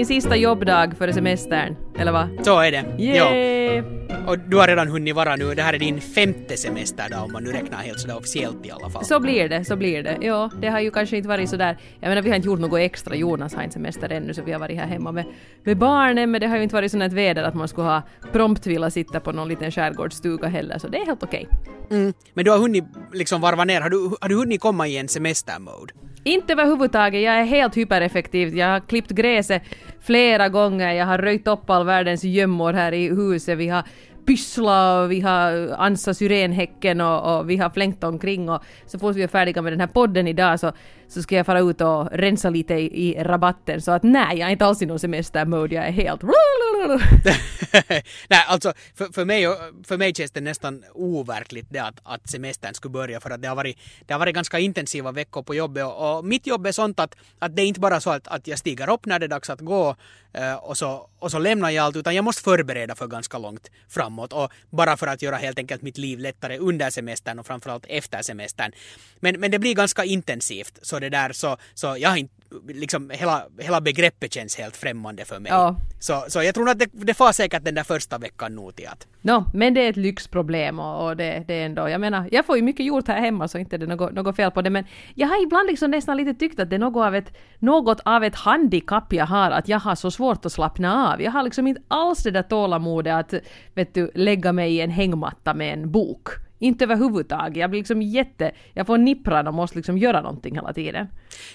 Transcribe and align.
din 0.00 0.06
sista 0.06 0.36
jobbdag 0.36 0.96
före 0.98 1.12
semestern, 1.12 1.76
eller 1.98 2.12
vad? 2.12 2.28
Så 2.44 2.60
är 2.60 2.72
det. 2.72 2.84
Ja. 2.98 3.34
Yay! 3.34 3.82
Och 4.26 4.38
du 4.38 4.56
har 4.56 4.66
redan 4.66 4.88
hunnit 4.88 5.14
vara 5.14 5.36
nu, 5.36 5.54
det 5.54 5.62
här 5.62 5.74
är 5.74 5.78
din 5.78 6.00
femte 6.00 6.56
semester 6.56 7.04
då 7.10 7.16
om 7.18 7.32
man 7.32 7.44
nu 7.44 7.52
räknar 7.52 7.78
helt 7.78 8.00
sådär 8.00 8.16
officiellt 8.16 8.66
i 8.66 8.70
alla 8.70 8.90
fall. 8.90 9.04
Så 9.04 9.20
blir 9.20 9.48
det, 9.48 9.64
så 9.64 9.76
blir 9.76 10.02
det. 10.02 10.18
Ja, 10.20 10.50
det 10.60 10.68
har 10.68 10.80
ju 10.80 10.90
kanske 10.90 11.16
inte 11.16 11.28
varit 11.28 11.50
sådär. 11.50 11.78
Jag 12.00 12.08
menar, 12.08 12.22
vi 12.22 12.28
har 12.28 12.36
inte 12.36 12.46
gjort 12.46 12.60
något 12.60 12.80
extra. 12.80 13.14
Jonas 13.14 13.54
har 13.54 13.62
inte 13.62 13.72
semester 13.72 14.12
ännu, 14.12 14.34
så 14.34 14.42
vi 14.42 14.52
har 14.52 14.60
varit 14.60 14.78
här 14.78 14.86
hemma 14.86 15.12
med, 15.12 15.24
med 15.64 15.78
barnen, 15.78 16.30
men 16.30 16.40
det 16.40 16.46
har 16.46 16.56
ju 16.56 16.62
inte 16.62 16.74
varit 16.74 16.90
sånt 16.90 17.12
väder 17.12 17.42
att 17.42 17.54
man 17.54 17.68
skulle 17.68 17.86
ha 17.86 18.02
prompt 18.32 18.66
vilja 18.66 18.90
sitta 18.90 19.20
på 19.20 19.32
någon 19.32 19.48
liten 19.48 19.70
skärgårdsstuga 19.70 20.48
heller, 20.48 20.78
så 20.78 20.88
det 20.88 20.98
är 20.98 21.06
helt 21.06 21.22
okej. 21.22 21.48
Mm. 21.90 22.12
Men 22.34 22.44
du 22.44 22.50
har 22.50 22.58
hunnit 22.58 22.84
liksom 23.12 23.40
varva 23.40 23.64
ner, 23.64 23.80
har 23.80 23.90
du, 23.90 24.10
har 24.20 24.28
du 24.28 24.34
hunnit 24.34 24.60
komma 24.60 24.88
i 24.88 24.98
en 24.98 25.08
semestermode? 25.08 25.92
Inte 26.24 26.52
överhuvudtaget, 26.52 27.22
jag 27.22 27.34
är 27.34 27.44
helt 27.44 27.76
hypereffektiv. 27.76 28.56
Jag 28.56 28.66
har 28.66 28.80
klippt 28.80 29.10
gräset 29.10 29.62
flera 30.00 30.48
gånger, 30.48 30.92
jag 30.92 31.06
har 31.06 31.18
röjt 31.18 31.48
upp 31.48 31.70
all 31.70 31.86
världens 31.86 32.24
gömmor 32.24 32.72
här 32.72 32.92
i 32.92 33.08
huset, 33.08 33.58
vi 33.58 33.68
har 33.68 33.84
pyssla 34.30 35.00
och 35.00 35.12
vi 35.12 35.20
har 35.20 35.74
ansat 35.78 36.16
syrenhäcken 36.16 37.00
och, 37.00 37.38
och 37.38 37.50
vi 37.50 37.56
har 37.56 37.70
flängt 37.70 38.04
omkring 38.04 38.48
och 38.48 38.62
så 38.86 38.98
fort 38.98 39.16
vi 39.16 39.22
är 39.22 39.28
färdiga 39.28 39.62
med 39.62 39.72
den 39.72 39.80
här 39.80 39.86
podden 39.86 40.28
idag 40.28 40.60
så, 40.60 40.72
så 41.08 41.22
ska 41.22 41.36
jag 41.36 41.46
fara 41.46 41.60
ut 41.60 41.80
och 41.80 42.08
rensa 42.12 42.50
lite 42.50 42.74
i, 42.74 43.08
i 43.08 43.22
rabatten. 43.22 43.80
Så 43.80 43.92
att 43.92 44.02
nej, 44.02 44.38
jag 44.38 44.46
är 44.46 44.52
inte 44.52 44.64
alls 44.64 44.82
i 44.82 44.86
någon 44.86 44.98
semestermode, 44.98 45.74
jag 45.74 45.86
är 45.86 45.92
helt 45.92 46.22
Nej, 48.28 48.44
alltså 48.48 48.72
för, 48.94 49.12
för, 49.12 49.24
mig, 49.24 49.46
för 49.84 49.98
mig 49.98 50.14
känns 50.14 50.30
det 50.30 50.40
nästan 50.40 50.84
overkligt 50.94 51.66
det 51.70 51.78
att, 51.78 52.00
att 52.02 52.30
semestern 52.30 52.74
skulle 52.74 52.92
börja 52.92 53.20
för 53.20 53.30
att 53.30 53.42
det 53.42 53.48
har 53.48 53.56
varit, 53.56 53.78
det 54.06 54.14
har 54.14 54.18
varit 54.18 54.34
ganska 54.34 54.58
intensiva 54.58 55.12
veckor 55.12 55.42
på 55.42 55.54
jobbet 55.54 55.84
och, 55.84 56.18
och 56.18 56.24
mitt 56.24 56.46
jobb 56.46 56.66
är 56.66 56.72
sånt 56.72 57.00
att, 57.00 57.14
att 57.38 57.56
det 57.56 57.62
är 57.62 57.66
inte 57.66 57.80
bara 57.80 58.00
så 58.00 58.10
att, 58.10 58.28
att 58.28 58.46
jag 58.46 58.58
stiger 58.58 58.90
upp 58.90 59.06
när 59.06 59.18
det 59.18 59.26
är 59.26 59.28
dags 59.28 59.50
att 59.50 59.60
gå 59.60 59.96
eh, 60.32 60.54
och, 60.54 60.76
så, 60.76 61.08
och 61.18 61.30
så 61.30 61.38
lämnar 61.38 61.70
jag 61.70 61.84
allt 61.84 61.96
utan 61.96 62.14
jag 62.14 62.24
måste 62.24 62.42
förbereda 62.42 62.94
för 62.94 63.06
ganska 63.06 63.38
långt 63.38 63.70
framåt 63.88 64.19
och 64.32 64.52
bara 64.70 64.96
för 64.96 65.06
att 65.06 65.22
göra 65.22 65.36
helt 65.36 65.58
enkelt 65.58 65.82
mitt 65.82 65.98
liv 65.98 66.18
lättare 66.18 66.58
under 66.58 66.90
semestern 66.90 67.38
och 67.38 67.46
framförallt 67.46 67.86
efter 67.88 68.22
semestern. 68.22 68.72
Men, 69.20 69.40
men 69.40 69.50
det 69.50 69.58
blir 69.58 69.74
ganska 69.74 70.04
intensivt 70.04 70.78
så 70.82 70.98
det 70.98 71.08
där 71.08 71.32
så, 71.32 71.56
så 71.74 71.96
jag 71.98 72.10
har 72.10 72.16
inte 72.16 72.39
liksom 72.68 73.10
hela, 73.10 73.42
hela 73.58 73.80
begreppet 73.80 74.34
känns 74.34 74.58
helt 74.58 74.76
främmande 74.76 75.24
för 75.24 75.40
mig. 75.40 75.52
Ja. 75.52 75.76
Så, 76.00 76.24
så 76.28 76.42
jag 76.42 76.54
tror 76.54 76.70
att 76.70 76.78
det, 76.78 76.90
det 76.92 77.14
far 77.14 77.32
säkert 77.32 77.64
den 77.64 77.74
där 77.74 77.82
första 77.82 78.18
veckan 78.18 78.54
nog 78.54 78.76
till 78.76 78.88
att... 78.88 79.06
No, 79.22 79.44
men 79.54 79.74
det 79.74 79.80
är 79.80 79.90
ett 79.90 79.96
lyxproblem 79.96 80.78
och, 80.78 81.06
och 81.06 81.16
det, 81.16 81.44
det 81.46 81.54
är 81.54 81.66
ändå, 81.66 81.88
jag 81.88 82.00
menar, 82.00 82.28
jag 82.32 82.46
får 82.46 82.56
ju 82.56 82.62
mycket 82.62 82.86
gjort 82.86 83.08
här 83.08 83.20
hemma 83.20 83.48
så 83.48 83.58
inte 83.58 83.78
det 83.78 83.84
är 83.84 83.88
något, 83.88 84.12
något 84.12 84.36
fel 84.36 84.50
på 84.50 84.62
det 84.62 84.70
men 84.70 84.84
jag 85.14 85.28
har 85.28 85.42
ibland 85.42 85.66
liksom 85.66 85.90
nästan 85.90 86.16
lite 86.16 86.34
tyckt 86.34 86.60
att 86.60 86.70
det 86.70 86.76
är 86.76 86.80
något 86.80 87.06
av 87.06 87.14
ett, 87.14 87.32
något 87.58 88.00
av 88.04 88.24
ett 88.24 88.34
handikapp 88.34 89.12
jag 89.12 89.26
har, 89.26 89.50
att 89.50 89.68
jag 89.68 89.80
har 89.80 89.94
så 89.94 90.10
svårt 90.10 90.46
att 90.46 90.52
slappna 90.52 91.12
av. 91.12 91.22
Jag 91.22 91.30
har 91.30 91.42
liksom 91.42 91.66
inte 91.66 91.82
alls 91.88 92.22
det 92.22 92.30
där 92.30 92.42
tålamodet 92.42 93.14
att, 93.14 93.34
vet 93.74 93.94
du, 93.94 94.10
lägga 94.14 94.52
mig 94.52 94.74
i 94.74 94.80
en 94.80 94.90
hängmatta 94.90 95.54
med 95.54 95.72
en 95.72 95.90
bok. 95.90 96.28
Inte 96.62 96.84
överhuvudtaget. 96.84 97.56
Jag 97.56 97.70
blir 97.70 97.80
liksom 97.80 98.02
jätte... 98.02 98.52
Jag 98.74 98.86
får 98.86 98.98
nippran 98.98 99.46
och 99.46 99.54
måste 99.54 99.76
liksom 99.76 99.98
göra 99.98 100.22
någonting 100.22 100.54
hela 100.54 100.72
tiden. 100.72 101.06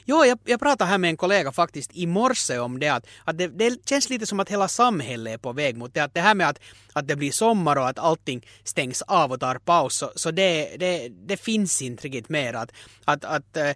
Jo, 0.06 0.26
jag, 0.26 0.40
jag 0.46 0.60
pratade 0.60 0.90
här 0.90 0.98
med 0.98 1.10
en 1.10 1.18
kollega 1.18 1.52
faktiskt 1.52 1.92
i 1.94 2.08
morse 2.08 2.60
om 2.60 2.80
det 2.80 2.90
att, 2.90 3.08
att 3.24 3.38
det, 3.38 3.48
det 3.48 3.90
känns 3.90 4.10
lite 4.10 4.26
som 4.26 4.40
att 4.40 4.50
hela 4.50 4.68
samhället 4.68 5.34
är 5.34 5.38
på 5.38 5.54
väg 5.54 5.78
mot 5.78 5.94
det. 5.94 6.00
Att 6.00 6.14
det 6.14 6.22
här 6.22 6.36
med 6.36 6.50
att, 6.50 6.60
att 6.94 7.08
det 7.08 7.16
blir 7.16 7.32
sommar 7.32 7.76
och 7.76 7.88
att 7.88 8.00
allting 8.00 8.46
stängs 8.64 9.02
av 9.02 9.32
och 9.32 9.40
tar 9.40 9.56
paus, 9.56 9.98
så, 9.98 10.12
så 10.16 10.32
det, 10.32 10.76
det, 10.80 11.10
det 11.10 11.38
finns 11.38 11.82
inte 11.82 12.08
riktigt 12.08 12.30
mer. 12.30 12.54
Att, 12.54 12.72
att, 13.06 13.26
att 13.26 13.58
eh, 13.58 13.72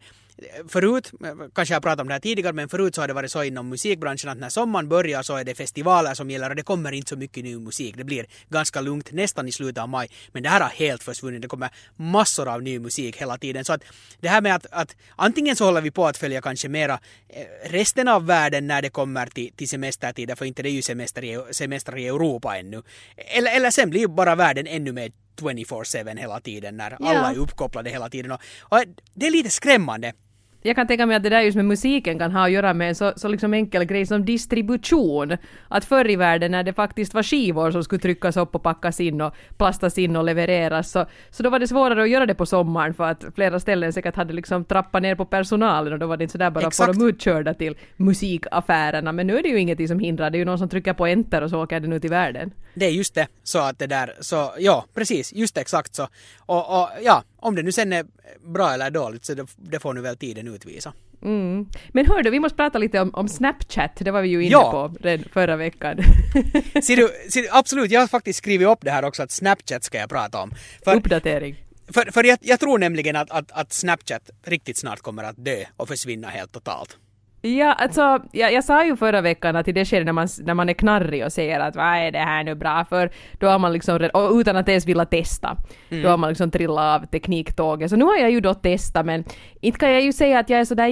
förut, 0.68 1.12
kanske 1.56 1.74
jag 1.76 1.84
pratat 1.84 2.02
om 2.02 2.08
det 2.08 2.14
här 2.14 2.20
tidigare, 2.22 2.54
men 2.54 2.70
förut 2.70 2.96
så 2.96 3.02
har 3.02 3.08
det 3.08 3.14
varit 3.14 3.32
så 3.32 3.44
inom 3.44 3.70
musikbranschen 3.70 4.30
att 4.30 4.38
när 4.38 4.50
sommaren 4.50 4.90
börjar 4.90 5.24
så 5.24 5.36
är 5.36 5.44
det 5.44 5.56
festivaler 5.56 6.14
som 6.14 6.30
gäller 6.30 6.50
och 6.50 6.56
det 6.56 6.64
kommer 6.64 6.92
inte 6.92 7.10
så 7.10 7.16
mycket 7.16 7.44
ny 7.44 7.58
musik. 7.58 7.98
Det 7.98 8.04
blir 8.04 8.26
ganska 8.50 8.82
lugnt 8.82 9.12
nästan 9.12 9.48
i 9.48 9.52
slutet 9.52 9.82
av 9.82 9.90
maj. 9.90 10.10
Men 10.32 10.44
det 10.44 10.50
här 10.50 10.62
har 10.62 10.70
helt 10.70 11.04
försvunnit. 11.04 11.42
Det 11.42 11.48
kommer 11.48 11.70
massor 11.96 12.48
av 12.48 12.64
ny 12.64 12.80
musik 12.80 13.18
hela 13.18 13.38
tiden. 13.38 13.66
Så 13.66 13.74
att 13.74 13.84
det 14.20 14.28
här 14.30 14.42
med 14.42 14.56
att, 14.56 14.66
att 14.72 14.96
antingen 15.16 15.56
så 15.56 15.66
håller 15.66 15.82
vi 15.82 15.92
på 15.92 16.08
att 16.08 16.18
följa 16.18 16.42
kanske 16.42 16.70
mera 16.70 17.00
eh, 17.30 17.70
resten 17.70 18.08
av 18.08 18.26
världen 18.26 18.68
när 18.68 18.82
det 18.82 18.90
kommer 18.90 19.26
till, 19.28 19.54
till 19.56 19.70
semestertider, 19.70 20.36
för 20.36 20.46
inte 20.46 20.64
det 20.64 20.70
är 20.70 20.72
ju 20.72 20.82
semester 20.82 21.24
i, 21.24 21.54
semester 21.54 21.98
i 21.98 22.08
Europa 22.08 22.58
ännu. 22.58 22.84
Eller, 23.18 23.56
eller 23.56 23.72
sen 23.72 23.90
blir 23.90 24.08
bara 24.08 24.36
världen 24.36 24.68
ännu 24.68 24.92
mer 24.92 25.12
24-7 25.42 26.18
hela 26.18 26.40
tiden 26.40 26.78
när 26.78 26.92
alla 26.92 27.14
Ja. 27.14 27.32
är 27.32 27.38
uppkopplade 27.38 27.90
hela 27.90 28.10
tiden. 28.10 28.32
Och, 28.32 28.42
och 28.62 28.84
det 29.14 29.28
är 29.28 29.32
lite 29.32 29.50
skrämmande. 29.50 30.14
Jag 30.62 30.76
kan 30.76 30.88
tänka 30.88 31.06
mig 31.06 31.16
att 31.16 31.24
det 31.24 31.30
där 31.30 31.42
just 31.42 31.56
med 31.56 31.66
musiken 31.66 32.20
kan 32.20 32.32
ha 32.32 32.46
att 32.46 32.52
göra 32.52 32.74
med 32.74 32.90
en 32.90 32.96
så, 32.96 33.14
så 33.16 33.28
liksom 33.28 33.54
enkel 33.54 33.84
grej 33.84 34.06
som 34.06 34.26
distribution. 34.26 35.38
Att 35.68 35.86
förr 35.86 36.10
i 36.10 36.16
världen 36.16 36.52
när 36.52 36.64
det 36.64 36.74
faktiskt 36.74 37.14
var 37.14 37.24
skivor 37.24 37.72
som 37.72 37.84
skulle 37.84 38.00
tryckas 38.00 38.38
upp 38.38 38.56
och 38.56 38.64
packas 38.64 39.00
in 39.00 39.22
och 39.22 39.34
plastas 39.58 39.98
in 39.98 40.16
och 40.16 40.24
levereras 40.24 40.92
så, 40.92 41.06
så 41.30 41.44
då 41.44 41.50
var 41.50 41.60
det 41.60 41.68
svårare 41.68 42.04
att 42.04 42.10
göra 42.10 42.26
det 42.26 42.36
på 42.36 42.46
sommaren 42.46 42.94
för 42.94 43.04
att 43.04 43.26
flera 43.36 43.60
ställen 43.60 43.94
säkert 43.94 44.16
hade 44.16 44.34
liksom 44.34 44.66
trappat 44.66 45.02
ner 45.02 45.16
på 45.16 45.26
personalen 45.26 45.94
och 45.94 46.00
då 46.00 46.08
var 46.08 46.18
det 46.18 46.24
inte 46.24 46.32
sådär 46.32 46.50
bara 46.50 46.68
att 46.68 46.76
få 46.76 46.84
Exakt. 46.84 47.00
dem 47.00 47.08
utkörda 47.08 47.54
till 47.54 47.78
musikaffärerna. 47.98 49.12
Men 49.12 49.28
nu 49.28 49.38
är 49.38 49.44
det 49.44 49.50
ju 49.50 49.60
ingenting 49.60 49.88
som 49.88 50.00
hindrar, 50.00 50.30
det 50.30 50.38
är 50.38 50.40
ju 50.40 50.46
någon 50.46 50.60
som 50.60 50.70
trycker 50.70 50.94
på 50.94 51.06
enter 51.06 51.42
och 51.42 51.50
så 51.50 51.64
åker 51.64 51.80
den 51.80 51.94
ut 51.94 52.06
i 52.06 52.08
världen. 52.08 52.54
Det 52.74 52.86
är 52.86 52.92
just 52.92 53.16
det. 53.16 53.28
Så 53.44 53.60
att 53.60 53.80
det 53.80 53.88
där, 53.88 54.14
så 54.20 54.54
ja, 54.58 54.86
precis, 54.94 55.34
just 55.34 55.58
exakt 55.58 55.96
så. 55.96 56.08
Och, 56.40 56.82
och 56.82 56.90
ja, 57.02 57.24
om 57.40 57.56
det 57.56 57.64
nu 57.64 57.72
sen 57.72 57.94
är 57.94 58.06
bra 58.54 58.74
eller 58.74 58.90
dåligt 58.92 59.26
så 59.26 59.34
det, 59.58 59.80
får 59.80 59.94
nu 59.94 60.02
väl 60.02 60.18
tiden 60.18 60.48
utvisa. 60.48 60.94
Mm. 61.22 61.66
Men 61.90 62.06
hör 62.06 62.24
du, 62.24 62.30
vi 62.30 62.40
måste 62.40 62.56
prata 62.56 62.78
lite 62.78 63.00
om, 63.00 63.10
om 63.14 63.28
Snapchat, 63.30 63.92
det 63.96 64.12
var 64.12 64.22
vi 64.22 64.30
ju 64.30 64.42
inne 64.44 64.52
Ja. 64.52 64.72
på 64.72 64.98
redan 65.08 65.26
förra 65.34 65.56
veckan. 65.56 65.98
Ser 66.84 66.96
du, 66.96 67.10
ser 67.32 67.42
du, 67.42 67.48
absolut, 67.52 67.92
jag 67.92 68.00
har 68.00 68.08
faktiskt 68.08 68.38
skrivit 68.38 68.68
upp 68.68 68.80
det 68.82 68.92
här 68.92 69.06
också 69.06 69.24
att 69.24 69.32
Snapchat 69.32 69.84
ska 69.84 69.98
jag 69.98 70.10
prata 70.10 70.42
om. 70.42 70.54
För, 70.84 70.96
Uppdatering. 70.96 71.56
för, 71.94 72.12
för 72.12 72.24
jag, 72.24 72.38
jag 72.42 72.60
tror 72.60 72.78
nämligen 72.78 73.16
att, 73.16 73.32
att, 73.32 73.52
att 73.52 73.74
Snapchat 73.74 74.30
riktigt 74.46 74.78
snart 74.78 75.00
kommer 75.02 75.24
att 75.24 75.46
dö 75.46 75.64
och 75.78 75.88
försvinna 75.88 76.28
helt 76.28 76.52
totalt. 76.52 76.98
Ja, 77.42 77.74
alltså, 77.74 78.20
jag, 78.32 78.54
jag 78.54 78.64
sa 78.64 78.86
ju 78.86 78.96
förra 78.96 79.22
veckan 79.22 79.56
att 79.56 79.68
i 79.68 79.72
det 79.72 79.86
skedet 79.86 80.06
när 80.06 80.14
man, 80.14 80.28
när 80.44 80.54
man 80.54 80.70
är 80.70 80.74
knarrig 80.74 81.26
och 81.26 81.32
säger 81.34 81.60
att 81.60 81.76
vad 81.76 81.86
är 81.86 82.12
det 82.12 82.20
här 82.20 82.44
nu 82.44 82.56
bra 82.56 82.86
för, 82.90 83.10
då 83.40 83.48
har 83.48 83.60
man 83.60 83.74
liksom, 83.74 84.10
och 84.14 84.32
utan 84.34 84.56
att 84.58 84.70
ens 84.70 84.86
vilja 84.86 85.06
testa, 85.06 85.58
då 85.90 86.10
har 86.10 86.18
man 86.18 86.30
liksom 86.30 86.52
trillat 86.52 87.02
av 87.02 87.06
tekniktåget. 87.06 87.90
Så 87.90 87.96
nu 87.96 88.06
har 88.06 88.18
jag 88.18 88.32
ju 88.32 88.40
då 88.40 88.54
testat 88.54 89.06
men 89.06 89.24
inte 89.62 89.80
kan 89.80 89.92
jag 89.94 90.02
ju 90.02 90.14
säga 90.14 90.40
att 90.40 90.50
jag 90.50 90.60
är 90.60 90.66
sådär 90.66 90.88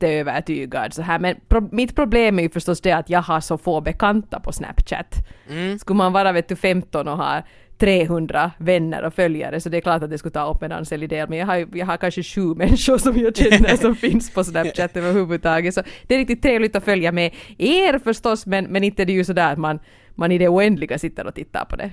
jätteövertygad 0.00 0.94
så 0.94 1.02
här. 1.02 1.18
Men 1.18 1.36
pro- 1.48 1.68
mitt 1.72 1.96
problem 1.96 2.38
är 2.38 2.42
ju 2.42 2.50
förstås 2.50 2.80
det 2.80 2.92
att 2.92 3.10
jag 3.10 3.22
har 3.22 3.40
så 3.40 3.58
få 3.58 3.80
bekanta 3.80 4.40
på 4.40 4.52
Snapchat. 4.52 5.14
Skulle 5.80 5.96
man 5.96 6.12
vara 6.12 6.32
vet 6.32 6.48
du 6.48 6.56
15 6.56 7.08
och 7.08 7.16
ha 7.16 7.42
300 7.78 8.50
vänner 8.58 9.02
och 9.02 9.14
följare 9.14 9.60
så 9.60 9.68
det 9.68 9.76
är 9.76 9.80
klart 9.80 10.02
att 10.02 10.10
det 10.10 10.18
skulle 10.18 10.32
ta 10.32 10.50
upp 10.50 10.62
en 10.62 10.72
ansenlig 10.72 11.08
del 11.08 11.28
men 11.28 11.38
jag 11.38 11.46
har, 11.46 11.68
jag 11.72 11.86
har 11.86 11.96
kanske 11.96 12.22
sju 12.22 12.54
människor 12.54 12.98
som 12.98 13.18
jag 13.18 13.36
känner 13.36 13.76
som 13.80 13.96
finns 13.96 14.30
på 14.30 14.44
Snapchat 14.44 14.96
överhuvudtaget 14.96 15.74
så 15.74 15.82
det 16.06 16.14
är 16.14 16.18
riktigt 16.18 16.42
trevligt 16.42 16.76
att 16.76 16.84
följa 16.84 17.12
med 17.12 17.34
er 17.58 17.98
förstås 17.98 18.46
men, 18.46 18.64
men 18.64 18.84
inte 18.84 19.04
det 19.04 19.12
är 19.12 19.14
ju 19.14 19.24
sådär 19.24 19.52
att 19.52 19.58
man, 19.58 19.78
man 20.14 20.32
i 20.32 20.38
det 20.38 20.48
oändliga 20.48 20.98
sitter 20.98 21.26
och 21.26 21.34
tittar 21.34 21.64
på 21.64 21.76
det. 21.76 21.90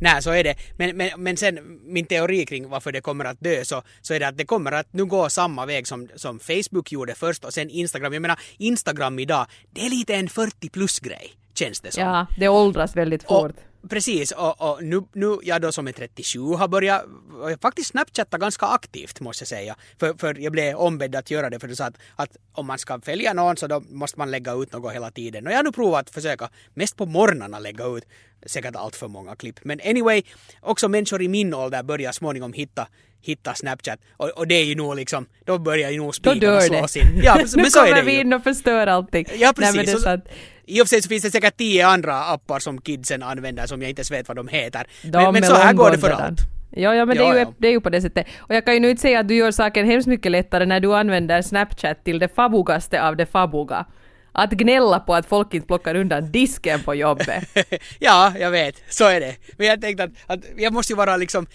Nej, 0.00 0.22
så 0.22 0.30
är 0.30 0.44
det. 0.44 0.56
Men, 0.76 0.96
men, 0.96 1.10
men 1.16 1.36
sen 1.36 1.80
min 1.84 2.06
teori 2.06 2.46
kring 2.46 2.68
varför 2.68 2.92
det 2.92 3.00
kommer 3.00 3.24
att 3.24 3.40
dö 3.40 3.64
så, 3.64 3.82
så 4.02 4.14
är 4.14 4.20
det 4.20 4.28
att 4.28 4.36
det 4.36 4.44
kommer 4.44 4.72
att 4.72 4.92
nu 4.92 5.04
gå 5.04 5.30
samma 5.30 5.66
väg 5.66 5.86
som, 5.86 6.08
som 6.14 6.38
Facebook 6.38 6.92
gjorde 6.92 7.14
först 7.14 7.44
och 7.44 7.52
sen 7.52 7.70
Instagram. 7.70 8.12
Jag 8.12 8.22
menar, 8.22 8.38
Instagram 8.58 9.18
idag, 9.18 9.46
det 9.70 9.86
är 9.86 9.90
lite 9.90 10.14
en 10.14 10.28
40 10.28 10.68
plus 10.68 11.00
grej, 11.00 11.32
känns 11.54 11.80
det 11.80 11.92
som. 11.92 12.02
Ja, 12.02 12.26
det 12.38 12.48
åldras 12.48 12.96
väldigt 12.96 13.22
fort. 13.22 13.50
Och, 13.50 13.73
precis, 13.90 14.32
och, 14.32 14.60
och 14.70 14.84
nu, 14.84 15.02
nu 15.12 15.38
jag 15.42 15.62
då 15.62 15.72
som 15.72 15.88
är 15.88 15.92
37 15.92 16.40
har 16.40 16.68
börjat 16.68 17.04
jag 17.50 17.60
faktiskt 17.60 17.88
snapchatta 17.90 18.38
ganska 18.38 18.66
aktivt 18.66 19.20
måste 19.20 19.42
jag 19.42 19.48
säga. 19.48 19.76
För, 20.00 20.14
för 20.18 20.38
jag 20.40 20.52
blev 20.52 20.76
ombedd 20.76 21.16
att 21.16 21.30
göra 21.30 21.50
det 21.50 21.58
för 21.60 21.68
du 21.68 21.76
sa 21.76 21.84
att, 21.84 21.96
att 22.16 22.36
om 22.52 22.66
man 22.66 22.78
ska 22.78 23.00
följa 23.00 23.32
någon 23.32 23.56
så 23.56 23.66
då 23.66 23.80
måste 23.80 24.18
man 24.18 24.30
lägga 24.30 24.52
ut 24.52 24.72
något 24.72 24.94
hela 24.94 25.10
tiden. 25.10 25.46
Och 25.46 25.52
jag 25.52 25.56
har 25.58 25.64
nu 25.64 25.72
provat 25.72 26.00
att 26.08 26.14
försöka 26.14 26.48
mest 26.74 26.96
på 26.96 27.06
morgnarna 27.06 27.58
lägga 27.58 27.84
ut 27.86 28.04
säkert 28.46 28.76
allt 28.76 28.96
för 28.96 29.08
många 29.08 29.36
klipp. 29.36 29.60
Men 29.64 29.80
anyway, 29.84 30.22
också 30.60 30.88
människor 30.88 31.22
i 31.22 31.28
min 31.28 31.54
ålder 31.54 31.82
börjar 31.82 32.12
småningom 32.12 32.52
hitta 32.52 32.88
hitta 33.20 33.54
Snapchat 33.54 33.98
och, 34.16 34.28
och 34.28 34.48
det 34.48 34.54
är 34.54 34.64
ju 34.64 34.74
nog 34.74 34.96
liksom, 34.96 35.26
då 35.44 35.58
börjar 35.58 35.90
ju 35.90 35.98
nog 35.98 36.14
spikarna 36.14 36.40
dör 36.40 36.60
slås 36.60 36.92
det. 36.92 37.00
in. 37.00 37.06
Ja, 37.22 37.34
nu 37.56 37.62
men 37.62 37.70
så 37.70 37.78
är 37.78 37.84
kommer 37.84 37.96
det 37.96 38.02
vi 38.02 38.12
ju. 38.12 38.20
in 38.20 38.32
och 38.32 38.42
förstör 38.42 38.86
allting. 38.86 39.26
Ja, 39.38 39.52
Nej, 39.56 39.72
men 39.72 39.72
precis. 39.74 39.86
det 39.86 39.92
är 39.92 39.96
Så- 39.96 40.02
sant. 40.02 40.24
I 40.66 40.80
och 40.80 40.84
för 40.86 40.88
sig 40.88 41.02
så 41.02 41.08
finns 41.08 41.22
det 41.22 41.30
säkert 41.30 41.56
tio 41.56 41.86
andra 41.86 42.24
appar 42.24 42.58
som 42.58 42.80
kidsen 42.80 43.22
använder 43.22 43.66
som 43.66 43.80
jag 43.82 43.88
inte 43.90 44.00
ens 44.00 44.10
vet 44.10 44.28
vad 44.28 44.36
de 44.36 44.48
heter. 44.48 44.86
De 45.02 45.22
men 45.22 45.32
men 45.32 45.42
så 45.44 45.54
här 45.54 45.72
går 45.72 45.90
det 45.90 45.98
för 45.98 46.10
allt. 46.10 46.40
Ja, 46.76 46.94
ja 46.94 47.04
men 47.04 47.16
det, 47.16 47.22
är 47.22 47.26
Ja, 47.28 47.34
ju, 47.34 47.40
ja. 47.40 47.52
det 47.58 47.68
är 47.68 47.72
ju 47.72 47.80
på 47.80 47.90
det 47.90 48.00
sättet. 48.00 48.26
Och 48.38 48.54
jag 48.54 48.64
kan 48.64 48.74
ju 48.74 48.80
nu 48.80 48.90
inte 48.90 49.02
säga 49.02 49.20
att 49.20 49.28
du 49.28 49.34
gör 49.34 49.50
saken 49.50 49.86
hemskt 49.86 50.06
mycket 50.08 50.32
lättare 50.32 50.66
när 50.66 50.80
du 50.80 50.94
använder 50.94 51.42
Snapchat 51.42 52.04
till 52.04 52.18
det 52.18 52.28
fabugaste 52.34 53.02
av 53.02 53.16
det 53.16 53.26
fabuga. 53.26 53.86
Att 54.32 54.50
gnälla 54.50 55.00
på 55.00 55.14
att 55.14 55.26
folk 55.26 55.54
inte 55.54 55.66
plockar 55.66 55.94
undan 55.94 56.32
disken 56.32 56.82
på 56.82 56.94
jobbet. 56.94 57.44
ja, 57.98 58.32
jag 58.38 58.50
vet. 58.50 58.74
Så 58.88 59.08
är 59.08 59.20
det. 59.20 59.36
Men 59.58 59.66
jag 59.66 59.80
tänkte 59.80 60.04
att, 60.04 60.10
att 60.26 60.40
jag 60.56 60.72
måste 60.72 60.92
ju 60.92 60.96
vara 60.96 61.16
liksom... 61.16 61.46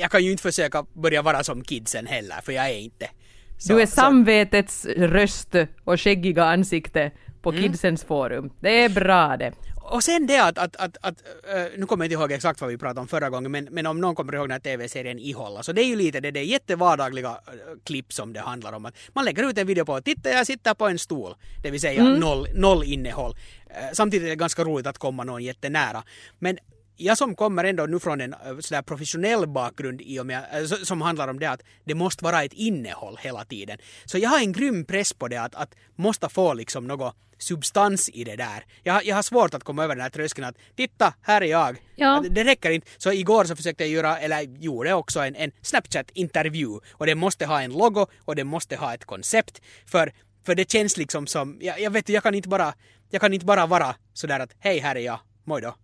Jag 0.00 0.10
kan 0.10 0.24
ju 0.24 0.30
inte 0.30 0.42
försöka 0.42 0.84
börja 0.92 1.22
vara 1.22 1.44
som 1.44 1.64
kidsen 1.64 2.06
heller, 2.06 2.36
för 2.44 2.52
jag 2.52 2.70
är 2.70 2.78
inte. 2.78 3.06
Så- 3.58 3.72
Du 3.72 3.82
är 3.82 3.86
så- 3.86 3.92
samvetets 3.92 4.86
röst 4.96 5.54
och 5.84 6.00
skäggiga 6.00 6.44
ansikte 6.44 7.10
på 7.42 7.52
Kidsens 7.52 8.04
forum. 8.04 8.50
Det 8.60 8.84
är 8.84 8.88
bra 8.88 9.36
det. 9.36 9.52
Och 9.82 10.04
sen 10.04 10.26
det 10.26 10.38
att, 10.38 10.58
att, 10.58 10.76
att, 10.76 10.96
att 11.00 11.22
nu 11.76 11.86
kommer 11.86 12.04
jag 12.04 12.06
inte 12.06 12.22
ihåg 12.22 12.32
exakt 12.32 12.60
vad 12.60 12.70
vi 12.70 12.78
pratade 12.78 13.00
om 13.00 13.08
förra 13.08 13.30
gången, 13.30 13.50
men, 13.50 13.68
men 13.70 13.86
om 13.86 14.00
någon 14.00 14.14
kommer 14.14 14.34
ihåg 14.34 14.44
den 14.44 14.50
här 14.50 14.58
tv-serien 14.58 15.18
Iholla, 15.18 15.62
så 15.62 15.72
det 15.72 15.82
är 15.82 15.86
ju 15.86 15.96
lite 15.96 16.20
det, 16.20 16.30
det 16.30 16.40
är 16.40 16.44
jättevardagliga 16.44 17.38
klipp 17.84 18.12
som 18.12 18.32
det 18.32 18.40
handlar 18.40 18.72
om. 18.72 18.86
Att 18.86 18.94
man 19.12 19.24
lägger 19.24 19.50
ut 19.50 19.58
en 19.58 19.66
video 19.66 19.84
på 19.84 20.00
titta 20.00 20.30
jag 20.30 20.46
sitter 20.46 20.74
på 20.74 20.88
en 20.88 20.98
stol, 20.98 21.34
det 21.62 21.70
vill 21.70 21.80
säga 21.80 22.00
Mm. 22.00 22.20
noll, 22.20 22.46
noll 22.54 22.84
innehåll. 22.84 23.34
Samtidigt 23.92 24.26
är 24.26 24.30
det 24.30 24.36
ganska 24.36 24.64
roligt 24.64 24.86
att 24.86 24.98
komma 24.98 25.24
någon 25.24 25.42
jättenära. 25.44 26.02
Men 26.38 26.58
jag 27.04 27.18
som 27.18 27.34
kommer 27.34 27.64
ändå 27.64 27.86
nu 27.86 27.98
från 28.00 28.20
en 28.20 28.32
äh, 28.34 28.58
sådär 28.58 28.82
professionell 28.82 29.46
bakgrund 29.48 30.00
i 30.00 30.20
och 30.20 30.26
med, 30.26 30.68
så- 30.68 30.86
som 30.86 31.00
handlar 31.02 31.28
om 31.28 31.38
det 31.38 31.50
att 31.50 31.62
det 31.84 31.94
måste 31.94 32.24
vara 32.24 32.42
ett 32.44 32.52
innehåll 32.52 33.16
hela 33.20 33.44
tiden. 33.44 33.78
Så 34.04 34.18
jag 34.18 34.30
har 34.30 34.38
en 34.38 34.52
grym 34.52 34.84
press 34.84 35.12
på 35.12 35.28
det 35.28 35.36
att, 35.36 35.54
att 35.54 35.74
måste 35.96 36.28
få 36.28 36.54
liksom 36.54 36.86
något 36.86 37.16
substans 37.38 38.08
i 38.08 38.24
det 38.24 38.36
där. 38.36 38.64
Jag, 38.82 39.04
jag 39.04 39.14
har 39.16 39.22
svårt 39.22 39.54
att 39.54 39.64
komma 39.64 39.84
över 39.84 39.94
den 39.94 40.02
här 40.02 40.10
tröskeln 40.10 40.46
att 40.48 40.56
titta, 40.76 41.14
här 41.22 41.40
är 41.42 41.46
jag. 41.46 41.76
Ja. 41.96 42.24
Det 42.30 42.44
räcker 42.44 42.70
inte. 42.70 42.86
Så 42.98 43.12
igår 43.12 43.44
så 43.44 43.56
försökte 43.56 43.84
jag 43.84 43.90
göra, 43.90 44.18
eller 44.18 44.40
gjorde 44.40 44.94
också 44.94 45.20
en, 45.20 45.36
en 45.36 45.50
Snapchat-intervju 45.62 46.80
och 46.92 47.06
den 47.06 47.18
måste 47.18 47.46
ha 47.46 47.62
en 47.62 47.72
logo 47.72 48.06
och 48.24 48.36
den 48.36 48.46
måste 48.46 48.76
ha 48.76 48.94
ett 48.94 49.04
koncept. 49.04 49.60
För, 49.86 50.12
för 50.46 50.54
det 50.54 50.70
känns 50.70 50.96
liksom 50.96 51.26
som, 51.26 51.58
jag, 51.60 51.80
jag 51.80 51.90
vet 51.90 52.08
jag 52.08 52.22
kan 52.22 52.34
inte 52.34 52.48
bara, 52.48 52.74
jag 53.10 53.20
kan 53.20 53.34
inte 53.34 53.46
bara 53.46 53.66
vara 53.66 53.94
sådär 54.12 54.40
att 54.40 54.50
hej 54.58 54.78
här 54.78 54.96
är 54.96 55.00
jag, 55.00 55.18
moj 55.44 55.60
då. 55.62 55.74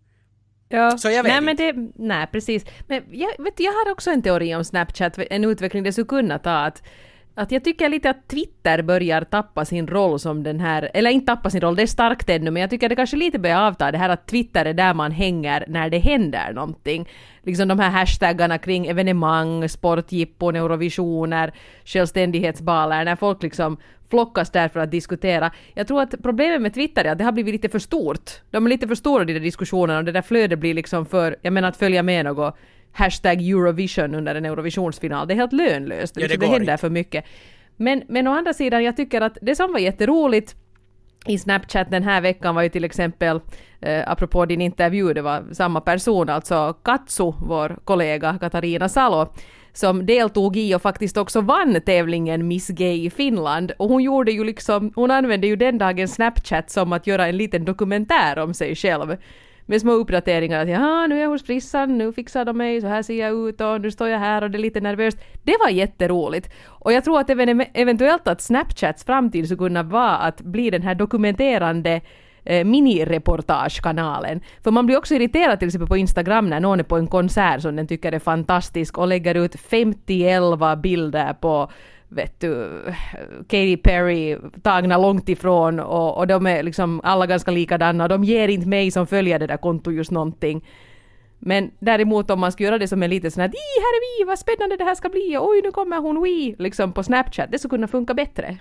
Ja. 0.69 0.99
Så 0.99 1.11
jag 1.11 1.23
vet 1.23 1.33
nej, 1.33 1.41
men 1.41 1.57
det, 1.57 1.93
nej, 1.95 2.27
precis. 2.33 2.65
Men 2.87 3.03
jag, 3.11 3.29
vet, 3.39 3.61
jag 3.61 3.73
har 3.73 3.93
också 3.93 4.11
en 4.11 4.23
teori 4.23 4.55
om 4.55 4.65
Snapchat, 4.65 5.19
en 5.31 5.45
utveckling 5.45 5.83
det 5.83 5.93
skulle 5.93 6.07
kunna 6.07 6.39
ta. 6.39 6.51
Att, 6.51 6.83
att 7.35 7.53
jag 7.53 7.65
tycker 7.65 7.89
lite 7.89 8.11
att 8.11 8.29
Twitter 8.29 8.83
börjar 8.83 9.25
tappa 9.25 9.65
sin 9.65 9.87
roll 9.87 10.19
som 10.19 10.43
den 10.43 10.61
här, 10.61 10.91
eller 10.95 11.11
inte 11.11 11.27
tappa 11.27 11.51
sin 11.51 11.61
roll, 11.61 11.77
det 11.77 11.83
är 11.83 11.87
starkt 11.87 12.29
ännu, 12.31 12.51
men 12.51 12.61
jag 12.61 12.71
tycker 12.71 12.89
det 12.89 12.97
kanske 12.97 13.17
lite 13.17 13.39
börjar 13.39 13.61
avta 13.61 13.93
det 13.93 13.99
här 13.99 14.09
att 14.09 14.27
Twitter 14.27 14.65
är 14.65 14.75
där 14.75 14.95
man 14.95 15.13
hänger 15.13 15.65
när 15.69 15.91
det 15.91 15.99
händer 15.99 16.53
någonting. 16.53 17.09
Liksom 17.43 17.69
de 17.69 17.79
här 17.79 17.91
hashtaggarna 17.91 18.59
kring 18.59 18.87
evenemang, 18.87 19.69
sportjippon, 19.69 20.57
Eurovisioner, 20.57 21.53
självständighetsbaler, 21.85 23.05
när 23.05 23.17
folk 23.17 23.43
liksom 23.43 23.77
flockas 24.11 24.50
där 24.50 24.69
för 24.69 24.81
att 24.81 24.91
diskutera. 24.91 25.50
Jag 25.75 25.87
tror 25.87 26.03
att 26.03 26.14
problemet 26.23 26.62
med 26.62 26.75
Twitter 26.75 27.05
är 27.05 27.12
att 27.12 27.19
det 27.19 27.25
har 27.25 27.32
blivit 27.32 27.53
lite 27.53 27.69
för 27.69 27.79
stort. 27.79 28.31
De 28.50 28.67
är 28.67 28.70
lite 28.70 28.88
för 28.88 28.94
stora 28.94 29.25
de 29.25 29.32
där 29.32 29.41
diskussionerna 29.41 29.99
och 29.99 30.05
det 30.05 30.12
där 30.12 30.23
flödet 30.23 30.58
blir 30.58 30.75
liksom 30.75 31.06
för, 31.06 31.37
jag 31.43 31.53
menar 31.53 31.69
att 31.69 31.76
följa 31.76 32.03
med 32.03 32.25
något 32.25 32.56
hashtag 32.93 33.43
Eurovision 33.43 34.14
under 34.14 34.35
en 34.35 34.44
Eurovisionsfinal, 34.44 35.29
det 35.29 35.35
är 35.35 35.37
helt 35.37 35.53
lönlöst. 35.53 36.17
Ja, 36.17 36.20
det 36.20 36.29
Liksom, 36.29 36.41
det 36.41 36.47
händer 36.47 36.73
inte. 36.73 36.81
för 36.81 36.91
mycket. 36.91 37.25
Men, 37.76 38.03
men 38.08 38.26
å 38.26 38.32
andra 38.32 38.55
sidan, 38.55 38.85
jag 38.85 38.97
tycker 38.97 39.20
att 39.20 39.38
det 39.43 39.56
som 39.56 39.73
var 39.73 39.79
jätteroligt 39.79 40.55
i 41.26 41.38
Snapchat 41.38 41.91
den 41.91 42.03
här 42.03 42.20
veckan 42.20 42.55
var 42.55 42.62
ju 42.62 42.69
till 42.69 42.85
exempel, 42.85 43.41
eh, 43.81 44.11
apropå 44.11 44.47
din 44.47 44.61
intervju, 44.61 45.14
det 45.14 45.23
var 45.23 45.44
samma 45.53 45.81
person, 45.81 46.29
alltså 46.29 46.73
Katsu, 46.82 47.32
vår 47.41 47.79
kollega 47.85 48.38
Katarina 48.41 48.88
Salo, 48.88 49.32
som 49.76 50.06
deltog 50.06 50.56
i 50.56 50.75
och 50.75 50.82
faktiskt 50.82 51.17
också 51.17 51.40
vann 51.40 51.81
tävlingen 51.81 52.49
Miss 52.49 52.69
Gay 52.69 53.06
i 53.06 53.11
Finland. 53.11 53.73
Och 53.78 53.88
hon 53.88 54.02
gjorde 54.02 54.32
ju 54.32 54.44
liksom, 54.44 54.93
hon 54.94 55.11
använde 55.11 55.46
ju 55.46 55.56
den 55.56 55.78
dagen 55.78 56.08
Snapchat 56.08 56.70
som 56.70 56.93
att 56.93 57.06
göra 57.06 57.26
en 57.26 57.37
liten 57.37 57.64
dokumentär 57.64 58.38
om 58.38 58.55
sig 58.55 58.75
själv. 58.75 59.17
Med 59.67 59.81
små 59.81 59.93
uppdateringar 59.93 60.62
att 60.62 60.69
jaha, 60.69 61.06
nu 61.06 61.19
är 61.19 61.23
jag 61.23 61.28
hos 61.28 61.46
frissan, 61.46 61.99
nu 61.99 62.12
fixar 62.12 62.44
de 62.44 62.56
mig, 62.56 62.81
så 62.81 62.87
här 62.87 63.02
ser 63.02 63.20
jag 63.20 63.49
ut 63.49 63.61
och 63.61 63.81
nu 63.81 63.90
står 63.90 64.08
jag 64.08 64.19
här 64.19 64.43
och 64.43 64.50
det 64.50 64.58
är 64.58 64.62
lite 64.62 64.81
nervöst. 64.81 65.19
Det 65.43 65.56
var 65.61 65.69
jätteroligt. 65.69 66.50
Och 66.67 66.93
jag 66.93 67.05
tror 67.05 67.20
att 67.20 67.31
även 67.31 67.64
eventuellt 67.75 68.29
att 68.29 68.40
Snapchats 68.40 69.05
framtid 69.05 69.44
skulle 69.46 69.58
kunna 69.58 69.82
vara 69.82 70.17
att 70.17 70.40
bli 70.40 70.70
den 70.70 70.82
här 70.82 70.94
dokumenterande 70.94 72.00
eh, 72.46 72.64
minireportagekanalen. 72.64 74.40
För 74.64 74.70
man 74.70 74.87
blir 74.87 74.98
också 74.98 75.14
irriterad 75.14 75.58
till 75.58 75.69
exempel 75.69 75.88
på 75.88 75.96
Instagram 75.96 76.50
när 76.50 76.60
någon 76.60 76.81
är 76.81 76.84
på 76.84 76.96
en 76.96 77.06
konsert 77.06 77.62
som 77.62 77.76
den 77.76 77.87
tycker 77.87 78.12
är 78.12 78.19
fantastisk 78.19 78.98
och 78.98 79.08
lägger 79.08 79.34
ut 79.34 79.60
50 79.60 80.76
bilder 80.76 81.32
på 81.32 81.70
vet 82.08 82.40
du, 82.40 82.82
Katy 83.48 83.76
Perry 83.76 84.37
tagna 84.62 84.98
långt 84.98 85.28
ifrån 85.28 85.81
och, 85.81 86.16
och 86.16 86.26
de 86.26 86.46
är 86.46 86.62
liksom 86.62 87.00
alla 87.04 87.26
ganska 87.26 87.50
likadana 87.50 88.04
och 88.04 88.08
de 88.08 88.25
ger 88.25 88.48
inte 88.48 88.69
mig 88.69 88.90
som 88.90 89.06
följer 89.06 89.38
det 89.38 89.46
där 89.46 89.56
kontot 89.56 89.94
just 89.94 90.10
någonting. 90.10 90.64
Men 91.38 91.71
däremot 91.79 92.31
om 92.31 92.41
man 92.41 92.53
ska 92.53 92.65
göra 92.65 92.79
det 92.79 92.88
som 92.88 93.03
en 93.03 93.11
liten 93.11 93.31
sån 93.31 93.41
här 93.41 93.49
"Ih, 93.49 93.81
här 93.83 93.97
är 93.97 94.19
vi, 94.19 94.25
vad 94.25 94.38
spännande 94.38 94.77
det 94.77 94.85
här 94.85 94.94
ska 94.94 95.09
bli 95.09 95.37
och 95.37 95.49
oj 95.49 95.61
nu 95.62 95.73
kommer 95.73 95.97
hon 95.99 96.23
we 96.23 96.62
liksom 96.62 96.93
på 96.93 97.03
Snapchat, 97.03 97.50
det 97.50 97.59
skulle 97.59 97.71
kunna 97.71 97.88
funka 97.88 98.15
bättre. 98.15 98.59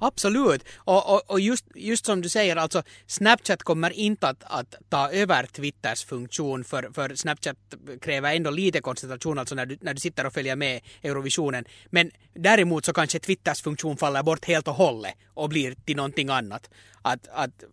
Absolut. 0.00 0.64
Och, 0.76 1.14
och, 1.14 1.30
och 1.30 1.40
just, 1.40 1.64
just 1.74 2.06
som 2.06 2.20
du 2.20 2.28
säger, 2.28 2.56
alltså 2.56 2.82
Snapchat 3.06 3.62
kommer 3.62 3.90
inte 3.90 4.28
att, 4.28 4.44
att 4.44 4.74
ta 4.88 5.10
över 5.10 5.46
Twitters 5.46 6.04
funktion 6.04 6.64
för, 6.64 6.90
för 6.94 7.14
Snapchat 7.14 7.56
kräver 8.00 8.36
ändå 8.36 8.50
lite 8.50 8.80
koncentration 8.80 9.38
alltså 9.38 9.54
när 9.54 9.66
du, 9.66 9.78
när 9.80 9.94
du 9.94 10.00
sitter 10.00 10.26
och 10.26 10.32
följer 10.32 10.56
med 10.56 10.80
Eurovisionen. 11.02 11.64
Men 11.90 12.10
däremot 12.34 12.84
så 12.84 12.92
kanske 12.92 13.18
Twitters 13.18 13.62
funktion 13.62 13.96
faller 13.96 14.22
bort 14.22 14.44
helt 14.44 14.68
och 14.68 14.74
hållet 14.74 15.14
och 15.34 15.48
blir 15.48 15.74
till 15.84 15.96
någonting 15.96 16.28
annat. 16.28 16.70
Att, 17.02 17.28
att 17.32 17.64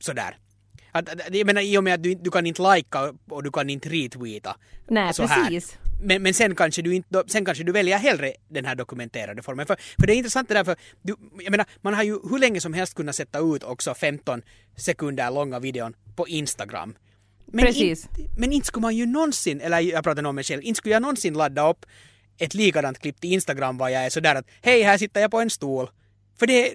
sådär. 0.00 0.36
Att, 0.92 1.08
jag 1.30 1.46
menar 1.46 1.62
i 1.62 1.78
och 1.78 1.84
med 1.84 1.94
att 1.94 2.02
du, 2.02 2.14
du 2.14 2.30
kan 2.30 2.46
inte 2.46 2.62
lajka 2.62 3.12
och 3.30 3.42
du 3.42 3.50
kan 3.50 3.70
inte 3.70 3.88
retweeta. 3.88 4.56
Nej, 4.88 5.14
så 5.14 5.26
här. 5.26 5.44
precis. 5.44 5.78
Men, 6.02 6.22
men 6.22 6.34
sen, 6.34 6.54
kanske 6.54 6.82
du 6.82 6.94
inte, 6.94 7.22
sen 7.26 7.44
kanske 7.44 7.64
du 7.64 7.72
väljer 7.72 7.98
hellre 7.98 8.32
den 8.48 8.64
här 8.64 8.74
dokumenterade 8.74 9.42
formen. 9.42 9.66
För, 9.66 9.76
för 10.00 10.06
det 10.06 10.12
är 10.12 10.16
intressant 10.16 10.48
det 10.48 10.54
där 10.54 10.64
för, 10.64 10.76
du, 11.02 11.16
jag 11.42 11.50
menar, 11.50 11.66
man 11.80 11.94
har 11.94 12.02
ju 12.02 12.18
hur 12.30 12.38
länge 12.38 12.60
som 12.60 12.74
helst 12.74 12.94
kunnat 12.94 13.16
sätta 13.16 13.38
ut 13.38 13.64
också 13.64 13.94
15 13.94 14.42
sekunder 14.76 15.30
långa 15.30 15.58
videon 15.58 15.94
på 16.16 16.28
Instagram. 16.28 16.94
Men, 17.46 17.64
Precis. 17.64 18.08
In, 18.18 18.28
men 18.38 18.52
inte 18.52 18.66
skulle 18.66 18.82
man 18.82 18.96
ju 18.96 19.06
någonsin, 19.06 19.60
eller 19.60 19.78
jag 19.78 20.04
pratar 20.04 20.26
om 20.26 20.34
mig 20.34 20.44
själv, 20.44 20.62
inte 20.62 20.78
skulle 20.78 20.94
jag 20.94 21.02
någonsin 21.02 21.34
ladda 21.34 21.70
upp 21.70 21.86
ett 22.38 22.54
likadant 22.54 22.98
klipp 22.98 23.20
till 23.20 23.32
Instagram 23.32 23.78
var 23.78 23.88
jag 23.88 24.04
är 24.04 24.10
sådär 24.10 24.34
att 24.34 24.46
hej 24.62 24.82
här 24.82 24.98
sitter 24.98 25.20
jag 25.20 25.30
på 25.30 25.40
en 25.40 25.50
stol. 25.50 25.90
För 26.38 26.46
det, 26.46 26.74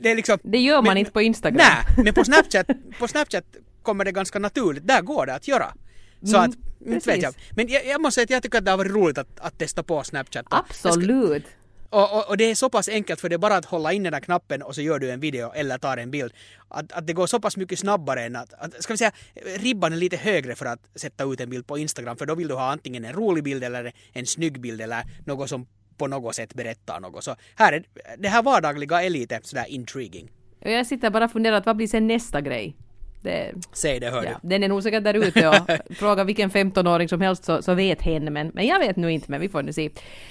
det 0.00 0.10
är 0.10 0.16
liksom... 0.16 0.38
Det 0.42 0.58
gör 0.58 0.76
man 0.76 0.84
men- 0.84 0.96
inte 0.96 1.10
på 1.10 1.22
Instagram. 1.22 1.56
Nej, 1.56 2.04
men 2.04 2.14
på 2.14 2.24
Snapchat, 2.24 2.66
på 2.98 3.08
Snapchat 3.08 3.44
kommer 3.82 4.04
det 4.04 4.12
ganska 4.12 4.38
naturligt. 4.38 4.86
Där 4.86 5.02
går 5.02 5.26
det 5.26 5.34
att 5.34 5.48
göra. 5.48 5.74
Så 6.22 6.36
Mm, 6.36 6.50
att, 6.50 6.56
inte 6.86 7.10
vet 7.10 7.22
jag. 7.22 7.34
Men 7.56 7.68
jag, 7.68 7.86
jag 7.86 8.00
måste 8.00 8.14
säga 8.14 8.24
att 8.24 8.30
jag 8.30 8.42
tycker 8.42 8.58
att 8.58 8.64
det 8.64 8.70
har 8.70 8.78
varit 8.78 8.92
roligt 8.92 9.18
att, 9.18 9.40
att 9.40 9.58
testa 9.58 9.82
på 9.82 10.04
Snapchat. 10.04 10.46
Absolut. 10.50 11.44
Och, 11.90 12.16
och, 12.16 12.28
och 12.28 12.36
det 12.36 12.44
är 12.44 12.54
så 12.54 12.70
pass 12.70 12.88
enkelt 12.88 13.20
för 13.20 13.28
det 13.28 13.34
är 13.36 13.38
bara 13.38 13.56
att 13.56 13.64
hålla 13.64 13.92
in 13.92 14.02
den 14.02 14.12
där 14.12 14.20
knappen 14.20 14.62
och 14.62 14.74
så 14.74 14.80
gör 14.80 14.98
du 14.98 15.10
en 15.10 15.20
video 15.20 15.52
eller 15.54 15.78
tar 15.78 15.96
en 15.96 16.10
bild. 16.10 16.32
Att, 16.68 16.92
att 16.92 17.06
det 17.06 17.12
går 17.12 17.26
så 17.26 17.40
pass 17.40 17.56
mycket 17.56 17.78
snabbare 17.78 18.24
än 18.24 18.36
att, 18.36 18.54
att, 18.54 18.82
ska 18.82 18.92
vi 18.92 18.96
säga, 18.98 19.12
ribban 19.56 19.92
är 19.92 19.96
lite 19.96 20.16
högre 20.16 20.54
för 20.54 20.66
att 20.66 20.80
sätta 20.94 21.24
ut 21.24 21.40
en 21.40 21.50
bild 21.50 21.66
på 21.66 21.78
Instagram 21.78 22.16
för 22.16 22.26
då 22.26 22.34
vill 22.34 22.48
du 22.48 22.54
ha 22.54 22.70
antingen 22.72 23.04
en 23.04 23.12
rolig 23.12 23.44
bild 23.44 23.64
eller 23.64 23.92
en 24.12 24.26
snygg 24.26 24.60
bild 24.60 24.80
eller 24.80 25.04
något 25.26 25.48
som 25.48 25.66
på 25.98 26.06
något 26.06 26.34
sätt 26.34 26.54
berättar 26.54 27.00
något. 27.00 27.24
Så 27.24 27.34
här 27.56 27.72
är, 27.72 27.84
det 28.18 28.28
här 28.28 28.42
vardagliga 28.42 29.02
är 29.02 29.10
lite 29.10 29.40
sådär 29.42 29.64
intriguing. 29.68 30.30
Jag 30.60 30.86
sitter 30.86 31.10
bara 31.10 31.24
och 31.24 31.32
funderar 31.32 31.62
vad 31.66 31.76
blir 31.76 31.86
sen 31.86 32.06
nästa 32.06 32.40
grej? 32.40 32.76
Det, 33.22 33.52
Säg 33.72 34.00
det 34.00 34.10
hör 34.10 34.24
ja, 34.24 34.30
du. 34.42 34.48
den 34.48 34.62
är 34.62 34.68
nog 34.68 34.82
säkert 34.82 35.04
där 35.04 35.14
ute 35.14 35.48
och 35.48 35.56
fråga 35.96 36.24
vilken 36.24 36.50
15-åring 36.50 37.08
som 37.08 37.20
helst 37.20 37.44
så, 37.44 37.62
så 37.62 37.74
vet 37.74 38.02
hen 38.02 38.32
men, 38.32 38.50
men 38.54 38.66
jag 38.66 38.78
vet 38.78 38.96
nu 38.96 39.12
inte 39.12 39.30
men 39.30 39.40
vi 39.40 39.48
får 39.48 39.62
nu 39.62 39.72
se. 39.72 39.90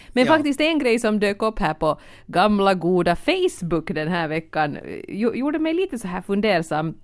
Men 0.09 0.25
Ja. 0.25 0.33
faktiskt 0.33 0.61
en 0.61 0.79
grej 0.79 0.99
som 0.99 1.19
dök 1.19 1.41
upp 1.41 1.59
här 1.59 1.73
på 1.73 1.99
gamla 2.27 2.73
goda 2.73 3.15
Facebook 3.15 3.87
den 3.93 4.07
här 4.07 4.27
veckan 4.27 4.77
jo, 5.07 5.35
gjorde 5.35 5.59
mig 5.59 5.73
lite 5.73 5.99
så 5.99 6.07
här 6.07 6.21
fundersam. 6.21 6.97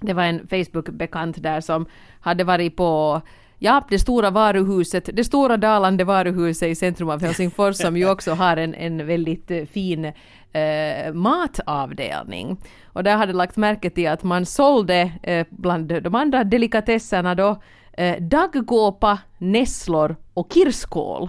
Det 0.00 0.12
var 0.12 0.22
en 0.22 0.46
Facebook-bekant 0.48 1.40
där 1.40 1.60
som 1.60 1.86
hade 2.20 2.44
varit 2.44 2.76
på 2.76 3.22
Ja, 3.60 3.84
det 3.90 3.98
stora 3.98 4.30
varuhuset, 4.30 5.10
det 5.12 5.24
stora 5.24 5.56
dalande 5.56 6.04
varuhuset 6.04 6.68
i 6.68 6.74
centrum 6.74 7.10
av 7.10 7.22
Helsingfors 7.22 7.76
som 7.76 7.96
ju 7.96 8.10
också 8.10 8.32
har 8.32 8.56
en, 8.56 8.74
en 8.74 9.06
väldigt 9.06 9.50
eh, 9.50 9.64
fin 9.64 10.04
eh, 10.52 11.12
matavdelning. 11.14 12.56
Och 12.84 13.04
där 13.04 13.16
hade 13.16 13.32
lagt 13.32 13.56
märke 13.56 13.90
till 13.90 14.08
att 14.08 14.22
man 14.22 14.46
sålde 14.46 15.12
eh, 15.22 15.46
bland 15.50 16.02
de 16.02 16.14
andra 16.14 16.44
delikatesserna 16.44 17.34
då 17.34 17.62
eh, 17.92 18.22
daggkåpa, 18.22 19.18
nässlor 19.38 20.16
och 20.34 20.52
kirskål. 20.52 21.28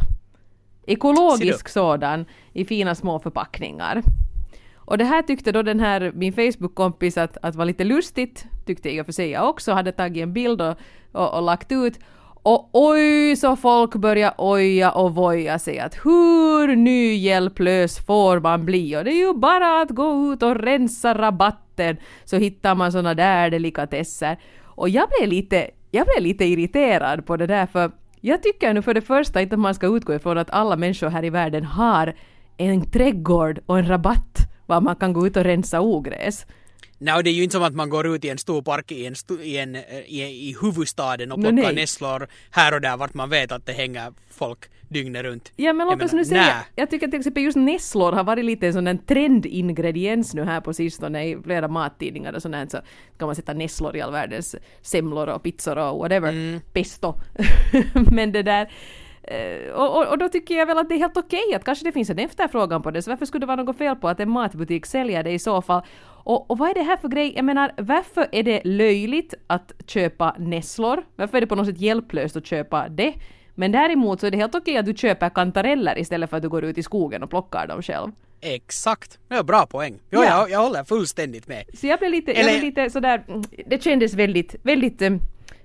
Ekologisk 0.88 1.69
sådan 1.69 2.25
i 2.53 2.65
fina 2.65 2.95
små 2.95 3.19
förpackningar. 3.19 4.03
Och 4.75 4.98
det 4.98 5.05
här 5.05 5.21
tyckte 5.21 5.51
då 5.51 5.62
den 5.62 5.79
här, 5.79 6.12
min 6.15 6.33
Facebook-kompis 6.33 7.17
att, 7.17 7.38
att 7.41 7.55
var 7.55 7.65
lite 7.65 7.83
lustigt, 7.83 8.45
tyckte 8.65 9.01
och 9.01 9.05
för 9.05 9.13
sig 9.13 9.29
jag 9.29 9.50
också, 9.50 9.71
hade 9.71 9.91
tagit 9.91 10.24
en 10.24 10.33
bild 10.33 10.62
och, 10.62 10.77
och, 11.12 11.33
och 11.33 11.41
lagt 11.41 11.71
ut. 11.71 12.00
Och 12.43 12.69
oj 12.74 13.36
så 13.36 13.55
folk 13.55 13.96
börjar 13.96 14.34
oja 14.38 14.91
och 14.91 15.15
voja 15.15 15.60
sig 15.60 15.79
att 15.79 15.96
hur 15.96 16.75
ny 16.75 17.15
hjälplös 17.15 18.05
får 18.05 18.39
man 18.39 18.65
bli? 18.65 18.98
Och 18.98 19.03
det 19.03 19.12
är 19.12 19.27
ju 19.27 19.34
bara 19.34 19.81
att 19.81 19.89
gå 19.89 20.34
ut 20.34 20.43
och 20.43 20.55
rensa 20.55 21.13
rabatten 21.13 21.98
så 22.25 22.38
hittar 22.38 22.75
man 22.75 22.91
såna 22.91 23.13
där 23.13 23.50
delikatesser. 23.50 24.38
Och 24.65 24.89
jag 24.89 25.10
blev 25.10 25.29
lite, 25.29 25.69
jag 25.91 26.05
blev 26.05 26.24
lite 26.24 26.46
irriterad 26.46 27.25
på 27.25 27.38
det 27.38 27.48
där 27.48 27.65
för 27.65 27.91
jag 28.22 28.43
tycker 28.43 28.74
nu 28.74 28.81
för 28.81 28.93
det 28.93 29.01
första 29.01 29.41
inte 29.41 29.55
att 29.55 29.60
man 29.60 29.75
ska 29.75 29.88
utgå 29.88 30.13
ifrån 30.13 30.38
att 30.38 30.50
alla 30.50 30.75
människor 30.75 31.10
här 31.10 31.25
i 31.25 31.29
världen 31.29 31.63
har 31.63 32.13
en 32.58 32.91
trädgård 32.91 33.60
och 33.65 33.79
en 33.79 33.88
rabatt 33.88 34.38
var 34.65 34.81
man 34.81 34.96
kan 34.96 35.13
gå 35.13 35.27
ut 35.27 35.38
och 35.38 35.43
rensa 35.43 35.81
ogräs. 35.81 36.46
Nej, 37.01 37.15
och 37.15 37.23
det 37.23 37.29
är 37.29 37.33
ju 37.33 37.43
inte 37.43 37.53
som 37.53 37.63
att 37.63 37.75
man 37.75 37.89
går 37.89 38.07
ut 38.15 38.25
i 38.25 38.29
en 38.29 38.37
stor 38.37 38.61
park 38.61 38.91
i, 38.91 39.05
en 39.05 39.13
sto- 39.13 39.41
i, 39.41 39.57
en, 39.57 39.75
eh, 39.75 39.81
i, 40.05 40.21
i 40.49 40.55
huvudstaden 40.61 41.31
och 41.31 41.41
plockar 41.41 41.73
nässlor 41.73 42.27
här 42.51 42.73
och 42.73 42.81
där 42.81 42.97
vart 42.97 43.13
man 43.13 43.29
vet 43.29 43.51
att 43.51 43.65
det 43.65 43.71
hänger 43.73 44.13
folk 44.31 44.59
dygnet 44.89 45.23
runt. 45.23 45.51
Ja 45.55 45.73
men 45.73 45.87
låt 45.87 46.03
oss 46.03 46.13
nu 46.13 46.25
säga, 46.25 46.55
jag 46.75 46.89
tycker 46.89 47.07
till 47.07 47.19
exempel 47.19 47.43
just 47.43 47.57
nässlor 47.57 48.11
har 48.11 48.23
varit 48.23 48.45
lite 48.45 48.67
en 48.67 48.73
sån 48.73 48.83
där 48.83 48.97
trendingrediens 49.07 50.33
nu 50.33 50.43
här 50.43 50.61
på 50.61 50.73
sistone 50.73 51.23
i 51.25 51.37
flera 51.43 51.67
mattidningar 51.67 52.33
och 52.33 52.41
sånt 52.41 52.55
här, 52.55 52.67
så 52.69 52.77
kan 53.17 53.25
man 53.27 53.35
sätta 53.35 53.53
nässlor 53.53 53.95
i 53.95 54.01
all 54.01 54.11
världens 54.11 54.55
semlor 54.81 55.27
och 55.29 55.43
pizzor 55.43 55.77
och 55.77 55.97
whatever, 55.99 56.29
Mm. 56.29 56.59
pesto. 56.73 57.13
men 58.11 58.31
det 58.31 58.43
där 58.43 58.71
och, 59.75 59.98
och, 59.98 60.07
och 60.07 60.17
då 60.17 60.29
tycker 60.29 60.55
jag 60.55 60.65
väl 60.65 60.77
att 60.77 60.89
det 60.89 60.95
är 60.95 61.00
helt 61.00 61.17
okej 61.17 61.53
att 61.55 61.63
kanske 61.63 61.86
det 61.86 61.91
finns 61.91 62.09
en 62.09 62.19
efterfrågan 62.19 62.81
på 62.81 62.91
det, 62.91 63.01
så 63.01 63.09
varför 63.12 63.25
skulle 63.25 63.41
det 63.41 63.45
vara 63.48 63.63
något 63.63 63.77
fel 63.77 63.95
på 63.95 64.07
att 64.09 64.19
en 64.19 64.29
matbutik 64.29 64.86
säljer 64.86 65.24
det 65.24 65.31
i 65.31 65.39
så 65.39 65.62
fall? 65.62 65.81
Och, 66.24 66.51
och 66.51 66.57
vad 66.57 66.69
är 66.69 66.74
det 66.74 66.81
här 66.83 66.98
för 66.98 67.07
grej? 67.07 67.33
Jag 67.36 67.45
menar, 67.45 67.71
varför 67.77 68.27
är 68.31 68.43
det 68.43 68.62
löjligt 68.63 69.33
att 69.48 69.71
köpa 69.88 70.36
nässlor? 70.39 71.03
Varför 71.15 71.38
är 71.38 71.41
det 71.41 71.48
på 71.48 71.55
något 71.55 71.67
sätt 71.67 71.79
hjälplöst 71.81 72.36
att 72.36 72.45
köpa 72.45 72.89
det? 72.89 73.13
Men 73.55 73.71
däremot 73.71 74.19
så 74.19 74.27
är 74.27 74.31
det 74.31 74.38
helt 74.38 74.55
okej 74.55 74.77
att 74.77 74.86
du 74.86 74.93
köper 74.93 75.29
kantareller 75.29 76.00
istället 76.00 76.29
för 76.29 76.38
att 76.38 76.43
du 76.43 76.50
går 76.50 76.63
ut 76.63 76.77
i 76.77 76.83
skogen 76.83 77.24
och 77.24 77.29
plockar 77.29 77.67
dem 77.67 77.81
själv. 77.81 78.12
Exakt. 78.41 79.19
Det 79.27 79.36
är 79.36 79.43
bra 79.43 79.65
poäng. 79.65 80.00
Jo, 80.12 80.19
Ja. 80.24 80.25
jag, 80.29 80.50
jag 80.51 80.59
håller 80.59 80.83
fullständigt 80.83 81.48
med. 81.48 81.63
Så 81.74 81.88
jag 81.88 82.00
blev 82.00 82.12
lite, 82.12 82.31
jag 82.31 82.39
Eller- 82.39 82.50
blev 82.51 82.63
lite 82.63 82.89
sådär, 82.89 83.24
mm, 83.27 83.41
det 83.65 83.83
kändes 83.83 84.13
väldigt, 84.13 84.55
väldigt, 84.63 85.01
eh, 85.01 85.09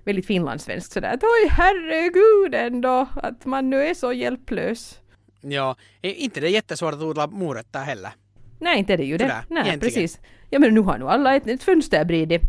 väldigt 0.04 0.26
finlandssvenskt 0.26 0.92
sådär 0.92 1.14
att 1.14 1.22
oj 1.22 1.48
herregud 1.50 2.54
ändå 2.54 3.08
att 3.22 3.44
man 3.44 3.70
nu 3.70 3.86
är 3.86 3.94
så 3.94 4.12
hjälplös. 4.12 5.00
Ja, 5.40 5.76
är 6.02 6.12
inte 6.12 6.40
det 6.40 6.48
jättesvårt 6.48 6.94
att 6.94 7.02
odla 7.02 7.26
morötter 7.26 7.80
heller. 7.80 8.10
Nej, 8.58 8.78
inte 8.78 8.92
är 8.92 8.96
det 8.96 9.04
ju 9.04 9.16
det. 9.16 9.24
Sådär, 9.24 9.44
Nej, 9.48 9.62
egentligen. 9.68 9.80
precis. 9.94 10.20
Ja 10.50 10.58
men 10.58 10.74
nu 10.74 10.80
har 10.80 10.98
nu 10.98 11.08
alla 11.08 11.36
ett, 11.36 11.46
ett 11.46 11.62
fönsterbräde. 11.62 12.40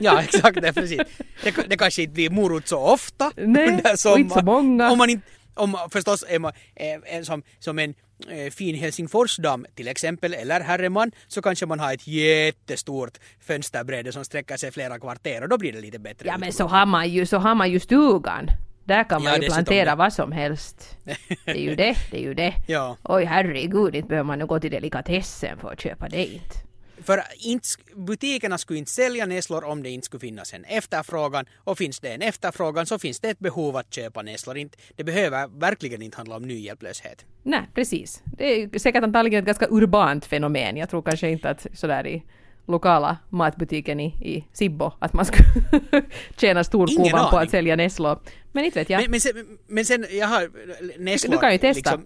Ja, 0.00 0.22
exakt, 0.22 0.60
det 0.62 0.68
är 0.68 0.72
precis. 0.72 1.00
Det, 1.44 1.54
det 1.68 1.76
kanske 1.76 2.02
inte 2.02 2.14
blir 2.14 2.30
morot 2.30 2.68
så 2.68 2.78
ofta 2.78 3.32
Nej, 3.36 3.68
under 3.68 3.92
och 3.92 3.98
sommaren. 3.98 4.20
inte 4.22 4.34
så 4.34 4.44
många. 4.44 4.90
Om 4.90 4.98
man 4.98 5.10
inte, 5.10 5.26
om 5.54 5.76
förstås 5.92 6.24
är 6.28 6.38
man 6.38 6.52
en, 7.06 7.24
som, 7.24 7.42
som 7.58 7.78
en 7.78 7.94
fin 8.52 8.74
Helsingforsdam 8.74 9.66
till 9.74 9.88
exempel, 9.88 10.34
eller 10.34 10.60
herreman, 10.60 11.10
så 11.28 11.42
kanske 11.42 11.66
man 11.66 11.80
har 11.80 11.94
ett 11.94 12.06
jättestort 12.06 13.18
fönsterbräde 13.40 14.12
som 14.12 14.24
sträcker 14.24 14.56
sig 14.56 14.72
flera 14.72 14.98
kvarter 14.98 15.42
och 15.42 15.48
då 15.48 15.58
blir 15.58 15.72
det 15.72 15.80
lite 15.80 15.98
bättre. 15.98 16.28
Ja 16.28 16.38
men 16.38 16.52
så 16.52 16.66
har 16.66 16.86
man 16.86 17.08
ju, 17.08 17.26
så 17.26 17.36
har 17.36 17.54
man 17.54 17.70
ju 17.70 17.80
stugan. 17.80 18.50
Där 18.84 19.04
kan 19.08 19.22
man 19.22 19.32
Ja, 19.32 19.38
ju 19.42 19.48
plantera 19.48 19.94
vad 19.94 20.12
som 20.12 20.32
helst. 20.32 20.96
Det 21.44 21.50
är 21.50 21.54
ju 21.54 21.74
det, 21.74 21.96
det 22.10 22.16
är 22.16 22.22
ju 22.22 22.34
det. 22.34 22.54
Ja. 22.66 22.96
Oj 23.02 23.24
herregud, 23.24 23.94
inte 23.94 24.08
behöver 24.08 24.26
man 24.26 24.38
nu 24.38 24.46
gå 24.46 24.60
till 24.60 24.70
delikatessen 24.70 25.58
för 25.58 25.72
att 25.72 25.80
köpa 25.80 26.08
det 26.08 26.26
inte. 26.26 26.56
För 27.04 27.22
inte, 27.38 27.68
butikerna 27.94 28.58
skulle 28.58 28.78
inte 28.78 28.90
sälja 28.90 29.26
nässlor 29.26 29.64
om 29.64 29.82
det 29.82 29.90
inte 29.90 30.04
skulle 30.04 30.20
finnas 30.20 30.54
en 30.54 30.64
efterfrågan 30.64 31.46
och 31.56 31.78
finns 31.78 32.00
det 32.00 32.08
en 32.08 32.22
efterfrågan 32.22 32.86
så 32.86 32.98
finns 32.98 33.20
det 33.20 33.30
ett 33.30 33.38
behov 33.38 33.76
att 33.76 33.94
köpa 33.94 34.22
nässlor. 34.22 34.68
Det 34.96 35.04
behöver 35.04 35.48
verkligen 35.60 36.02
inte 36.02 36.16
handla 36.16 36.36
om 36.36 36.42
nyhjälplöshet. 36.42 37.24
Nej, 37.42 37.68
precis. 37.74 38.22
Det 38.24 38.62
är 38.62 38.78
säkert 38.78 39.02
antagligen 39.02 39.38
ett 39.38 39.46
ganska 39.46 39.66
urbant 39.70 40.24
fenomen. 40.24 40.76
Jag 40.76 40.90
tror 40.90 41.02
kanske 41.02 41.28
inte 41.28 41.50
att 41.50 41.66
sådär 41.74 42.06
i 42.06 42.22
lokala 42.66 43.16
matbutiken 43.30 44.00
i, 44.00 44.06
i 44.06 44.44
Sibbo 44.52 44.92
att 44.98 45.12
man 45.12 45.24
skulle 45.24 45.48
tjäna 46.36 46.64
storkovan 46.64 47.30
på 47.30 47.38
att 47.38 47.50
sälja 47.50 47.76
nässlor. 47.76 48.18
Men 48.52 48.64
inte 48.64 48.78
vet 48.78 48.90
jag. 48.90 49.00
Men, 49.00 49.10
men, 49.10 49.20
sen, 49.20 49.58
men 49.66 49.84
sen, 49.84 50.06
jag 50.10 50.26
har 50.26 50.50
nässlor... 50.98 51.32
Du 51.32 51.38
kan 51.38 51.52
ju 51.52 51.58
testa. 51.58 52.00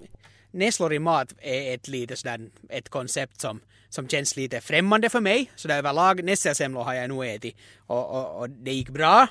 nässlor 0.51 0.93
i 0.93 0.99
mat 0.99 1.35
är 1.39 1.75
ett 1.75 1.89
lite 1.89 2.17
sådär, 2.17 2.41
ett 2.69 2.89
koncept 2.89 3.41
som, 3.41 3.61
som 3.91 4.09
känns 4.09 4.37
lite 4.37 4.61
främmande 4.61 5.09
för 5.09 5.21
mig. 5.21 5.51
Så 5.57 5.69
där 5.69 5.79
överlag, 5.79 6.25
nässelsemlor 6.25 6.83
har 6.83 6.95
jag 6.95 7.09
nog 7.09 7.27
ätit 7.27 7.57
och, 7.87 8.11
och, 8.11 8.41
och 8.41 8.51
det 8.51 8.73
gick 8.73 8.89
bra. 8.91 9.29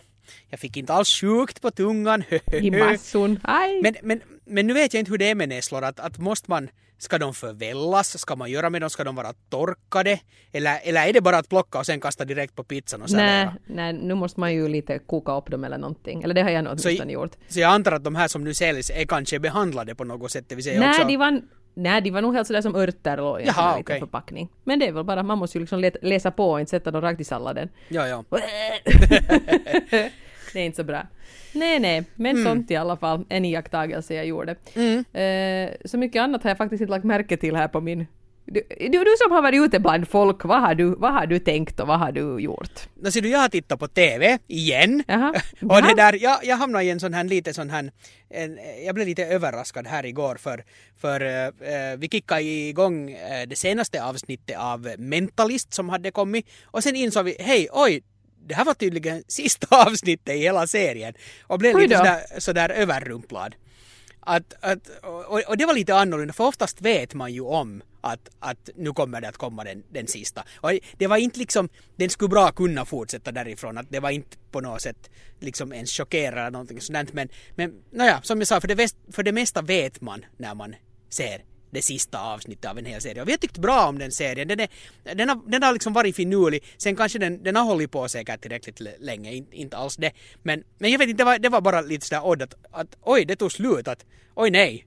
Jag 0.50 0.60
fick 0.60 0.78
inte 0.78 0.94
alls 0.94 1.22
sjukt 1.22 1.62
på 1.62 1.72
tungan. 1.72 2.24
I 2.54 2.72
masson. 2.72 3.40
Aj! 3.44 3.82
Men, 3.82 3.96
men, 4.04 4.22
men 4.46 4.68
nu 4.68 4.74
vet 4.74 4.94
jag 4.94 5.02
inte 5.02 5.12
hur 5.12 5.18
det 5.18 5.30
är 5.30 5.36
med 5.36 5.50
nässlor. 5.50 5.84
Att, 5.84 6.00
att 6.00 6.18
måste 6.18 6.52
man, 6.52 6.70
ska 6.98 7.18
de 7.18 7.34
förvällas? 7.34 8.20
Ska 8.20 8.36
man 8.36 8.52
göra 8.52 8.70
med 8.70 8.82
dem? 8.82 8.90
Ska 8.90 9.04
de 9.04 9.16
vara 9.16 9.34
torkade? 9.50 10.20
Eller, 10.52 10.80
eller 10.84 11.08
är 11.08 11.14
det 11.14 11.22
bara 11.22 11.38
att 11.38 11.50
plocka 11.50 11.80
och 11.80 11.86
sen 11.86 12.00
kasta 12.00 12.26
direkt 12.26 12.56
på 12.56 12.64
pizzan 12.64 13.02
och 13.02 13.12
nej, 13.12 13.46
servera? 13.46 13.56
nej, 13.66 13.94
nu 13.94 14.16
måste 14.16 14.40
man 14.40 14.54
ju 14.54 14.68
lite 14.68 15.00
koka 15.00 15.32
upp 15.38 15.52
dem 15.52 15.64
eller 15.64 15.78
någonting. 15.78 16.24
Eller 16.24 16.34
det 16.34 16.42
har 16.44 16.50
jag 16.50 16.64
nog 16.64 16.80
Så, 16.80 16.88
åtminstone 16.88 17.14
gjort. 17.14 17.32
så 17.48 17.60
jag 17.60 17.72
antar 17.72 17.92
att 17.92 18.04
de 18.04 18.16
här 18.16 18.28
som 18.28 18.44
nu 18.44 18.54
säljs 18.54 18.90
är 18.90 19.06
kanske 19.06 19.40
behandlade 19.40 19.96
på 19.96 20.04
något 20.04 20.32
sätt. 20.32 20.46
Det 20.48 20.56
vill 20.56 20.64
säga 20.64 20.80
Nej, 20.80 20.90
också... 20.90 21.08
de 21.08 21.18
var, 21.18 21.42
nej, 21.74 22.02
de 22.02 22.12
var 22.12 22.22
nog 22.22 22.36
helt 22.36 22.48
sådär 22.48 22.62
som 22.62 22.76
örter 22.76 23.18
låg 23.18 23.40
i 23.40 23.44
en 23.44 23.48
Jaha, 23.58 23.78
liten 23.78 24.00
förpackning. 24.00 24.50
Men 24.64 24.80
det 24.80 24.88
är 24.88 24.92
väl 24.92 25.04
bara, 25.04 25.24
man 25.24 25.38
måste 25.38 25.58
ju 25.58 25.60
liksom 25.60 25.80
let, 25.80 25.96
läsa 26.02 26.32
på 26.32 26.52
och 26.52 26.60
inte 26.60 26.70
sätta 26.70 26.92
dem 26.92 27.02
rakt 27.02 27.22
i 27.22 27.24
salladen. 27.24 27.70
Ja, 27.88 28.08
ja. 28.08 28.24
det 30.54 30.60
är 30.60 30.66
inte 30.66 30.76
så 30.76 30.84
bra. 30.84 31.08
Nej, 31.54 31.80
nej, 31.80 32.04
men 32.16 32.32
Mm. 32.32 32.44
sånt 32.46 32.72
i 32.72 32.76
alla 32.76 32.98
fall. 32.98 33.26
En 33.30 33.46
iakttagelse 33.46 34.14
jag 34.14 34.26
gjorde. 34.26 34.52
Eh, 35.20 35.70
så 35.86 35.98
mycket 35.98 36.22
annat 36.22 36.44
har 36.44 36.50
jag 36.50 36.58
faktiskt 36.58 36.82
inte 36.82 36.92
lagt 36.92 37.06
märke 37.06 37.38
till 37.38 37.56
här 37.56 37.68
på 37.68 37.82
min... 37.82 38.08
Du, 38.52 38.64
du, 38.80 39.04
du 39.04 39.16
som 39.18 39.32
har 39.32 39.42
varit 39.42 39.62
ute 39.62 39.80
bland 39.80 40.08
folk, 40.08 40.44
vad 40.44 40.62
har, 40.62 40.76
du, 40.76 40.96
vad 40.96 41.14
har 41.14 41.28
du 41.28 41.40
tänkt 41.40 41.80
och 41.80 41.88
vad 41.88 42.00
har 42.00 42.12
du 42.12 42.40
gjort? 42.40 42.90
Nå 43.02 43.12
ser 43.12 43.22
du, 43.22 43.30
jag 43.30 43.40
har 43.40 43.50
tittat 43.50 43.80
på 43.80 43.88
TV 43.88 44.40
igen. 44.48 45.04
Jaha. 45.08 45.34
och 45.62 45.82
det 45.82 45.94
där, 45.96 46.24
jag, 46.24 46.40
jag 46.44 46.58
hamnade 46.58 46.84
i 46.84 46.90
en 46.90 47.00
sån 47.00 47.14
här 47.14 47.24
lite 47.24 47.54
sån 47.54 47.70
här, 47.70 47.92
en, 48.30 48.60
jag 48.86 48.96
blev 48.96 49.08
lite 49.08 49.26
överraskad 49.26 49.88
här 49.88 50.06
igår 50.06 50.36
för, 50.36 50.64
för 51.02 51.22
eh, 51.22 51.98
vi 51.98 52.10
kickade 52.12 52.42
igång 52.42 53.12
eh, 53.12 53.48
det 53.48 53.56
senaste 53.56 54.04
avsnittet 54.04 54.58
av 54.58 54.90
Mentalist 54.98 55.74
som 55.74 55.90
hade 55.90 56.12
kommit 56.12 56.46
och 56.64 56.84
sen 56.84 56.96
insåg 56.96 57.26
vi, 57.26 57.36
hej, 57.40 57.68
oj, 57.72 58.04
det 58.48 58.56
här 58.56 58.66
var 58.66 58.74
tydligen 58.74 59.24
sista 59.28 59.86
avsnittet 59.86 60.36
i 60.36 60.40
hela 60.40 60.68
serien 60.68 61.14
och 61.48 61.60
blev 61.60 61.78
lite 61.78 61.98
sådär, 61.98 62.40
sådär 62.40 62.70
överrumplad. 62.70 63.56
Att, 64.20 64.54
att, 64.60 64.90
och, 65.04 65.50
och 65.50 65.58
det 65.58 65.66
var 65.66 65.74
lite 65.74 65.96
annorlunda 65.96 66.34
för 66.34 66.44
oftast 66.44 66.82
vet 66.82 67.14
man 67.14 67.34
ju 67.34 67.42
om 67.42 67.82
att, 68.02 68.30
att 68.40 68.70
nu 68.76 68.94
kommer 68.94 69.22
det 69.22 69.30
att 69.30 69.38
komma 69.38 69.64
den, 69.64 69.84
den 69.90 70.08
sista. 70.08 70.44
Och 70.56 70.72
det 70.98 71.08
var 71.08 71.18
inte 71.18 71.40
liksom, 71.40 71.70
den 71.96 72.10
skulle 72.10 72.30
bra 72.30 72.52
kunna 72.52 72.86
fortsätta 72.86 73.32
därifrån, 73.32 73.78
att 73.78 73.90
det 73.90 74.00
var 74.00 74.10
inte 74.10 74.38
på 74.52 74.62
något 74.62 74.82
sätt 74.82 75.10
liksom 75.40 75.74
ens 75.74 75.92
chockerande 75.92 76.42
eller 76.42 76.52
någonting 76.52 76.82
sådant. 76.82 77.14
Men, 77.14 77.30
men 77.56 77.74
nåja, 77.92 78.22
som 78.22 78.40
jag 78.40 78.48
sa, 78.48 78.62
för 78.62 78.68
det, 78.68 78.76
väst, 78.76 78.98
för 79.12 79.24
det 79.24 79.32
mesta 79.32 79.62
vet 79.62 80.02
man 80.02 80.26
när 80.38 80.56
man 80.56 80.76
ser 81.10 81.44
det 81.72 81.82
sista 81.82 82.20
avsnittet 82.20 82.66
av 82.72 82.78
en 82.78 82.86
hel 82.86 83.02
serie. 83.02 83.22
Och 83.22 83.28
vi 83.28 83.32
har 83.32 83.38
tyckt 83.38 83.58
bra 83.58 83.88
om 83.88 84.00
den 84.00 84.12
serien. 84.12 84.48
Den, 84.48 84.60
är, 84.60 84.70
den, 85.16 85.30
har, 85.30 85.42
den 85.52 85.64
har 85.64 85.74
liksom 85.74 85.94
varit 85.94 86.16
finurlig. 86.16 86.64
Sen 86.78 86.96
kanske 86.96 87.20
den, 87.20 87.44
den 87.44 87.56
har 87.56 87.64
hållit 87.64 87.92
på 87.92 88.10
säkert 88.10 88.42
tillräckligt 88.42 88.80
länge, 89.00 89.32
inte, 89.34 89.56
inte 89.58 89.78
alls 89.78 89.96
det. 89.98 90.12
Men, 90.44 90.64
men 90.78 90.92
jag 90.92 91.00
vet 91.00 91.10
inte, 91.10 91.24
det 91.24 91.26
var, 91.26 91.40
det 91.40 91.50
var 91.50 91.62
bara 91.62 91.82
lite 91.82 92.06
sådär 92.06 92.26
odd 92.26 92.42
att, 92.42 92.54
att 92.72 92.98
oj, 93.02 93.26
det 93.26 93.36
tog 93.36 93.52
slut. 93.52 93.88
Att, 93.88 94.06
oj 94.36 94.50
nej. 94.50 94.86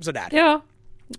Sådär. 0.00 0.28
Ja, 0.32 0.60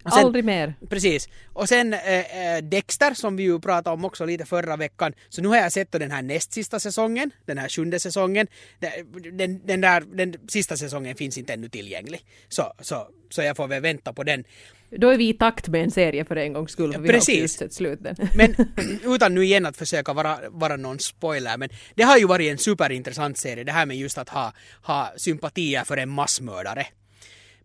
Och 0.03 0.13
sen- 0.13 0.25
aldrig 0.25 0.45
mer. 0.45 0.73
Precis. 0.89 1.29
Och 1.53 1.69
sen 1.69 1.93
eh, 1.93 2.57
Dexter 2.63 3.13
som 3.13 3.35
vi 3.35 3.43
ju 3.43 3.59
pratade 3.59 3.93
om 3.93 4.05
också 4.05 4.25
lite 4.25 4.45
förra 4.45 4.75
veckan. 4.77 5.13
Så 5.29 5.41
nu 5.41 5.47
har 5.47 5.57
jag 5.57 5.71
sett 5.71 5.91
den 5.91 6.11
här 6.11 6.21
näst 6.21 6.53
sista 6.53 6.79
säsongen, 6.79 7.31
den 7.45 7.57
här 7.57 7.69
sjunde 7.69 7.99
säsongen. 7.99 8.47
Den, 8.79 8.91
den, 9.37 9.61
den 9.65 9.81
där, 9.81 10.01
den 10.01 10.35
sista 10.47 10.77
säsongen 10.77 11.15
finns 11.15 11.37
inte 11.37 11.53
ännu 11.53 11.69
tillgänglig. 11.69 12.25
Så, 12.49 12.73
så, 12.79 13.07
så 13.29 13.41
jag 13.41 13.57
får 13.57 13.67
väl 13.67 13.81
vänta 13.81 14.13
på 14.13 14.23
den. 14.23 14.43
Då 14.89 15.09
är 15.09 15.17
vi 15.17 15.29
i 15.29 15.33
takt 15.33 15.67
med 15.67 15.83
en 15.83 15.91
serie 15.91 16.25
för 16.25 16.35
en 16.35 16.53
gångs 16.53 16.71
skull, 16.71 16.93
för 16.93 16.99
vi 17.01 17.07
har 17.07 17.15
också 17.17 17.25
Precis. 17.31 17.41
just 17.41 17.59
sett 17.59 17.73
sluten. 17.73 18.15
Men 18.35 18.55
utan 19.03 19.35
nu 19.35 19.43
igen 19.43 19.65
att 19.65 19.77
försöka 19.77 20.13
vara, 20.13 20.37
vara 20.49 20.75
någon 20.77 20.99
spoiler, 20.99 21.57
men 21.57 21.69
det 21.95 22.03
har 22.03 22.17
ju 22.17 22.27
varit 22.27 22.51
en 22.51 22.57
superintressant 22.57 23.37
serie, 23.37 23.63
det 23.63 23.71
här 23.71 23.85
med 23.85 23.97
just 23.97 24.17
att 24.17 24.29
ha, 24.29 24.53
ha 24.81 25.13
sympatier 25.17 25.83
för 25.83 25.97
en 25.97 26.09
massmördare. 26.09 26.87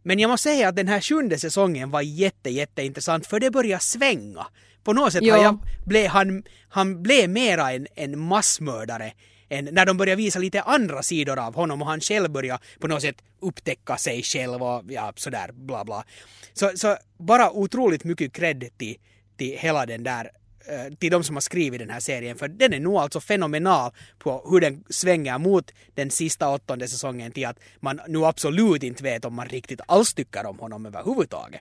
Men 0.02 0.18
jag 0.18 0.28
måste 0.28 0.48
säga 0.48 0.68
att 0.68 0.76
den 0.76 0.88
här 0.88 1.00
sjunde 1.00 1.38
säsongen 1.38 1.90
var 1.90 2.00
jätte, 2.02 2.50
jätteintressant 2.50 3.26
för 3.26 3.40
det 3.40 3.50
börjar 3.50 3.78
svänga. 3.78 4.46
På 4.84 4.92
något 4.92 5.12
sätt 5.12 5.22
Ja. 5.22 5.36
har 5.36 5.42
jag, 5.44 5.58
ble, 5.86 6.06
han, 6.06 6.42
han 6.68 7.02
blev 7.02 7.30
mera 7.30 7.72
en, 7.72 7.86
en 7.94 8.18
massmördare 8.18 9.12
än 9.52 9.68
när 9.72 9.86
de 9.86 9.96
börjar 9.96 10.16
visa 10.16 10.38
lite 10.38 10.62
andra 10.62 11.02
sidor 11.02 11.38
av 11.38 11.54
honom 11.54 11.82
och 11.82 11.88
han 11.88 12.00
själv 12.00 12.30
börjar 12.30 12.58
på 12.80 12.88
något 12.88 13.02
sätt 13.02 13.22
upptäcka 13.40 13.96
sig 13.96 14.22
själv 14.22 14.62
och 14.62 14.84
ja, 14.88 15.12
sådär 15.16 15.50
bla 15.52 15.84
bla. 15.84 16.04
Så, 16.52 16.70
så 16.74 16.96
bara 17.18 17.50
otroligt 17.50 18.04
mycket 18.04 18.32
cred 18.32 18.78
till, 18.78 18.96
till 19.36 19.58
hela 19.58 19.86
den 19.86 20.02
där 20.02 20.30
eh, 20.68 20.94
till 20.94 21.10
de 21.10 21.24
som 21.24 21.36
har 21.36 21.40
skrivit 21.40 21.80
den 21.80 21.90
här 21.90 22.00
serien 22.00 22.36
för 22.36 22.48
den 22.48 22.72
är 22.72 22.80
nog 22.80 22.96
alltså 22.96 23.20
fenomenal 23.20 23.90
på 24.18 24.48
hur 24.50 24.60
den 24.60 24.84
svänger 24.90 25.38
mot 25.38 25.72
den 25.94 26.10
sista 26.10 26.48
åttonde 26.48 26.88
säsongen 26.88 27.32
till 27.32 27.46
att 27.46 27.58
man 27.80 28.00
nu 28.08 28.24
absolut 28.24 28.82
inte 28.82 29.02
vet 29.02 29.24
om 29.24 29.34
man 29.34 29.48
riktigt 29.48 29.80
alls 29.88 30.14
tycker 30.14 30.46
om 30.46 30.58
honom 30.58 30.86
överhuvudtaget. 30.86 31.60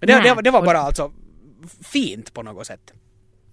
Det, 0.00 0.06
Nej, 0.06 0.34
det, 0.36 0.42
det 0.42 0.50
var 0.50 0.62
bara 0.62 0.78
alltså 0.78 1.12
fint 1.80 2.34
på 2.34 2.42
något 2.42 2.66
sätt. 2.66 2.92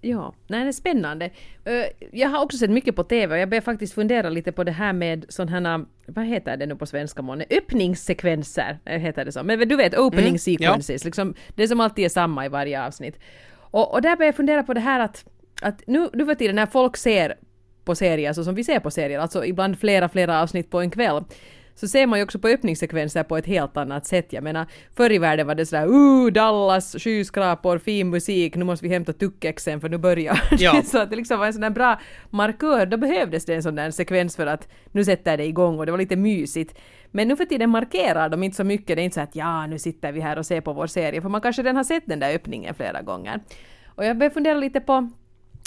Ja, 0.02 0.34
nej, 0.48 0.64
det 0.64 0.68
är 0.70 0.72
spännande. 0.72 1.26
Eh, 1.66 1.74
Jag 2.12 2.30
har 2.30 2.44
också 2.44 2.58
sett 2.58 2.70
mycket 2.70 2.96
på 2.96 3.04
TV 3.04 3.36
och 3.36 3.42
jag 3.42 3.50
börjar 3.50 3.62
faktiskt 3.62 3.94
fundera 3.94 4.30
lite 4.30 4.52
på 4.52 4.64
det 4.64 4.72
här 4.72 4.94
med 4.94 5.26
sådana 5.30 5.70
här, 5.78 5.86
vad 6.06 6.26
heter 6.26 6.58
det 6.58 6.66
nu 6.66 6.76
på 6.76 6.86
svenska 6.86 7.22
månne, 7.22 7.46
öppningssekvenser, 7.50 8.80
eh, 8.86 9.00
heter 9.00 9.26
det 9.26 9.32
så. 9.32 9.44
Men 9.44 9.60
du 9.70 9.76
vet, 9.76 9.98
opening 9.98 10.28
Mm, 10.28 10.38
sequences, 10.38 11.06
liksom, 11.06 11.34
det 11.56 11.68
som 11.68 11.80
alltid 11.80 12.06
är 12.06 12.10
samma 12.10 12.46
i 12.46 12.50
varje 12.50 12.86
avsnitt. 12.86 13.20
Och, 13.56 13.94
och 13.94 14.02
där 14.02 14.16
börjar 14.16 14.28
jag 14.28 14.36
fundera 14.36 14.64
på 14.64 14.74
det 14.74 14.80
här 14.80 15.00
att 15.00 15.26
att 15.62 15.84
nu, 15.88 16.10
nu 16.14 16.26
för 16.26 16.36
tiden 16.36 16.56
när 16.56 16.66
folk 16.66 16.98
ser 16.98 17.36
på 17.86 17.96
serier 17.96 18.34
så 18.34 18.44
som 18.44 18.56
vi 18.56 18.64
ser 18.64 18.80
på 18.80 18.92
serier, 18.92 19.20
alltså 19.20 19.46
ibland 19.46 19.80
flera, 19.80 20.10
flera 20.10 20.42
avsnitt 20.42 20.70
på 20.72 20.80
en 20.80 20.90
kväll, 20.92 21.24
så 21.80 21.88
ser 21.88 22.08
man 22.08 22.20
ju 22.20 22.24
också 22.24 22.40
på 22.40 22.48
öppningssekvenser 22.48 23.24
på 23.24 23.38
ett 23.38 23.46
helt 23.46 23.78
annat 23.78 24.06
sätt. 24.06 24.34
Jag 24.34 24.44
menar, 24.44 24.66
förr 24.96 25.12
i 25.12 25.18
världen 25.18 25.48
var 25.48 25.56
det 25.56 25.66
sådär 25.66 25.88
uh, 25.88 26.32
Dallas, 26.32 26.96
skyskrapor, 27.00 27.78
fin 27.78 28.10
musik, 28.10 28.56
nu 28.56 28.66
måste 28.66 28.86
vi 28.86 28.94
hämta 28.94 29.14
tuckexen 29.14 29.82
för 29.82 29.90
nu 29.90 29.98
börjar 29.98 30.42
Ja. 30.60 30.82
Så 30.86 31.00
att 31.00 31.10
det 31.10 31.16
liksom 31.16 31.40
var 31.40 31.46
en 31.46 31.54
sån 31.54 31.62
där 31.62 31.70
bra 31.70 32.00
markör, 32.30 32.86
då 32.86 32.98
behövdes 32.98 33.46
det 33.46 33.56
en 33.56 33.64
sån 33.64 33.76
där 33.76 33.92
sekvens 33.92 34.36
för 34.36 34.48
att 34.48 34.68
nu 34.92 35.06
sätter 35.06 35.38
det 35.38 35.46
igång 35.46 35.80
och 35.80 35.86
det 35.86 35.92
var 35.92 36.00
lite 36.00 36.16
mysigt. 36.16 36.78
Men 37.12 37.28
nu 37.28 37.36
för 37.36 37.46
tiden 37.46 37.70
markerar 37.70 38.30
de 38.30 38.44
inte 38.44 38.58
så 38.58 38.64
mycket, 38.64 38.96
det 38.96 39.02
är 39.02 39.04
inte 39.04 39.16
så 39.16 39.22
att 39.22 39.36
ja, 39.36 39.68
nu 39.68 39.80
sitter 39.80 40.12
vi 40.12 40.20
här 40.20 40.38
och 40.38 40.46
ser 40.46 40.62
på 40.62 40.74
vår 40.74 40.88
serie, 40.88 41.22
för 41.22 41.30
man 41.30 41.42
kanske 41.42 41.62
redan 41.62 41.76
har 41.76 41.84
sett 41.84 42.04
den 42.06 42.20
där 42.20 42.36
öppningen 42.36 42.76
flera 42.76 43.02
gånger. 43.02 43.40
Och 43.96 44.06
jag 44.06 44.18
börjar 44.18 44.30
fundera 44.32 44.58
lite 44.58 44.80
på 44.80 45.10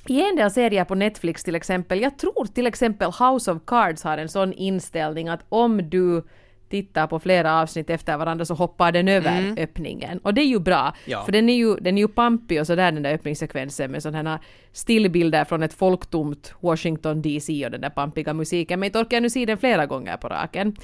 i 0.08 0.20
en 0.30 0.36
del 0.36 0.50
serier 0.50 0.84
på 0.84 0.94
Netflix 0.94 1.44
till 1.44 1.54
exempel, 1.54 2.00
jag 2.00 2.18
tror 2.18 2.44
till 2.54 2.66
exempel 2.66 3.10
House 3.18 3.52
of 3.52 3.58
Cards 3.66 4.02
har 4.04 4.18
en 4.18 4.28
sån 4.28 4.52
inställning 4.52 5.28
att 5.28 5.40
om 5.48 5.90
du 5.90 6.22
tittar 6.70 7.06
på 7.06 7.18
flera 7.18 7.60
avsnitt 7.60 7.90
efter 7.90 8.16
varandra 8.16 8.44
så 8.44 8.54
hoppar 8.54 8.92
den 8.92 9.08
över 9.08 9.54
öppningen. 9.56 10.18
Och 10.18 10.34
det 10.34 10.40
är 10.40 10.46
ju 10.46 10.58
bra, 10.58 10.94
Ja. 11.06 11.24
för 11.24 11.32
den 11.32 11.48
är 11.48 11.54
ju, 11.54 11.74
den 11.76 11.98
är 11.98 12.02
ju 12.02 12.08
pampig 12.08 12.60
och 12.60 12.66
sådär 12.66 12.92
den 12.92 13.02
där 13.02 13.14
öppningssekvensen 13.14 13.90
med 13.90 14.02
sådana 14.02 14.40
stillbilder 14.72 15.44
från 15.44 15.62
ett 15.62 15.72
folktomt 15.74 16.54
Washington 16.60 17.22
DC 17.22 17.64
och 17.64 17.70
den 17.70 17.80
där 17.80 17.90
pampiga 17.90 18.34
musiken. 18.34 18.80
Men 18.80 18.86
inte 18.86 18.98
orkar 18.98 19.16
jag 19.16 19.22
nu 19.22 19.30
se 19.30 19.44
den 19.46 19.58
flera 19.58 19.86
gånger 19.86 20.16
på 20.16 20.28
raken. 20.28 20.76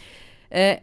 Eh, 0.50 0.76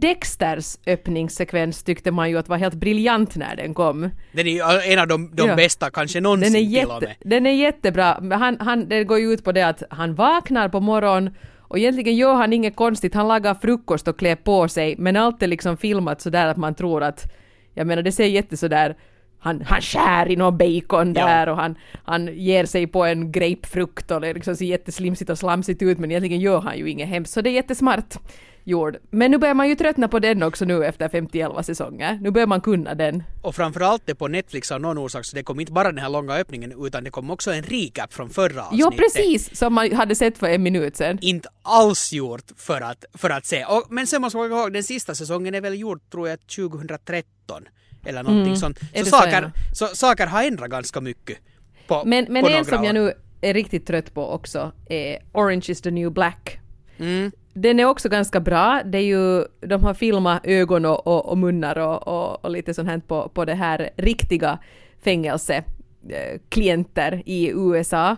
Dexters 0.00 0.78
öppningssekvens 0.86 1.82
tyckte 1.82 2.10
man 2.10 2.30
ju 2.30 2.38
att 2.38 2.48
var 2.48 2.56
helt 2.56 2.74
briljant 2.74 3.36
när 3.36 3.56
den 3.56 3.74
kom. 3.74 4.10
Den 4.32 4.46
är 4.46 4.50
ju 4.50 4.92
en 4.92 4.98
av 4.98 5.08
de, 5.08 5.30
de 5.36 5.48
Ja. 5.48 5.56
bästa 5.56 5.90
kanske 5.90 6.20
någonsin 6.20 6.52
Den 6.52 6.62
är, 6.62 6.66
till 6.80 6.86
och 6.90 6.94
jätte, 7.02 7.06
med. 7.06 7.16
den 7.30 7.46
är 7.46 7.50
jättebra. 7.50 8.36
Han, 8.38 8.56
han, 8.60 8.88
det 8.88 9.04
går 9.04 9.18
ju 9.18 9.32
ut 9.32 9.44
på 9.44 9.52
det 9.52 9.62
att 9.62 9.82
han 9.90 10.14
vaknar 10.14 10.68
på 10.68 10.80
morgonen 10.80 11.34
och 11.58 11.78
egentligen 11.78 12.16
gör 12.16 12.34
han 12.34 12.52
inget 12.52 12.76
konstigt, 12.76 13.14
han 13.14 13.28
lagar 13.28 13.54
frukost 13.54 14.08
och 14.08 14.18
klär 14.18 14.36
på 14.36 14.68
sig, 14.68 14.94
men 14.98 15.16
allt 15.16 15.42
är 15.42 15.46
liksom 15.46 15.76
filmat 15.76 16.20
sådär 16.20 16.46
att 16.46 16.56
man 16.56 16.74
tror 16.74 17.02
att, 17.02 17.32
jag 17.74 17.86
menar 17.86 18.02
det 18.02 18.12
ser 18.12 18.26
jätte 18.26 18.56
sådär, 18.56 18.96
han, 19.40 19.62
han 19.66 19.80
skär 19.80 20.30
i 20.30 20.36
någon 20.36 20.58
bacon 20.58 21.14
Ja. 21.14 21.26
där 21.26 21.48
och 21.48 21.56
han, 21.56 21.74
han 22.04 22.28
ger 22.34 22.66
sig 22.66 22.86
på 22.86 23.04
en 23.04 23.32
grapefrukt 23.32 24.10
och 24.10 24.20
det 24.20 24.34
liksom 24.34 24.56
ser 24.56 24.66
jätteslimsigt 24.66 25.30
och 25.30 25.38
slamsigt 25.38 25.82
ut 25.82 25.98
men 25.98 26.10
egentligen 26.10 26.40
gör 26.40 26.60
han 26.60 26.78
ju 26.78 26.90
inget 26.90 27.08
hemskt, 27.08 27.32
så 27.32 27.40
det 27.40 27.50
är 27.50 27.52
jättesmart 27.52 28.14
gjord. 28.64 28.96
Men 29.10 29.30
nu 29.30 29.38
börjar 29.38 29.54
man 29.54 29.68
ju 29.68 29.74
tröttna 29.74 30.08
på 30.08 30.18
den 30.18 30.42
också 30.42 30.64
nu 30.64 30.84
efter 30.84 31.08
50 31.08 31.62
säsonger. 31.62 32.18
Nu 32.22 32.30
börjar 32.30 32.46
man 32.46 32.60
kunna 32.60 32.94
den. 32.94 33.22
Och 33.42 33.54
framförallt 33.54 34.02
det 34.06 34.14
på 34.14 34.28
Netflix 34.28 34.72
av 34.72 34.80
någon 34.80 34.98
orsak 34.98 35.24
så 35.24 35.36
det 35.36 35.42
kom 35.42 35.60
inte 35.60 35.72
bara 35.72 35.88
den 35.92 35.98
här 35.98 36.08
långa 36.08 36.34
öppningen 36.34 36.86
utan 36.86 37.04
det 37.04 37.10
kom 37.10 37.30
också 37.30 37.52
en 37.52 37.62
recap 37.62 38.12
från 38.12 38.30
förra 38.30 38.62
avsnittet. 38.62 38.78
Jo 38.78 38.90
precis, 38.90 39.56
som 39.58 39.74
man 39.74 39.92
hade 39.92 40.14
sett 40.14 40.38
för 40.38 40.46
en 40.46 40.62
minut 40.62 40.96
sedan. 40.96 41.18
Inte 41.20 41.48
alls 41.62 42.12
gjort 42.12 42.44
för 42.56 42.80
att, 42.80 43.04
för 43.14 43.30
att 43.30 43.46
se. 43.46 43.64
Och, 43.64 43.86
men 43.90 44.06
sen 44.06 44.22
måste 44.22 44.38
man 44.38 44.48
komma 44.48 44.60
ihåg, 44.60 44.72
den 44.72 44.82
sista 44.82 45.14
säsongen 45.14 45.54
är 45.54 45.60
väl 45.60 45.80
gjord 45.80 46.10
tror 46.10 46.28
jag 46.28 46.38
2013. 46.46 47.62
Eller 48.04 48.22
någonting 48.22 48.46
Mm. 48.46 48.56
sånt. 48.56 48.78
Så 48.94 49.04
så, 49.04 49.10
saker, 49.10 49.42
ja? 49.42 49.50
så, 49.74 49.86
saker 49.86 50.26
har 50.26 50.42
ändrat 50.42 50.70
ganska 50.70 51.00
mycket. 51.00 51.38
På, 51.86 52.02
Men, 52.04 52.26
men 52.30 52.42
på 52.42 52.48
en 52.48 52.64
som 52.64 52.84
jag 52.84 52.96
år. 52.96 53.00
nu 53.00 53.12
är 53.40 53.54
riktigt 53.54 53.86
trött 53.86 54.14
på 54.14 54.28
också 54.30 54.72
är 54.88 55.18
Orange 55.32 55.64
is 55.68 55.80
the 55.80 55.90
new 55.90 56.12
black. 56.12 56.58
Mm. 56.98 57.32
Den 57.52 57.80
är 57.80 57.84
också 57.84 58.08
ganska 58.08 58.40
bra. 58.40 58.82
Det 58.84 58.98
är 58.98 59.02
ju, 59.02 59.44
de 59.60 59.84
har 59.84 59.94
filmat 59.94 60.40
ögon 60.46 60.84
och, 60.84 61.06
och, 61.06 61.28
och 61.28 61.38
munnar 61.38 61.78
och, 61.78 62.08
och, 62.08 62.44
och 62.44 62.50
lite 62.50 62.74
sånt 62.74 62.88
här 62.88 62.98
på, 62.98 63.28
på 63.28 63.44
det 63.44 63.54
här 63.54 63.90
riktiga 63.96 64.58
fängelseklienter 65.04 67.22
i 67.26 67.50
USA. 67.54 68.16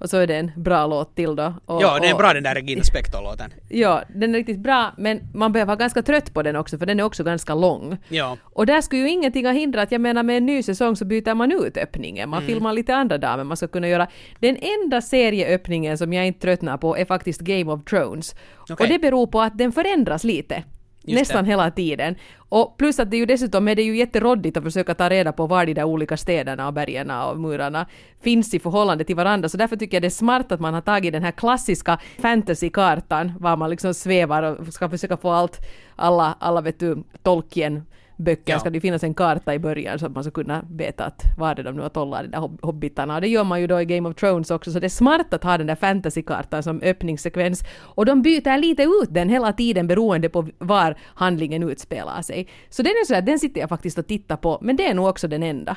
Och 0.00 0.10
så 0.10 0.16
är 0.16 0.26
det 0.26 0.36
en 0.36 0.50
bra 0.56 0.86
låt 0.86 1.16
till 1.16 1.36
då. 1.36 1.54
Och, 1.64 1.82
Ja, 1.82 1.98
det 2.00 2.08
är 2.08 2.14
bra 2.14 2.32
den 2.32 2.42
där 2.42 2.54
Regina 2.54 2.82
Spektor-låten. 2.82 3.50
Ja, 3.68 4.02
den 4.14 4.34
är 4.34 4.38
riktigt 4.38 4.58
bra, 4.58 4.92
men 4.98 5.20
man 5.34 5.52
behöver 5.52 5.66
vara 5.66 5.76
ganska 5.76 6.02
trött 6.02 6.34
på 6.34 6.42
den 6.42 6.56
också, 6.56 6.78
för 6.78 6.86
den 6.86 7.00
är 7.00 7.04
också 7.04 7.24
ganska 7.24 7.54
lång. 7.54 7.98
Ja. 8.08 8.36
Och 8.42 8.66
där 8.66 8.80
skulle 8.80 9.00
ju 9.02 9.10
ingenting 9.10 9.46
ha 9.46 9.52
hindrat, 9.52 9.92
jag 9.92 10.00
menar 10.00 10.22
med 10.22 10.36
en 10.36 10.46
ny 10.46 10.62
säsong 10.62 10.96
så 10.96 11.04
byter 11.04 11.34
man 11.34 11.52
ut 11.52 11.76
öppningen, 11.76 12.28
man 12.28 12.42
filmar 12.42 12.72
lite 12.72 12.94
andra 12.94 13.18
damer, 13.18 13.44
man 13.44 13.56
ska 13.56 13.66
kunna 13.68 13.88
göra... 13.88 14.06
Den 14.38 14.56
enda 14.56 15.00
serieöppningen 15.00 15.98
som 15.98 16.12
jag 16.12 16.26
inte 16.26 16.40
tröttnar 16.40 16.76
på 16.76 16.96
är 16.96 17.04
faktiskt 17.04 17.40
Game 17.40 17.72
of 17.72 17.84
Thrones. 17.84 18.34
Okej. 18.58 18.76
Och 18.78 18.88
det 18.88 18.98
beror 18.98 19.26
på 19.26 19.40
att 19.40 19.58
den 19.58 19.72
förändras 19.72 20.24
lite. 20.24 20.62
Just 21.02 21.20
nästan 21.20 21.44
det. 21.44 21.50
hela 21.50 21.70
tiden. 21.70 22.14
Och 22.48 22.76
plus 22.76 22.98
att 22.98 23.10
det 23.10 23.16
är 23.16 23.18
ju 23.18 23.26
dessutom 23.26 23.68
är 23.68 23.74
det 23.74 23.82
ju 23.82 23.96
jätteroddigt 23.96 24.56
att 24.56 24.64
försöka 24.64 24.94
ta 24.94 25.08
reda 25.08 25.32
på 25.32 25.46
var 25.46 25.66
de 25.66 25.74
där 25.74 25.84
olika 25.84 26.16
städerna 26.16 26.66
och 26.66 26.72
bergen 26.72 27.10
och 27.10 27.40
murarna 27.40 27.86
finns 28.20 28.54
i 28.54 28.58
förhållande 28.58 29.04
till 29.04 29.16
varandra. 29.16 29.48
Så 29.48 29.56
därför 29.56 29.76
tycker 29.76 29.96
jag 29.96 30.02
det 30.02 30.08
är 30.08 30.10
smart 30.10 30.52
att 30.52 30.60
man 30.60 30.74
har 30.74 30.80
tagit 30.80 31.12
den 31.12 31.22
här 31.22 31.32
klassiska 31.32 31.98
fantasykartan, 32.18 33.32
var 33.40 33.56
man 33.56 33.70
liksom 33.70 33.94
svävar 33.94 34.42
och 34.42 34.74
ska 34.74 34.88
försöka 34.88 35.16
få 35.16 35.30
allt, 35.30 35.58
alla, 35.96 36.36
alla 36.40 36.60
vet 36.60 36.78
du, 36.78 37.02
Tolkien 37.22 37.82
böcker 38.20 38.52
Ja. 38.52 38.58
ska 38.58 38.70
det 38.70 38.80
finnas 38.80 39.04
en 39.04 39.14
karta 39.14 39.54
i 39.54 39.58
början 39.58 39.98
så 39.98 40.06
att 40.06 40.12
man 40.12 40.24
ska 40.24 40.30
kunna 40.30 40.64
veta 40.70 41.04
att 41.04 41.22
var 41.38 41.60
är 41.60 41.62
de 41.64 41.74
nu 41.76 41.82
har 41.82 41.88
tollat 41.88 42.22
de 42.22 42.28
där 42.28 42.38
hob- 42.38 42.58
hobbitarna. 42.62 43.14
Och 43.14 43.20
det 43.20 43.28
gör 43.28 43.44
man 43.44 43.60
ju 43.60 43.66
då 43.66 43.80
i 43.80 43.84
Game 43.84 44.08
of 44.08 44.16
Thrones 44.16 44.50
också, 44.50 44.72
så 44.72 44.78
det 44.80 44.86
är 44.86 44.88
smart 44.88 45.34
att 45.34 45.44
ha 45.44 45.58
den 45.58 45.66
där 45.66 45.74
fantasykartan 45.74 46.62
som 46.62 46.80
öppningssekvens. 46.82 47.62
Och 47.80 48.06
de 48.06 48.22
byter 48.22 48.58
lite 48.58 48.82
ut 48.82 49.08
den 49.14 49.28
hela 49.28 49.52
tiden 49.52 49.86
beroende 49.86 50.28
på 50.28 50.48
var 50.58 50.96
handlingen 51.14 51.62
utspelar 51.62 52.22
sig. 52.22 52.48
Så 52.68 52.82
den 52.82 52.90
är 52.90 53.04
sådär, 53.06 53.22
den 53.22 53.38
sitter 53.38 53.60
jag 53.60 53.68
faktiskt 53.68 53.98
och 53.98 54.06
tittar 54.06 54.36
på, 54.36 54.58
men 54.60 54.76
det 54.76 54.86
är 54.86 54.94
nog 54.94 55.06
också 55.06 55.28
den 55.28 55.42
enda. 55.42 55.76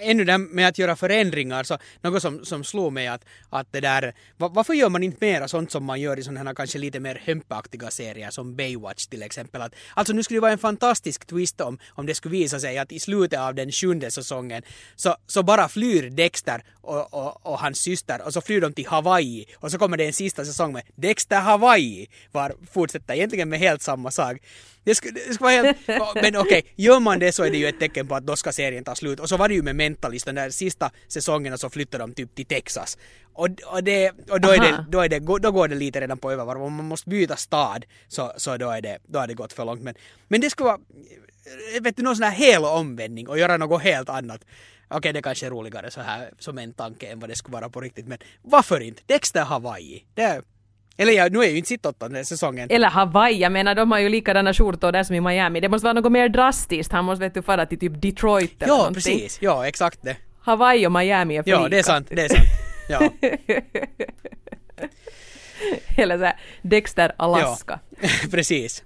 Ännu 0.00 0.24
det 0.24 0.38
med 0.38 0.68
att 0.68 0.78
göra 0.78 0.96
förändringar, 0.96 1.64
så 1.64 1.78
något 2.00 2.22
som, 2.22 2.44
som 2.44 2.64
slog 2.64 2.92
mig 2.92 3.06
att, 3.06 3.24
att 3.50 3.72
det 3.72 3.80
där, 3.80 4.14
varför 4.36 4.74
gör 4.74 4.88
man 4.88 5.02
inte 5.02 5.24
mera 5.26 5.48
sånt 5.48 5.72
som 5.72 5.84
man 5.84 6.00
gör 6.00 6.18
i 6.18 6.22
sådana 6.22 6.50
här 6.50 6.54
kanske 6.54 6.78
lite 6.78 7.00
mer 7.00 7.22
hömpaktiga 7.24 7.90
serier 7.90 8.30
som 8.30 8.56
Baywatch 8.56 9.06
till 9.06 9.22
exempel. 9.22 9.62
Att, 9.62 9.74
alltså 9.94 10.12
nu 10.12 10.22
skulle 10.22 10.36
det 10.36 10.42
vara 10.42 10.52
en 10.52 10.58
fantastisk 10.58 11.26
twist 11.26 11.60
om, 11.60 11.78
om 11.88 12.06
det 12.06 12.14
skulle 12.14 12.32
visa 12.32 12.60
sig 12.60 12.78
att 12.78 12.92
i 12.92 13.00
slutet 13.00 13.40
av 13.40 13.54
den 13.54 13.72
sjunde 13.72 14.10
säsongen 14.10 14.62
så, 14.96 15.16
så 15.26 15.42
bara 15.42 15.68
flyr 15.68 16.10
Dexter 16.10 16.62
och, 16.80 17.14
och, 17.14 17.46
och 17.46 17.58
hans 17.58 17.78
syster 17.78 18.22
och 18.22 18.32
så 18.32 18.40
flyr 18.40 18.60
de 18.60 18.72
till 18.72 18.86
Hawaii 18.86 19.44
och 19.56 19.70
så 19.70 19.78
kommer 19.78 19.96
det 19.96 20.06
en 20.06 20.12
sista 20.12 20.44
säsong 20.44 20.72
med 20.72 20.82
Dexter 20.94 21.40
Hawaii 21.40 22.08
var 22.32 22.54
fortsätter 22.70 23.14
egentligen 23.14 23.48
med 23.48 23.58
helt 23.58 23.82
samma 23.82 24.10
sak. 24.10 24.36
Det 24.86 24.94
skulle, 24.94 25.12
det 25.12 25.34
skulle 25.34 25.62
vara 25.62 25.74
helt... 25.86 26.14
Men 26.14 26.36
okej, 26.36 26.62
gör 26.76 27.00
man 27.00 27.18
det 27.18 27.32
så 27.32 27.44
är 27.44 27.50
det 27.50 27.58
ju 27.58 27.66
ett 27.66 27.80
tecken 27.80 28.08
på 28.08 28.14
att 28.14 28.26
då 28.26 28.36
ska 28.36 28.52
serien 28.52 28.84
ta 28.84 28.94
slut. 28.94 29.20
Och 29.20 29.28
så 29.28 29.36
var 29.36 29.48
det 29.48 29.54
ju 29.54 29.62
med 29.62 29.76
Mentalist, 29.76 30.26
den 30.26 30.34
där 30.34 30.50
sista 30.50 30.90
säsongen 31.08 31.58
så 31.58 31.70
flyttade 31.70 32.04
de 32.04 32.14
typ 32.14 32.34
till 32.34 32.46
Texas. 32.46 32.98
Och, 33.32 33.48
och, 33.72 33.84
det, 33.84 34.10
och 34.30 34.40
då, 34.40 34.48
är 34.48 34.58
det, 34.58 34.86
då, 34.88 35.00
är 35.00 35.08
det, 35.08 35.18
då 35.18 35.52
går 35.52 35.68
det 35.68 35.74
lite 35.74 36.00
redan 36.00 36.18
på 36.18 36.32
övervarv. 36.32 36.62
Om 36.62 36.74
man 36.74 36.84
måste 36.84 37.10
byta 37.10 37.36
stad 37.36 37.84
så, 38.08 38.32
så 38.36 38.56
då, 38.56 38.70
är 38.70 38.80
det, 38.80 38.98
då 39.06 39.18
har 39.18 39.26
det 39.26 39.34
gått 39.34 39.52
för 39.52 39.64
långt. 39.64 39.82
Men, 39.82 39.94
men 40.28 40.40
det 40.40 40.50
skulle 40.50 40.66
vara, 40.66 40.80
vet 41.80 41.96
du, 41.96 42.02
någon 42.02 42.16
sån 42.16 42.24
här 42.24 42.36
hel 42.36 42.64
omvändning 42.64 43.28
och 43.28 43.38
göra 43.38 43.56
något 43.56 43.82
helt 43.82 44.08
annat. 44.08 44.40
Okej, 44.88 45.12
det 45.12 45.22
kanske 45.22 45.46
är 45.46 45.50
roligare 45.50 45.90
så 45.90 46.00
här 46.00 46.30
som 46.38 46.58
en 46.58 46.72
tanke 46.72 47.06
än 47.06 47.20
vad 47.20 47.30
det 47.30 47.36
skulle 47.36 47.52
vara 47.52 47.68
på 47.68 47.80
riktigt. 47.80 48.06
Men 48.06 48.18
varför 48.42 48.80
inte? 48.80 49.02
Dexter 49.06 49.44
Hawaii. 49.44 50.04
Det 50.14 50.42
eller 50.98 51.12
ja, 51.12 51.28
nu 51.30 51.38
är 51.38 51.48
ju 51.48 51.56
inte 51.56 51.68
sitt 51.68 51.86
åttonde 51.86 52.24
säsongen. 52.24 52.70
Eller 52.70 52.88
Hawaii, 52.88 53.38
jag 53.40 53.52
menar 53.52 53.74
de 53.74 53.90
har 53.92 53.98
ju 53.98 54.08
likadana 54.08 54.54
skjortor 54.54 54.92
där 54.92 55.02
som 55.04 55.16
i 55.16 55.20
Miami. 55.20 55.60
Det 55.60 55.68
måste 55.68 55.84
vara 55.84 55.92
något 56.00 56.12
mer 56.12 56.28
drastiskt, 56.28 56.92
han 56.92 57.04
måste 57.04 57.24
vet 57.24 57.34
du 57.34 57.42
fara 57.42 57.66
till 57.66 57.78
typ 57.78 58.02
Detroit 58.02 58.62
eller 58.62 58.72
Ja, 58.72 58.76
någonting. 58.76 58.94
precis. 58.94 59.38
Ja, 59.42 59.66
exakt 59.68 59.98
det. 60.02 60.16
Hawaii 60.40 60.86
och 60.86 60.92
Miami 60.92 61.36
är 61.36 61.42
för 61.42 61.50
Ja, 61.50 61.68
det 61.68 61.78
är 61.78 61.82
sant. 61.82 62.06
Det 62.10 62.22
är 62.24 62.28
sant. 62.28 62.40
Ja. 62.88 63.10
Eller 65.96 66.18
såhär 66.18 66.40
Dexter 66.62 67.12
Alaska. 67.18 67.78
Ja, 68.00 68.08
precis. 68.30 68.82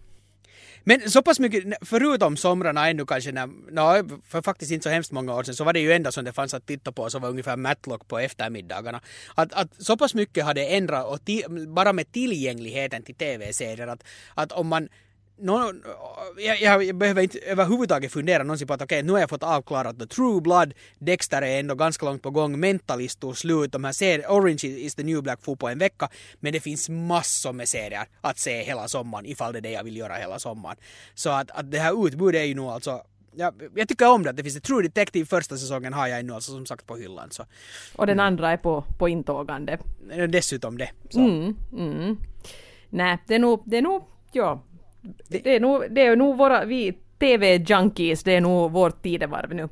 Men 0.90 1.11
så 1.11 1.22
pass 1.22 1.38
mycket, 1.40 1.64
förutom 1.81 2.37
somrarna 2.37 2.88
ännu 2.88 3.07
kanske, 3.07 3.33
när, 3.33 3.46
no, 3.46 4.20
för 4.29 4.42
faktiskt 4.42 4.72
inte 4.72 4.83
så 4.83 4.90
hemskt 4.90 5.12
många 5.12 5.35
år 5.35 5.42
sedan, 5.42 5.55
så 5.55 5.64
var 5.64 5.72
det 5.72 5.81
ju 5.81 5.92
enda 5.92 6.12
som 6.12 6.24
det 6.24 6.33
fanns 6.33 6.55
att 6.55 6.66
titta 6.66 6.92
på, 6.92 7.11
som 7.11 7.22
var 7.22 7.29
ungefär 7.29 7.57
Matlock 7.57 8.09
på 8.09 8.18
eftermiddagarna. 8.18 9.00
Att, 9.35 9.53
att 9.53 9.68
så 9.79 9.96
pass 9.96 10.14
mycket 10.14 10.44
hade 10.44 10.66
ändrat, 10.66 11.07
och 11.07 11.24
ti, 11.24 11.44
bara 11.68 11.92
med 11.92 12.12
tillgängligheten 12.12 13.03
till 13.03 13.14
tv-serier, 13.14 13.87
att, 13.87 14.05
att 14.35 14.53
om 14.53 14.66
man 14.66 14.88
någon, 15.40 15.83
jag, 16.38 16.61
jag, 16.61 16.96
behöver 16.96 17.22
inte 17.22 17.38
överhuvudtaget 17.38 18.12
fundera 18.12 18.42
någonsin 18.42 18.66
på 18.66 18.74
att 18.74 18.83
okej, 18.83 19.03
nu 19.03 19.12
har 19.12 19.20
jag 19.20 19.31
fått 19.31 19.42
avklarat 19.42 19.98
The 19.98 20.07
True 20.07 20.40
Blood, 20.40 20.74
Dexter 20.98 21.42
är 21.42 21.61
ändå 21.61 21.74
ganska 21.74 22.07
långt 22.07 22.22
på 22.22 22.31
gång, 22.31 22.61
Mentalist 22.61 23.20
tog 23.20 23.37
slut, 23.37 23.72
de 23.72 23.85
här 23.85 23.92
serier, 23.92 24.26
Orange 24.29 24.64
is 24.64 24.94
the 24.94 25.03
New 25.03 25.22
Black 25.22 25.42
får 25.42 25.57
på 25.57 25.68
en 25.68 25.79
vecka, 25.79 26.09
men 26.40 26.53
det 26.53 26.61
finns 26.61 26.88
massor 26.88 27.53
med 27.53 27.68
serier 27.68 28.07
att 28.20 28.38
se 28.38 28.62
hela 28.62 28.88
sommaren 28.88 29.26
ifall 29.26 29.53
det 29.53 29.59
är 29.59 29.62
det 29.62 29.70
jag 29.70 29.85
vill 29.85 29.96
göra 29.96 30.14
hela 30.14 30.38
sommaren. 30.38 30.76
Så 31.14 31.31
att, 31.31 31.50
att 31.50 31.70
det 31.70 31.79
här 31.79 32.07
utbudet 32.07 32.40
är 32.40 32.44
ju 32.44 32.55
nog 32.55 32.70
alltså 32.70 33.03
jag, 33.37 33.55
jag 33.74 33.88
tycker 33.88 34.11
om 34.11 34.22
det 34.22 34.33
det 34.33 34.42
finns 34.42 34.57
ett 34.57 34.64
True 34.64 34.83
Detective 34.83 35.26
första 35.26 35.57
säsongen 35.57 35.92
har 35.92 36.07
jag 36.07 36.20
ännu 36.20 36.33
alltså 36.33 36.53
som 36.53 36.66
sagt 36.66 36.87
på 36.87 36.96
hyllan 36.96 37.31
så 37.31 37.44
Och 37.96 38.07
den 38.07 38.20
andra 38.20 38.50
är 38.50 38.57
på, 38.57 38.85
på 38.98 39.09
intågande. 39.09 39.79
dessutom 40.29 40.79
det. 40.79 40.90
Så. 41.11 41.20
Mm, 41.20 41.57
mm. 41.72 42.16
Nej, 42.90 43.18
det 43.26 43.35
är 43.35 43.38
nog, 43.38 43.62
det 43.64 43.76
är 43.76 43.83
nog, 43.83 44.03
ja. 44.33 44.62
Det 45.28 45.56
är 45.56 45.60
nog, 45.60 45.84
det 45.90 46.06
är 46.06 46.16
nog 46.16 46.36
våra, 46.36 46.64
vi 46.64 46.98
TV-junkies, 47.20 48.22
det 48.24 48.36
är 48.36 48.40
nog 48.40 48.72
vårt 48.72 49.02
tidevarv 49.02 49.54
nu. 49.54 49.68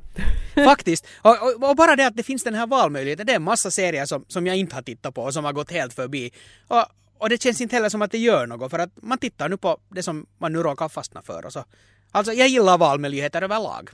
Faktiskt. 0.65 1.07
Och, 1.21 1.31
och, 1.31 1.69
och, 1.69 1.75
bara 1.75 1.95
det 1.95 2.07
att 2.07 2.15
det 2.15 2.23
finns 2.23 2.43
den 2.43 2.55
här 2.55 2.67
valmöjligheten. 2.67 3.25
Det 3.25 3.31
är 3.31 3.35
en 3.35 3.43
massa 3.43 3.71
serier 3.71 4.05
som, 4.05 4.25
som 4.27 4.47
jag 4.47 4.57
inte 4.57 4.75
har 4.75 4.81
tittat 4.81 5.15
på 5.15 5.21
och 5.21 5.33
som 5.33 5.45
har 5.45 5.53
gått 5.53 5.71
helt 5.71 5.93
förbi. 5.93 6.31
Och, 6.67 6.85
och 7.17 7.29
det 7.29 7.41
känns 7.41 7.61
inte 7.61 7.75
heller 7.75 7.89
som 7.89 8.01
att 8.01 8.11
det 8.11 8.17
gör 8.17 8.47
något 8.47 8.71
för 8.71 8.79
att 8.79 8.89
man 8.95 9.17
tittar 9.17 9.49
nu 9.49 9.57
på 9.57 9.77
det 9.89 10.03
som 10.03 10.25
man 10.37 10.53
nu 10.53 10.59
råkar 10.59 10.89
fastna 10.89 11.21
för. 11.21 11.45
Och 11.45 11.53
så. 11.53 11.63
Alltså 12.11 12.33
jag 12.33 12.47
gillar 12.47 12.77
valmöjligheter 12.77 13.41
överlag. 13.41 13.89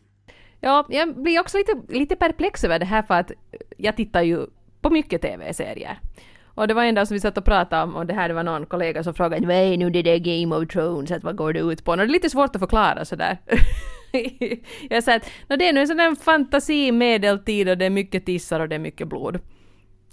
Ja, 0.60 0.86
jag 0.90 1.22
blir 1.22 1.40
också 1.40 1.58
lite, 1.58 1.74
lite 1.90 2.16
perplex 2.16 2.64
över 2.64 2.80
det 2.80 2.86
här 2.86 3.04
för 3.04 3.14
att 3.14 3.32
jag 3.78 3.96
tittar 3.96 4.22
ju 4.22 4.48
på 4.82 4.90
mycket 4.90 5.22
TV-serier. 5.22 6.00
Och 6.56 6.68
det 6.68 6.74
var 6.74 6.84
en 6.84 6.96
dag 6.96 7.08
som 7.08 7.16
vi 7.16 7.20
satt 7.20 7.38
och 7.38 7.46
pratade 7.46 7.84
om 7.84 7.96
och 7.96 8.06
det 8.06 8.14
här 8.14 8.28
det 8.28 8.34
var 8.34 8.44
någon 8.44 8.66
kollega 8.66 9.04
som 9.04 9.14
frågade 9.14 9.48
vad 9.48 9.56
är 9.56 9.78
nu 9.78 9.90
det 9.90 10.02
där 10.02 10.18
Game 10.18 10.56
of 10.56 10.68
Thrones, 10.68 11.12
att 11.12 11.24
vad 11.24 11.36
går 11.36 11.54
det 11.54 11.60
ut 11.60 11.84
på? 11.84 11.92
Och 11.92 11.98
det 11.98 12.04
är 12.04 12.08
lite 12.08 12.30
svårt 12.30 12.56
att 12.56 12.60
förklara 12.60 13.06
sådär. 13.06 13.38
jag 14.90 15.04
sa 15.04 15.16
att 15.16 15.30
det 15.48 15.68
är 15.68 15.74
nu 15.74 15.82
en 15.82 15.88
sån 15.88 15.98
där 15.98 16.16
fantasi 16.16 16.92
medeltid 16.92 17.70
och 17.70 17.78
det 17.78 17.86
är 17.86 17.90
mycket 17.90 18.26
tissar 18.26 18.60
och 18.60 18.70
det 18.70 18.76
är 18.76 18.80
mycket 18.80 19.08
blod. 19.08 19.40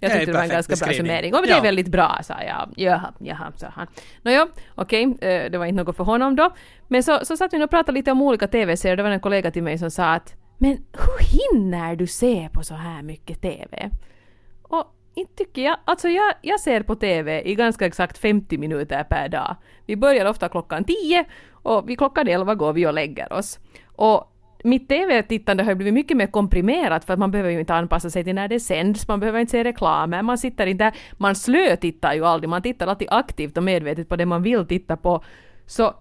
Jag 0.00 0.12
tyckte 0.12 0.26
det, 0.26 0.32
det 0.32 0.38
var 0.38 0.44
en 0.44 0.48
ganska 0.48 0.76
bra 0.86 0.92
summering. 0.92 1.34
Och 1.34 1.42
det 1.42 1.52
är 1.52 1.56
ja. 1.56 1.62
väldigt 1.62 1.88
bra, 1.88 2.18
sa 2.22 2.34
jag. 2.42 2.72
Jaha, 2.76 3.12
jaha, 3.18 3.52
sa 3.56 3.66
han. 3.66 3.86
Nåja, 4.22 4.48
okej, 4.74 5.06
okay, 5.06 5.28
eh, 5.30 5.50
det 5.50 5.58
var 5.58 5.66
inte 5.66 5.84
något 5.84 5.96
för 5.96 6.04
honom 6.04 6.36
då. 6.36 6.54
Men 6.88 7.02
så, 7.02 7.18
så 7.22 7.36
satt 7.36 7.52
vi 7.52 7.64
och 7.64 7.70
pratade 7.70 7.98
lite 7.98 8.12
om 8.12 8.22
olika 8.22 8.48
TV-serier. 8.48 8.96
Det 8.96 9.02
var 9.02 9.10
en 9.10 9.20
kollega 9.20 9.50
till 9.50 9.62
mig 9.62 9.78
som 9.78 9.90
sa 9.90 10.12
att 10.12 10.34
men 10.58 10.70
hur 10.70 11.18
hinner 11.18 11.96
du 11.96 12.06
se 12.06 12.48
på 12.52 12.62
så 12.62 12.74
här 12.74 13.02
mycket 13.02 13.42
TV? 13.42 13.90
Och 14.62 14.84
inte 15.14 15.34
tycker 15.36 15.62
jag. 15.62 15.76
Alltså 15.84 16.08
jag, 16.08 16.34
jag 16.42 16.60
ser 16.60 16.82
på 16.82 16.94
TV 16.94 17.42
i 17.42 17.54
ganska 17.54 17.86
exakt 17.86 18.18
50 18.18 18.58
minuter 18.58 19.04
per 19.04 19.28
dag. 19.28 19.56
Vi 19.86 19.96
börjar 19.96 20.26
ofta 20.26 20.48
klockan 20.48 20.84
10 20.84 21.24
och 21.52 21.88
vid 21.88 21.98
klockan 21.98 22.28
11 22.28 22.54
går 22.54 22.72
vi 22.72 22.86
och 22.86 22.94
lägger 22.94 23.32
oss. 23.32 23.58
Och 23.86 24.28
mitt 24.64 24.88
TV-tittande 24.88 25.62
har 25.62 25.74
blivit 25.74 25.94
mycket 25.94 26.16
mer 26.16 26.26
komprimerat 26.26 27.04
för 27.04 27.12
att 27.12 27.18
man 27.18 27.30
behöver 27.30 27.50
ju 27.50 27.60
inte 27.60 27.74
anpassa 27.74 28.10
sig 28.10 28.24
till 28.24 28.34
när 28.34 28.48
det 28.48 28.60
sänds, 28.60 29.08
man 29.08 29.20
behöver 29.20 29.40
inte 29.40 29.50
se 29.50 29.64
reklamer, 29.64 30.22
man 30.22 30.38
sitter 30.38 30.66
inte 30.66 30.92
man 31.12 31.34
slötittar 31.34 32.14
ju 32.14 32.24
aldrig, 32.24 32.48
man 32.48 32.62
tittar 32.62 32.86
alltid 32.86 33.08
aktivt 33.10 33.56
och 33.56 33.62
medvetet 33.62 34.08
på 34.08 34.16
det 34.16 34.26
man 34.26 34.42
vill 34.42 34.66
titta 34.66 34.96
på. 34.96 35.24
Så 35.66 35.94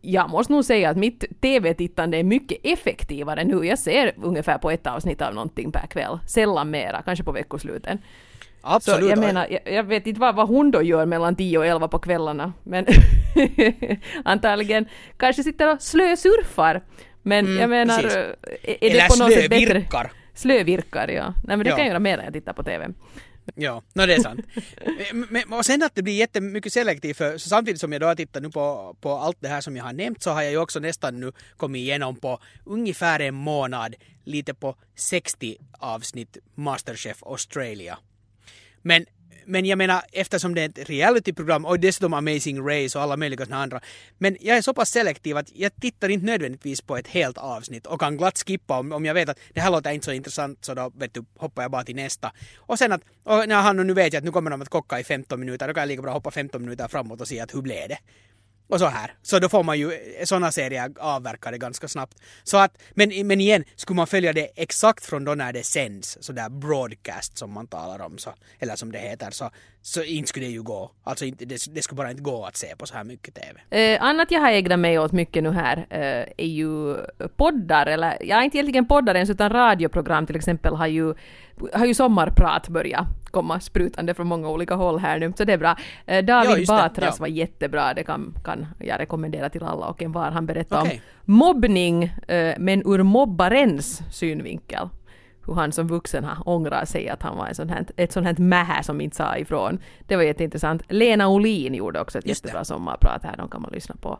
jag 0.00 0.30
måste 0.30 0.52
nog 0.52 0.64
säga 0.64 0.90
att 0.90 0.96
mitt 0.96 1.40
TV-tittande 1.40 2.16
är 2.16 2.24
mycket 2.24 2.58
effektivare 2.62 3.44
nu. 3.44 3.66
Jag 3.66 3.78
ser 3.78 4.12
ungefär 4.16 4.58
på 4.58 4.70
ett 4.70 4.86
avsnitt 4.86 5.22
av 5.22 5.34
någonting 5.34 5.72
per 5.72 5.86
kväll, 5.86 6.18
sällan 6.26 6.70
mera, 6.70 7.02
kanske 7.02 7.24
på 7.24 7.32
veckosluten. 7.32 7.98
Absolut. 8.62 9.00
Så 9.00 9.10
jag 9.10 9.18
menar, 9.18 9.46
jag, 9.50 9.74
jag, 9.74 9.84
vet 9.84 10.06
inte 10.06 10.20
vad, 10.20 10.34
vad 10.34 10.48
hon 10.48 10.70
då 10.70 10.82
gör 10.82 11.06
mellan 11.06 11.36
10 11.36 11.58
och 11.58 11.66
11 11.66 11.88
på 11.88 11.98
kvällarna, 11.98 12.52
men 12.62 12.86
antagligen 14.24 14.86
kanske 15.16 15.42
sitter 15.42 15.72
och 15.72 15.82
slösurfar. 15.82 16.82
Men 17.22 17.46
mm, 17.46 17.60
jag 17.60 17.70
menar, 17.70 18.02
precis. 18.02 18.16
är 18.16 18.36
det 18.62 18.90
Eller 18.90 19.08
på 19.08 19.24
något 19.24 19.32
sätt 19.32 19.50
bättre? 19.50 19.66
slövirkar. 19.66 20.12
Slövirkar, 20.34 21.08
ja. 21.08 21.34
Nej 21.44 21.56
men 21.56 21.64
det 21.64 21.70
ja. 21.70 21.76
kan 21.76 21.84
jag 21.84 21.88
göra 21.88 21.98
mer 21.98 22.18
än 22.18 22.24
jag 22.24 22.32
tittar 22.32 22.52
på 22.52 22.62
TV. 22.62 22.88
Ja, 23.54 23.82
no, 23.94 24.06
det 24.06 24.14
är 24.14 24.20
sant. 24.20 24.46
men, 25.30 25.52
och 25.52 25.66
sen 25.66 25.82
att 25.82 25.94
det 25.94 26.02
blir 26.02 26.14
jättemycket 26.14 26.72
selektivt 26.72 27.16
för 27.16 27.38
så 27.38 27.48
samtidigt 27.48 27.80
som 27.80 27.92
jag 27.92 28.00
då 28.00 28.06
har 28.06 28.14
tittat 28.14 28.42
nu 28.42 28.50
på, 28.50 28.96
på 29.00 29.12
allt 29.12 29.36
det 29.40 29.48
här 29.48 29.60
som 29.60 29.76
jag 29.76 29.84
har 29.84 29.92
nämnt 29.92 30.22
så 30.22 30.30
har 30.30 30.42
jag 30.42 30.50
ju 30.50 30.58
också 30.58 30.80
nästan 30.80 31.20
nu 31.20 31.32
kommit 31.56 31.80
igenom 31.80 32.16
på 32.16 32.38
ungefär 32.64 33.20
en 33.20 33.34
månad 33.34 33.94
lite 34.24 34.54
på 34.54 34.76
60 34.94 35.56
avsnitt 35.78 36.36
Masterchef 36.54 37.22
Australia. 37.22 37.98
Men 38.82 39.06
men 39.46 39.66
jag 39.66 39.78
menar 39.78 40.02
eftersom 40.12 40.54
det 40.54 40.60
är 40.60 40.68
ett 40.68 40.88
realityprogram 40.88 41.64
och 41.64 41.80
dessutom 41.80 42.14
Amazing 42.14 42.68
Race 42.68 42.98
och 42.98 43.04
alla 43.04 43.16
möjliga 43.16 43.44
såna 43.44 43.62
andra. 43.62 43.80
Men 44.18 44.36
jag 44.40 44.56
är 44.56 44.62
så 44.62 44.74
pass 44.74 44.90
selektiv 44.90 45.36
att 45.36 45.50
jag 45.54 45.76
tittar 45.76 46.08
inte 46.08 46.26
nödvändigtvis 46.26 46.80
på 46.80 46.96
ett 46.96 47.08
helt 47.08 47.38
avsnitt 47.38 47.86
och 47.86 48.00
kan 48.00 48.16
glatt 48.16 48.38
skippa 48.46 48.78
om, 48.78 48.92
om 48.92 49.04
jag 49.04 49.14
vet 49.14 49.28
att 49.28 49.38
det 49.54 49.60
här 49.60 49.70
låter 49.70 49.90
inte 49.90 50.04
så 50.04 50.12
intressant 50.12 50.64
så 50.64 50.74
då 50.74 50.92
vet 50.94 51.14
du, 51.14 51.24
hoppar 51.36 51.62
jag 51.62 51.70
bara 51.70 51.84
till 51.84 51.96
nästa. 51.96 52.32
Och 52.56 52.78
sen 52.78 52.92
att, 52.92 53.02
och 53.24 53.48
när 53.48 53.62
han 53.62 53.86
nu 53.86 53.94
vet 53.94 54.12
jag 54.12 54.20
att 54.20 54.24
nu 54.24 54.30
kommer 54.30 54.50
de 54.50 54.62
att 54.62 54.68
kocka 54.68 55.00
i 55.00 55.04
15 55.04 55.40
minuter, 55.40 55.68
då 55.68 55.74
kan 55.74 55.80
jag 55.80 55.88
lika 55.88 56.02
bra 56.02 56.12
hoppa 56.12 56.30
15 56.30 56.62
minuter 56.62 56.88
framåt 56.88 57.20
och 57.20 57.28
se 57.28 57.40
att 57.40 57.54
hur 57.54 57.62
blev 57.62 57.88
det? 57.88 57.98
Och 58.72 58.78
så 58.78 58.86
här. 58.86 59.14
Så 59.22 59.38
då 59.38 59.48
får 59.48 59.62
man 59.62 59.78
ju 59.78 59.98
sådana 60.24 60.52
serier 60.52 60.92
avverkade 60.98 61.58
ganska 61.58 61.88
snabbt. 61.88 62.18
Så 62.44 62.56
att, 62.56 62.78
men, 62.90 63.26
men 63.26 63.40
igen, 63.40 63.64
skulle 63.76 63.96
man 63.96 64.06
följa 64.06 64.32
det 64.32 64.48
exakt 64.56 65.04
från 65.04 65.24
då 65.24 65.34
när 65.34 65.52
det 65.52 65.62
sänds, 65.62 66.18
så 66.20 66.32
där 66.32 66.48
broadcast 66.48 67.38
som 67.38 67.52
man 67.52 67.66
talar 67.66 68.00
om, 68.04 68.18
så, 68.18 68.34
eller 68.58 68.76
som 68.76 68.92
det 68.92 68.98
heter, 68.98 69.30
så, 69.30 69.50
så 69.82 70.02
inte 70.02 70.28
skulle 70.28 70.46
det 70.46 70.52
ju 70.52 70.62
gå. 70.62 70.90
Alltså 71.04 71.24
inte, 71.24 71.44
det, 71.44 71.74
det 71.74 71.82
skulle 71.82 71.96
bara 71.96 72.10
inte 72.10 72.22
gå 72.22 72.44
att 72.44 72.56
se 72.56 72.76
på 72.76 72.86
så 72.86 72.94
här 72.94 73.04
mycket 73.04 73.34
TV. 73.34 73.60
Eh, 73.94 74.02
annat 74.02 74.30
jag 74.30 74.40
har 74.40 74.50
ägnat 74.50 74.78
mig 74.78 74.98
åt 74.98 75.12
mycket 75.12 75.42
nu 75.42 75.50
här 75.50 75.86
eh, 75.90 76.26
är 76.36 76.46
ju 76.46 76.96
poddar, 77.36 77.86
eller 77.86 78.18
ja, 78.20 78.42
inte 78.42 78.56
egentligen 78.56 78.86
poddar 78.86 79.14
ens, 79.14 79.30
utan 79.30 79.50
radioprogram 79.50 80.26
till 80.26 80.36
exempel 80.36 80.74
har 80.74 80.86
ju, 80.86 81.14
har 81.72 81.86
ju 81.86 81.94
sommarprat 81.94 82.68
börjat 82.68 83.06
komma 83.30 83.60
sprutande 83.60 84.14
från 84.14 84.26
många 84.26 84.48
olika 84.48 84.74
håll 84.74 84.98
här 84.98 85.18
nu, 85.18 85.32
så 85.36 85.44
det 85.44 85.52
är 85.52 85.58
bra. 85.58 85.76
Eh, 86.06 86.24
David 86.24 86.64
ja, 86.68 86.76
Batras 86.76 87.14
ja. 87.18 87.20
var 87.20 87.28
jättebra, 87.28 87.94
det 87.94 88.04
kan, 88.04 88.34
kan 88.44 88.66
jag 88.78 89.00
rekommendera 89.00 89.48
till 89.48 89.62
alla 89.62 89.86
och 89.86 90.02
en 90.02 90.12
var. 90.12 90.30
Han 90.30 90.46
berättade 90.46 90.82
okay. 90.82 90.94
om 90.94 91.34
mobbning, 91.34 92.04
eh, 92.28 92.54
men 92.58 92.82
ur 92.86 93.02
mobbarens 93.02 94.02
synvinkel 94.10 94.88
hur 95.46 95.54
han 95.54 95.72
som 95.72 95.86
vuxen 95.86 96.24
har 96.24 96.48
ångrat 96.48 96.88
sig 96.88 97.08
att 97.08 97.22
han 97.22 97.36
var 97.36 97.46
en 97.46 97.54
sån 97.54 97.68
här, 97.68 97.86
ett 97.96 98.12
sånt 98.12 98.26
här 98.26 98.36
mähä 98.38 98.82
som 98.82 99.00
inte 99.00 99.16
sa 99.16 99.36
ifrån. 99.36 99.78
Det 100.06 100.16
var 100.16 100.22
jätteintressant. 100.22 100.82
Lena 100.88 101.28
Olin 101.28 101.74
gjorde 101.74 102.00
också 102.00 102.18
ett 102.18 102.26
Just 102.26 102.44
jättebra 102.44 102.60
det. 102.60 102.64
sommarprat 102.64 103.24
här, 103.24 103.36
de 103.36 103.48
kan 103.48 103.62
man 103.62 103.70
lyssna 103.72 103.94
på. 104.00 104.18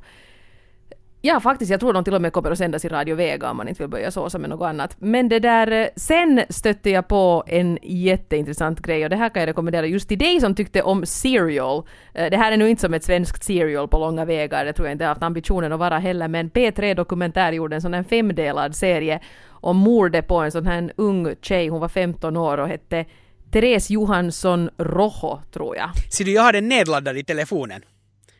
Ja, 1.24 1.40
faktiskt, 1.40 1.70
jag 1.70 1.80
tror 1.80 1.92
de 1.92 2.04
till 2.04 2.14
och 2.14 2.22
med 2.22 2.32
kommer 2.32 2.50
att 2.50 2.58
sändas 2.58 2.84
i 2.84 2.88
Radio 2.88 3.14
Vega 3.14 3.50
om 3.50 3.56
man 3.56 3.68
inte 3.68 3.82
vill 3.82 3.90
börja 3.90 4.10
såsa 4.10 4.38
med 4.38 4.50
något 4.50 4.66
annat. 4.66 4.96
Men 4.98 5.28
det 5.28 5.38
där, 5.38 5.70
eh, 5.70 5.86
sen 5.96 6.44
stötte 6.48 6.90
jag 6.90 7.08
på 7.08 7.44
en 7.46 7.78
jätteintressant 7.82 8.80
grej 8.80 9.04
och 9.04 9.10
det 9.10 9.16
här 9.16 9.28
kan 9.28 9.40
jag 9.40 9.46
rekommendera 9.48 9.86
just 9.86 10.08
till 10.08 10.18
dig 10.18 10.40
som 10.40 10.54
tyckte 10.54 10.82
om 10.82 11.06
Serial. 11.06 11.86
Eh, 12.14 12.30
det 12.30 12.36
här 12.36 12.52
är 12.52 12.56
nu 12.56 12.70
inte 12.70 12.80
som 12.80 12.94
ett 12.94 13.04
svenskt 13.04 13.44
Serial 13.44 13.88
på 13.88 13.98
långa 13.98 14.24
vägar, 14.24 14.64
det 14.64 14.72
tror 14.72 14.88
jag 14.88 14.94
inte 14.94 15.04
jag 15.04 15.08
haft 15.08 15.22
ambitionen 15.22 15.72
att 15.72 15.78
vara 15.78 15.98
heller, 15.98 16.28
men 16.28 16.50
P3 16.50 16.94
Dokumentär 16.94 17.52
gjorde 17.52 17.76
en 17.76 17.82
sån 17.82 17.94
här 17.94 18.02
femdelad 18.02 18.76
serie 18.76 19.20
om 19.48 19.76
mordet 19.76 20.28
på 20.28 20.36
en 20.36 20.52
sån 20.52 20.66
här 20.66 20.92
ung 20.96 21.34
tjej, 21.42 21.68
hon 21.68 21.80
var 21.80 21.88
15 21.88 22.36
år 22.36 22.58
och 22.58 22.68
hette 22.68 23.04
Therese 23.52 23.90
Johansson 23.90 24.70
Rojo, 24.78 25.40
tror 25.52 25.76
jag. 25.76 25.90
Ser 26.12 26.24
du, 26.24 26.32
jag 26.32 26.42
har 26.42 26.52
den 26.52 26.68
nedladdad 26.68 27.18
i 27.18 27.24
telefonen. 27.24 27.82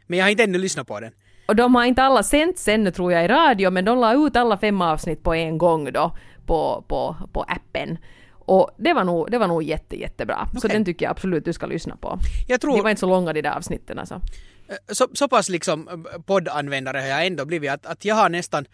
Men 0.06 0.18
jag 0.18 0.26
har 0.26 0.30
inte 0.30 0.44
ännu 0.44 0.58
lyssnat 0.58 0.86
på 0.86 1.00
den. 1.00 1.12
Och 1.52 1.56
de 1.56 1.74
har 1.74 1.84
inte 1.84 2.02
alla 2.02 2.22
sänts 2.22 2.68
ännu 2.68 2.90
tror 2.90 3.12
jag 3.12 3.24
i 3.24 3.28
radio, 3.28 3.70
men 3.70 3.84
de 3.84 3.98
la 3.98 4.26
ut 4.26 4.36
alla 4.36 4.58
fem 4.58 4.82
avsnitt 4.82 5.22
på 5.22 5.34
en 5.34 5.58
gång 5.58 5.92
då 5.92 6.16
på, 6.46 6.84
på, 6.88 7.16
på 7.32 7.42
appen. 7.42 7.98
Och 8.30 8.70
det 8.78 8.92
var 8.92 9.04
nog, 9.04 9.30
det 9.30 9.38
var 9.38 9.46
nog 9.46 9.62
jätte, 9.62 10.00
jättebra. 10.00 10.48
Okay. 10.48 10.60
Så 10.60 10.68
den 10.68 10.84
tycker 10.84 11.06
jag 11.06 11.10
absolut 11.10 11.44
du 11.44 11.52
ska 11.52 11.66
lyssna 11.66 11.96
på. 11.96 12.18
Jag 12.48 12.60
tror... 12.60 12.76
De 12.76 12.82
var 12.82 12.90
inte 12.90 13.00
så 13.00 13.06
långa 13.06 13.32
de 13.32 13.42
där 13.42 13.56
avsnitten 13.56 13.98
alltså. 13.98 14.14
Eh, 14.68 14.76
så, 14.88 15.08
så 15.12 15.28
pass 15.28 15.48
liksom 15.48 15.88
eh, 15.88 16.20
poddanvändare 16.22 16.98
har 16.98 17.06
jag 17.06 17.26
ändå 17.26 17.44
blivit 17.44 17.70
att, 17.70 17.86
att 17.86 18.04
jag 18.04 18.14
har 18.14 18.28
nästan 18.28 18.64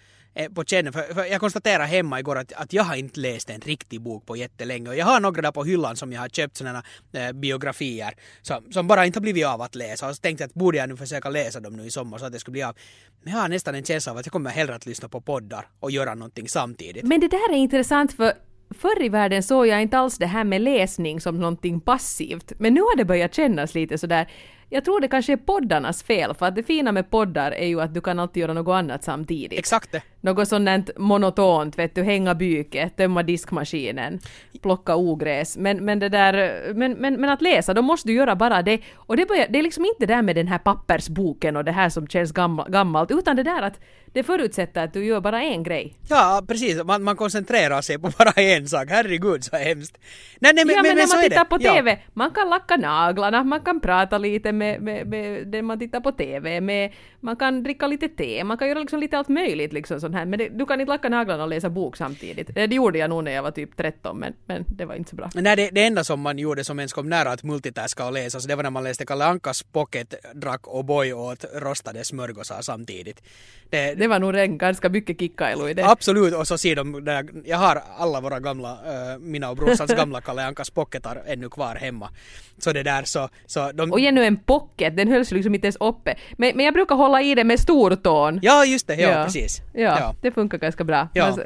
på 0.55 0.65
känn. 0.65 0.93
För, 0.93 1.15
för 1.15 1.25
jag 1.25 1.41
konstaterade 1.41 1.85
hemma 1.85 2.21
igår 2.21 2.39
att, 2.39 2.53
att 2.53 2.73
jag 2.73 2.83
har 2.83 2.97
inte 2.97 3.21
läst 3.21 3.51
en 3.51 3.61
riktig 3.61 4.01
bok 4.01 4.27
på 4.27 4.37
jättelänge. 4.37 4.89
Och 4.89 4.97
jag 4.97 5.07
har 5.07 5.21
några 5.21 5.43
där 5.43 5.53
på 5.53 5.65
hyllan 5.65 5.97
som 5.97 6.13
jag 6.13 6.21
har 6.21 6.29
köpt 6.29 6.57
sådana 6.57 6.83
eh, 7.13 7.33
biografier 7.33 8.15
som, 8.43 8.73
som 8.73 8.87
bara 8.87 9.07
inte 9.07 9.19
har 9.19 9.23
blivit 9.23 9.47
av 9.47 9.63
att 9.63 9.75
läsa. 9.75 10.09
Och 10.09 10.17
så 10.17 10.21
tänkte 10.21 10.43
jag 10.43 10.49
att 10.49 10.55
borde 10.55 10.79
jag 10.79 10.89
nu 10.89 10.97
försöka 10.97 11.31
läsa 11.31 11.61
dem 11.61 11.77
nu 11.77 11.87
i 11.87 11.91
sommar 11.91 12.19
så 12.19 12.27
att 12.27 12.33
det 12.33 12.39
skulle 12.39 12.53
bli 12.53 12.63
av. 12.63 12.77
Men 13.23 13.33
jag 13.33 13.41
har 13.41 13.49
nästan 13.49 13.75
en 13.75 13.85
känsla 13.85 14.13
av 14.13 14.19
att 14.19 14.27
jag 14.27 14.33
kommer 14.33 14.51
hellre 14.51 14.75
att 14.75 14.87
lyssna 14.87 15.09
på 15.09 15.21
poddar 15.21 15.67
och 15.81 15.91
göra 15.91 16.15
någonting 16.15 16.49
samtidigt. 16.49 17.05
Men 17.05 17.21
det 17.21 17.29
där 17.29 17.53
är 17.53 17.57
intressant 17.57 18.13
för 18.13 18.33
Förr 18.71 19.03
i 19.03 19.09
världen 19.09 19.43
såg 19.43 19.67
jag 19.67 19.83
inte 19.83 19.99
alls 19.99 20.19
det 20.19 20.27
här 20.27 20.45
med 20.45 20.61
läsning 20.61 21.21
som 21.21 21.41
någonting 21.41 21.81
passivt, 21.81 22.53
men 22.59 22.75
nu 22.75 22.81
har 22.81 22.97
det 22.97 23.05
börjat 23.05 23.35
kännas 23.35 23.75
lite 23.75 23.99
sådär 23.99 24.29
jag 24.71 24.85
tror 24.85 25.01
det 25.01 25.09
kanske 25.09 25.33
är 25.33 25.37
poddarnas 25.37 26.03
fel, 26.03 26.35
för 26.35 26.47
att 26.47 26.55
det 26.55 26.63
fina 26.63 26.93
med 26.93 27.11
poddar 27.11 27.53
är 27.53 27.67
ju 27.67 27.81
att 27.81 27.95
du 27.95 28.01
kan 28.01 28.19
alltid 28.19 28.41
göra 28.41 28.53
något 28.53 28.73
annat 28.73 29.05
samtidigt. 29.05 29.59
Exakt 29.59 29.93
det. 29.93 30.03
Något 30.21 30.49
sånt 30.49 30.91
monotont, 30.97 31.79
vet 31.79 31.95
du, 31.95 32.03
hänga 32.03 32.35
byket, 32.35 32.97
tömma 32.97 33.23
diskmaskinen, 33.23 34.19
plocka 34.63 34.97
ogräs. 34.97 35.57
Men, 35.57 35.85
men 35.85 35.99
det 35.99 36.09
där, 36.09 36.63
men, 36.75 36.93
men, 36.93 37.21
men 37.21 37.31
att 37.31 37.43
läsa, 37.43 37.75
då 37.75 37.83
måste 37.83 38.09
du 38.09 38.15
göra 38.15 38.37
bara 38.37 38.63
det. 38.63 38.81
Och 38.97 39.17
det, 39.17 39.27
börjar, 39.29 39.47
det 39.49 39.59
är 39.59 39.63
liksom 39.63 39.85
inte 39.85 40.07
det 40.07 40.15
där 40.15 40.23
med 40.23 40.37
den 40.37 40.49
här 40.49 40.59
pappersboken 40.59 41.57
och 41.57 41.65
det 41.65 41.73
här 41.73 41.89
som 41.89 42.07
känns 42.07 42.33
gammalt, 42.69 43.11
utan 43.11 43.37
det 43.37 43.43
där 43.43 43.63
att 43.63 43.81
det 44.13 44.23
förutsätter 44.23 44.85
att 44.85 44.93
du 44.93 45.05
gör 45.05 45.21
bara 45.21 45.43
en 45.43 45.63
grej. 45.63 45.95
Ja, 46.09 46.43
precis. 46.49 46.85
Man, 46.85 47.03
man 47.03 47.17
koncentrerar 47.17 47.81
sig 47.81 47.99
på 47.99 48.11
bara 48.19 48.31
en 48.31 48.69
sak. 48.69 48.89
Herregud, 48.91 49.45
så 49.45 49.57
hemskt. 49.57 49.99
Nej, 50.39 50.53
nej, 50.55 50.65
men, 50.65 50.75
ja, 50.75 50.83
men, 50.83 50.97
men 50.97 51.09
när 51.09 51.17
man 51.17 51.25
tittar 51.25 51.45
på 51.45 51.59
TV, 51.59 51.91
ja. 51.91 51.99
man 52.15 52.31
kan 52.31 52.49
lacka 52.49 52.77
naglarna, 52.77 53.45
man 53.45 53.61
kan 53.61 53.81
prata 53.81 54.19
lite 54.19 54.53
med, 54.53 54.83
med, 54.83 55.07
med 55.07 55.47
det 55.47 55.63
man 55.63 55.79
tittar 55.79 56.01
på 56.01 56.13
TV, 56.13 56.61
med, 56.61 56.93
man 57.21 57.37
kan 57.37 57.63
dricka 57.63 57.87
lite 57.87 58.09
te, 58.09 58.45
man 58.45 58.59
kan 58.59 58.69
göra 58.69 58.79
liksom 58.79 59.01
lite 59.01 59.19
allt 59.19 59.29
möjligt 59.29 59.73
liksom 59.73 60.01
sånt 60.09 60.19
här. 60.19 60.27
Men 60.27 60.39
det, 60.39 60.49
du 60.49 60.67
kan 60.67 60.81
inte 60.81 60.91
lacka 60.91 61.09
naglarna 61.09 61.43
och 61.43 61.49
läsa 61.49 61.71
bok 61.71 61.97
samtidigt. 61.97 62.55
Det, 62.55 62.67
det 62.67 62.75
gjorde 62.75 62.99
jag 62.99 63.11
nog 63.11 63.25
när 63.25 63.33
jag 63.33 63.43
var 63.43 63.51
typ 63.51 63.77
13 63.77 64.19
men, 64.19 64.35
men 64.47 64.65
det 64.69 64.85
var 64.85 64.95
inte 64.95 65.11
så 65.11 65.17
bra. 65.17 65.31
Nej, 65.35 65.57
det, 65.57 65.71
det 65.73 65.85
enda 65.85 66.05
som 66.05 66.21
man 66.21 66.39
gjorde 66.39 66.65
som 66.65 66.79
ens 66.79 66.93
kom 66.93 67.09
nära 67.09 67.31
att 67.31 67.43
multitaska 67.43 68.07
och 68.07 68.13
läsa, 68.13 68.41
så 68.41 68.49
det 68.49 68.57
var 68.57 68.63
när 68.63 68.71
man 68.71 68.85
läste 68.85 69.07
Kalle 69.07 69.25
Ankas 69.25 69.63
Pocket, 69.63 70.15
drack 70.35 70.63
O'boy 70.63 71.13
och 71.13 71.25
åt 71.25 71.45
rostade 71.55 72.05
smörgåsar 72.05 72.63
samtidigt. 72.63 73.23
Det, 73.71 73.95
Det 73.95 74.07
var 74.07 74.19
nog 74.19 74.37
en 74.37 74.59
ganska 74.59 74.89
mycket 74.89 75.19
kickailu 75.21 75.69
i 75.69 75.75
det. 75.75 75.87
Absolut, 75.87 76.35
och 76.35 76.47
så 76.47 76.59
ser 76.59 76.77
de, 76.77 77.05
där, 77.05 77.27
jag 77.45 77.59
har 77.59 77.83
alla 77.99 78.21
våra 78.21 78.41
gamla, 78.41 78.71
äh, 78.71 79.19
mina 79.19 79.51
och 79.51 79.57
brorsans 79.57 79.95
gamla 79.97 80.21
Kalle 80.21 80.47
Ankas 80.47 80.71
pocketar 80.71 81.23
ännu 81.27 81.49
kvar 81.49 81.75
hemma. 81.75 82.11
Så 82.59 82.73
det 82.73 82.83
där 82.83 83.03
så, 83.03 83.29
så 83.47 83.73
de... 83.73 83.93
Och 83.93 84.01
ännu 84.01 84.25
en 84.25 84.37
pocket, 84.37 84.97
den 84.97 85.09
hölls 85.09 85.31
liksom 85.31 85.55
inte 85.55 85.67
ens 85.67 85.77
uppe. 85.81 86.17
Men, 86.33 86.57
men 86.57 86.65
jag 86.65 86.75
brukar 86.75 86.95
hålla 86.95 87.23
i 87.23 87.35
den 87.35 87.47
med 87.47 87.61
stortån. 87.61 88.39
Ja, 88.43 88.65
just 88.65 88.87
det, 88.87 88.95
ja, 88.95 89.25
precis. 89.25 89.63
Ja, 89.73 89.98
Ja. 90.01 90.15
det 90.23 90.31
funkar 90.31 90.59
ganska 90.59 90.85
bra. 90.85 91.09
Ja. 91.15 91.25
Men 91.27 91.35
så- 91.35 91.45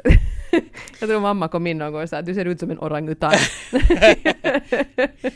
jag 0.99 1.09
tror 1.09 1.19
mamma 1.19 1.47
kom 1.47 1.67
in 1.67 1.77
någon 1.77 1.91
gång 1.93 2.03
och 2.03 2.09
sa 2.09 2.17
att 2.17 2.25
du 2.25 2.33
ser 2.33 2.45
ut 2.45 2.59
som 2.59 2.71
en 2.71 2.79
orangutang. 2.79 3.33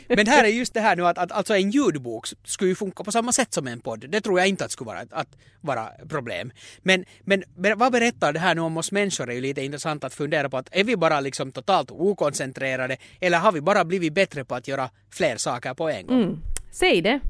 Men 0.08 0.26
här 0.26 0.44
är 0.44 0.48
just 0.48 0.74
det 0.74 0.80
här 0.80 0.96
nu 0.96 1.06
att, 1.06 1.18
att 1.18 1.32
alltså 1.32 1.54
en 1.56 1.70
ljudbok 1.70 2.26
skulle 2.44 2.68
ju 2.68 2.74
funka 2.74 3.04
på 3.04 3.12
samma 3.12 3.32
sätt 3.32 3.54
som 3.54 3.66
en 3.66 3.80
podd. 3.80 4.04
Det 4.10 4.20
tror 4.20 4.38
jag 4.38 4.48
inte 4.48 4.64
att 4.64 4.70
skulle 4.70 4.86
vara, 4.88 5.00
att 5.10 5.28
vara 5.60 5.88
problem. 6.08 6.50
Men, 6.82 7.04
men 7.24 7.44
vad 7.76 7.92
berättar 7.92 8.32
det 8.32 8.38
här 8.38 8.54
nu 8.54 8.60
om 8.60 8.76
oss 8.76 8.92
människor 8.92 9.30
är 9.30 9.34
ju 9.34 9.40
lite 9.40 9.62
intressant 9.64 10.04
att 10.04 10.14
fundera 10.14 10.48
på 10.48 10.56
att 10.56 10.68
är 10.72 10.84
vi 10.84 10.96
bara 10.96 11.20
liksom 11.20 11.52
totalt 11.52 11.90
okoncentrerade 11.90 12.96
eller 13.20 13.38
har 13.38 13.52
vi 13.52 13.60
bara 13.60 13.84
blivit 13.84 14.12
bättre 14.14 14.44
på 14.44 14.54
att 14.54 14.68
göra 14.68 14.90
fler 15.12 15.36
saker 15.36 15.74
på 15.74 15.88
en 15.88 16.06
gång? 16.06 16.22
Mm. 16.22 16.38
Säg 16.72 17.02
det. 17.02 17.20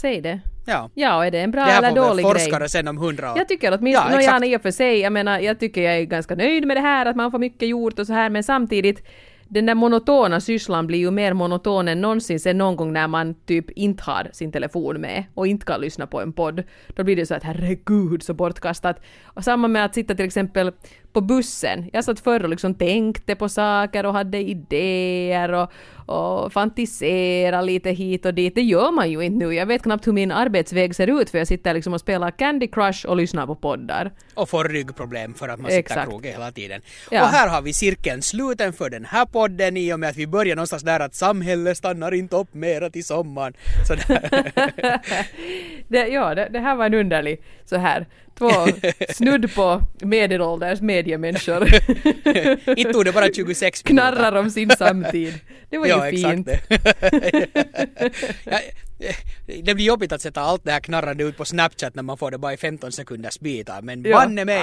Säg 0.00 0.20
det. 0.20 0.40
Ja. 0.66 0.90
Ja, 0.94 1.26
är 1.26 1.30
det 1.30 1.40
en 1.40 1.50
bra 1.50 1.64
Det 1.64 1.70
här 1.70 1.78
eller 1.78 1.88
får 1.88 1.94
väl 1.94 2.08
dålig 2.08 2.24
forskare 2.24 2.58
grej? 2.60 2.68
sen 2.68 2.88
om 2.88 2.98
hundra 2.98 3.32
år. 3.32 3.38
Jag 3.38 3.48
tycker 3.48 3.78
åtminstone, 3.78 4.10
Ja, 4.10 4.14
ja, 4.14 4.20
exakt. 4.20 4.46
i 4.46 4.56
och 4.56 4.62
för 4.62 4.70
sig, 4.70 5.00
jag 5.00 5.12
menar, 5.12 5.38
jag 5.38 5.60
tycker 5.60 5.82
jag 5.82 5.96
är 5.96 6.02
ganska 6.04 6.34
nöjd 6.34 6.66
med 6.66 6.76
det 6.76 6.80
här, 6.80 7.06
att 7.06 7.16
man 7.16 7.30
får 7.30 7.38
mycket 7.38 7.68
gjort 7.68 7.98
och 7.98 8.06
så 8.06 8.12
här, 8.12 8.30
men 8.30 8.42
samtidigt, 8.44 9.02
den 9.48 9.66
där 9.66 9.74
monotona 9.74 10.40
sysslan 10.40 10.86
blir 10.86 10.98
ju 10.98 11.10
mer 11.10 11.32
monoton 11.32 11.88
än 11.88 12.00
någonsin 12.00 12.40
sen 12.40 12.58
någon 12.58 12.76
gång 12.76 12.92
när 12.92 13.08
man 13.08 13.34
typ 13.34 13.70
inte 13.70 14.02
har 14.02 14.28
sin 14.32 14.52
telefon 14.52 15.00
med 15.00 15.24
och 15.34 15.46
inte 15.46 15.66
kan 15.66 15.80
lyssna 15.80 16.06
på 16.06 16.20
en 16.20 16.32
podd. 16.32 16.62
Då 16.88 17.04
blir 17.04 17.16
det 17.16 17.26
så 17.26 17.34
att 17.34 17.42
herregud 17.42 18.22
så 18.22 18.34
bortkastat. 18.34 19.00
Och 19.24 19.44
samma 19.44 19.68
med 19.68 19.84
att 19.84 19.94
sitta 19.94 20.14
till 20.14 20.24
exempel 20.24 20.72
på 21.18 21.22
bussen. 21.22 21.90
Jag 21.92 22.04
satt 22.04 22.20
förr 22.20 22.42
och 22.42 22.48
liksom 22.48 22.74
tänkte 22.74 23.34
på 23.34 23.48
saker 23.48 24.06
och 24.06 24.12
hade 24.12 24.38
idéer 24.38 25.52
och, 25.52 25.72
och 26.06 26.52
fantisera 26.52 27.60
lite 27.60 27.90
hit 27.90 28.26
och 28.26 28.34
dit. 28.34 28.54
Det 28.54 28.62
gör 28.62 28.92
man 28.92 29.10
ju 29.10 29.20
inte 29.24 29.46
nu. 29.46 29.54
Jag 29.54 29.66
vet 29.66 29.82
knappt 29.82 30.06
hur 30.06 30.12
min 30.12 30.32
arbetsväg 30.32 30.94
ser 30.94 31.20
ut 31.20 31.30
för 31.30 31.38
jag 31.38 31.46
sitter 31.46 31.74
liksom 31.74 31.92
och 31.92 32.00
spelar 32.00 32.30
Candy 32.30 32.66
Crush 32.66 33.06
och 33.06 33.16
lyssnar 33.16 33.46
på 33.46 33.54
poddar. 33.54 34.12
och 34.34 34.48
får 34.48 34.64
ryggproblem 34.64 35.34
för 35.34 35.48
att 35.48 35.60
man 35.60 35.70
sitter 35.70 35.78
Exakt. 35.78 36.10
krokig 36.10 36.28
hela 36.28 36.52
tiden. 36.52 36.80
Ja. 37.10 37.22
Och 37.22 37.28
här 37.28 37.48
har 37.48 37.62
vi 37.62 37.72
cirkeln 37.72 38.22
sluten 38.22 38.72
för 38.72 38.90
den 38.90 39.04
här 39.04 39.26
podden 39.26 39.76
i 39.76 39.92
och 39.92 40.00
med 40.00 40.08
att 40.08 40.16
vi 40.16 40.26
börjar 40.26 40.56
någonstans 40.56 40.82
där 40.82 41.00
att 41.00 41.14
samhället 41.14 41.76
stannar 41.76 42.14
inte 42.14 42.36
upp 42.36 42.54
mera 42.54 42.90
till 42.90 43.04
sommaren. 43.04 43.54
Så 43.88 43.94
det, 45.88 46.08
ja, 46.08 46.34
det, 46.34 46.48
det 46.52 46.58
här 46.60 46.76
var 46.76 46.86
en 46.86 46.94
underlig 46.94 47.40
så 47.64 47.76
här. 47.76 48.06
Två 48.38 48.50
snudd 49.14 49.54
på 49.54 49.82
medelålders 50.00 50.80
mediemänniskor 50.80 51.68
inte 52.78 52.92
tog 52.92 53.04
det 53.04 53.12
bara 53.12 53.32
26 53.32 53.84
minuter. 53.84 54.10
knarrar 54.12 54.36
om 54.40 54.50
sin 54.50 54.70
samtid. 54.70 55.34
Det 55.70 55.78
var 55.78 55.86
ju 55.86 55.92
ja, 55.92 56.10
fint. 56.10 56.48
Exakt 56.48 56.68
det. 56.68 57.48
ja, 58.44 58.60
det 59.62 59.74
blir 59.74 59.84
jobbigt 59.84 60.12
att 60.12 60.20
sätta 60.22 60.40
allt 60.40 60.64
det 60.64 60.72
här 60.72 60.80
knarrande 60.80 61.24
ut 61.24 61.36
på 61.36 61.44
Snapchat 61.44 61.94
när 61.94 62.02
man 62.02 62.18
får 62.18 62.30
det 62.30 62.38
bara 62.38 62.52
i 62.52 62.56
15 62.56 62.92
sekunders 62.92 63.40
bitar, 63.40 63.82
men 63.82 64.02
Ja. 64.04 64.16
banne 64.18 64.44
mig! 64.44 64.62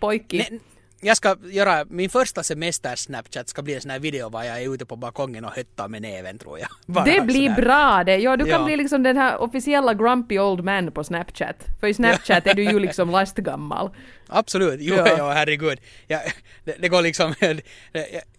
Pojki. 0.00 0.60
Jag 1.00 1.16
ska 1.16 1.36
göra, 1.44 1.84
min 1.90 2.10
första 2.10 2.42
semester 2.42 2.96
Snapchat 2.96 3.48
ska 3.48 3.62
bli 3.62 3.74
en 3.74 3.80
sån 3.80 3.90
här 3.90 3.98
video 3.98 4.28
var 4.28 4.44
jag 4.44 4.62
är 4.62 4.74
ute 4.74 4.86
på 4.86 4.96
balkongen 4.96 5.44
och 5.44 5.50
höttar 5.52 5.88
med 5.88 6.02
näven 6.02 6.38
tror 6.38 6.58
jag. 6.58 6.68
Bara 6.86 7.04
Det 7.04 7.20
blir 7.20 7.50
bra 7.54 8.02
det. 8.06 8.16
Ja, 8.16 8.36
du 8.36 8.44
kan 8.44 8.60
Ja. 8.60 8.64
bli 8.64 8.76
liksom 8.76 9.02
den 9.02 9.16
här 9.16 9.36
officiella 9.42 9.94
grumpy 9.94 10.38
old 10.38 10.64
man 10.64 10.92
på 10.92 11.04
Snapchat. 11.04 11.56
För 11.80 11.86
i 11.86 11.94
Snapchat 11.94 12.46
är 12.46 12.54
du 12.54 12.62
ju 12.64 12.78
liksom 12.86 13.10
lastgammal. 13.10 13.90
Absolut, 14.28 14.80
jo, 14.80 14.94
Ja. 14.94 15.08
ja. 15.18 15.30
herregud. 15.32 15.80
Jag, 16.06 16.20
det, 16.64 16.76
det 16.80 16.88
går 16.88 17.02
liksom, 17.02 17.34
jag, 17.40 17.60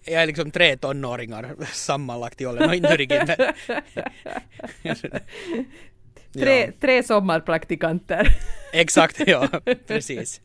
jag 0.06 0.22
är 0.24 0.28
liksom 0.28 0.52
tre 0.52 0.78
tonåringar 0.78 1.56
sammanlagt 1.74 2.42
i 2.42 2.46
åldern 2.46 2.70
och 2.70 2.76
inte 2.76 2.96
riktigt. 2.96 3.28
Tre, 6.34 6.66
Ja. 6.66 6.72
tre 6.82 7.04
sommarpraktikanter. 7.04 8.28
Exakt, 8.74 9.22
ja, 9.28 9.48
precis. 9.88 10.42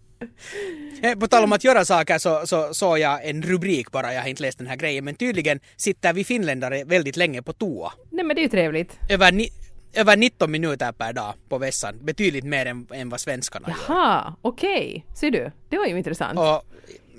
På 1.20 1.28
tal 1.28 1.44
om 1.44 1.52
att 1.52 1.64
göra 1.64 1.84
saker 1.84 2.18
så 2.18 2.46
så 2.46 2.74
såg 2.74 2.98
jag 2.98 3.28
en 3.28 3.42
rubrik 3.42 3.90
bara, 3.90 4.14
jag 4.14 4.22
har 4.22 4.28
inte 4.28 4.42
läst 4.42 4.58
den 4.58 4.66
här 4.66 4.76
grejen, 4.76 5.04
men 5.04 5.14
tydligen 5.14 5.60
sitter 5.76 6.12
vi 6.12 6.24
finländare 6.24 6.84
väldigt 6.84 7.16
länge 7.16 7.42
på 7.42 7.52
toa. 7.52 7.92
Nej 8.10 8.24
men 8.24 8.36
det 8.36 8.40
är 8.40 8.44
ju 8.44 8.48
trevligt. 8.48 8.98
Över, 9.08 9.32
ni, 9.32 9.48
över 9.94 10.16
19 10.16 10.50
minuter 10.50 10.92
per 10.92 11.12
dag 11.12 11.34
på 11.48 11.58
vässan, 11.58 11.98
betydligt 12.02 12.44
mer 12.44 12.66
än, 12.66 12.86
än 12.90 13.08
vad 13.08 13.20
svenskarna 13.20 13.68
gör. 13.68 13.76
Jaha, 13.88 14.34
okej. 14.42 15.06
Ser 15.20 15.30
du? 15.30 15.50
Det 15.68 15.78
var 15.78 15.86
ju 15.86 15.98
intressant. 15.98 16.38
Och, 16.38 16.62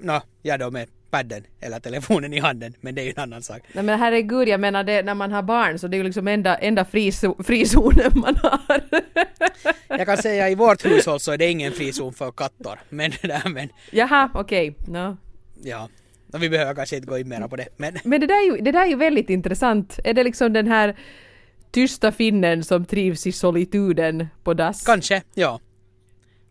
nå, 0.02 0.22
jag 0.42 0.60
då 0.60 0.72
med 0.72 0.88
padden 1.14 1.44
eller 1.62 1.80
telefonen 1.80 2.34
i 2.34 2.40
handen, 2.40 2.74
men 2.82 2.96
det 2.96 3.02
är 3.02 3.06
ju 3.06 3.14
en 3.16 3.24
annan 3.24 3.42
sak. 3.44 3.62
Nej 3.74 3.84
men 3.84 4.00
herregud, 4.00 4.48
jag 4.48 4.60
menar 4.60 4.84
det, 4.84 5.02
när 5.06 5.14
man 5.16 5.32
har 5.32 5.42
barn 5.44 5.80
så 5.80 5.88
det 5.88 5.96
är 5.96 5.98
ju 5.98 6.04
liksom 6.04 6.28
enda, 6.28 6.56
enda 6.56 6.84
frizo- 6.84 7.44
frizonen 7.44 8.12
man 8.16 8.36
har. 8.36 8.82
Jag 9.98 10.06
kan 10.08 10.18
säga 10.18 10.50
i 10.50 10.56
vårt 10.56 10.86
hushåll 10.86 11.20
så 11.20 11.32
är 11.32 11.38
det 11.38 11.50
ingen 11.52 11.72
frizon 11.72 12.14
för 12.14 12.32
katter, 12.32 12.80
men 12.90 13.12
det 13.22 13.28
där, 13.28 13.50
men 13.50 13.70
Jaha, 13.92 14.30
okej. 14.34 14.76
No. 14.88 15.18
ja. 15.64 15.90
Vi 16.40 16.50
behöver 16.50 16.74
kanske 16.76 16.96
inte 16.96 17.08
gå 17.08 17.18
in 17.18 17.30
mera 17.30 17.48
på 17.48 17.56
det, 17.56 17.68
men 17.78 17.98
Men 18.04 18.22
det 18.22 18.28
där, 18.28 18.36
är 18.36 18.56
ju, 18.56 18.62
det 18.64 18.72
där 18.72 18.82
är 18.82 18.90
ju 18.90 18.96
väldigt 18.96 19.30
intressant. 19.30 20.00
Är 20.04 20.14
det 20.14 20.24
liksom 20.24 20.54
den 20.54 20.68
här 20.68 20.96
tysta 21.72 22.12
finnen 22.12 22.64
som 22.64 22.86
trivs 22.86 23.28
i 23.28 23.32
solituden 23.32 24.28
på 24.44 24.54
dass? 24.54 24.86
Kanske, 24.86 25.22
ja. 25.34 25.60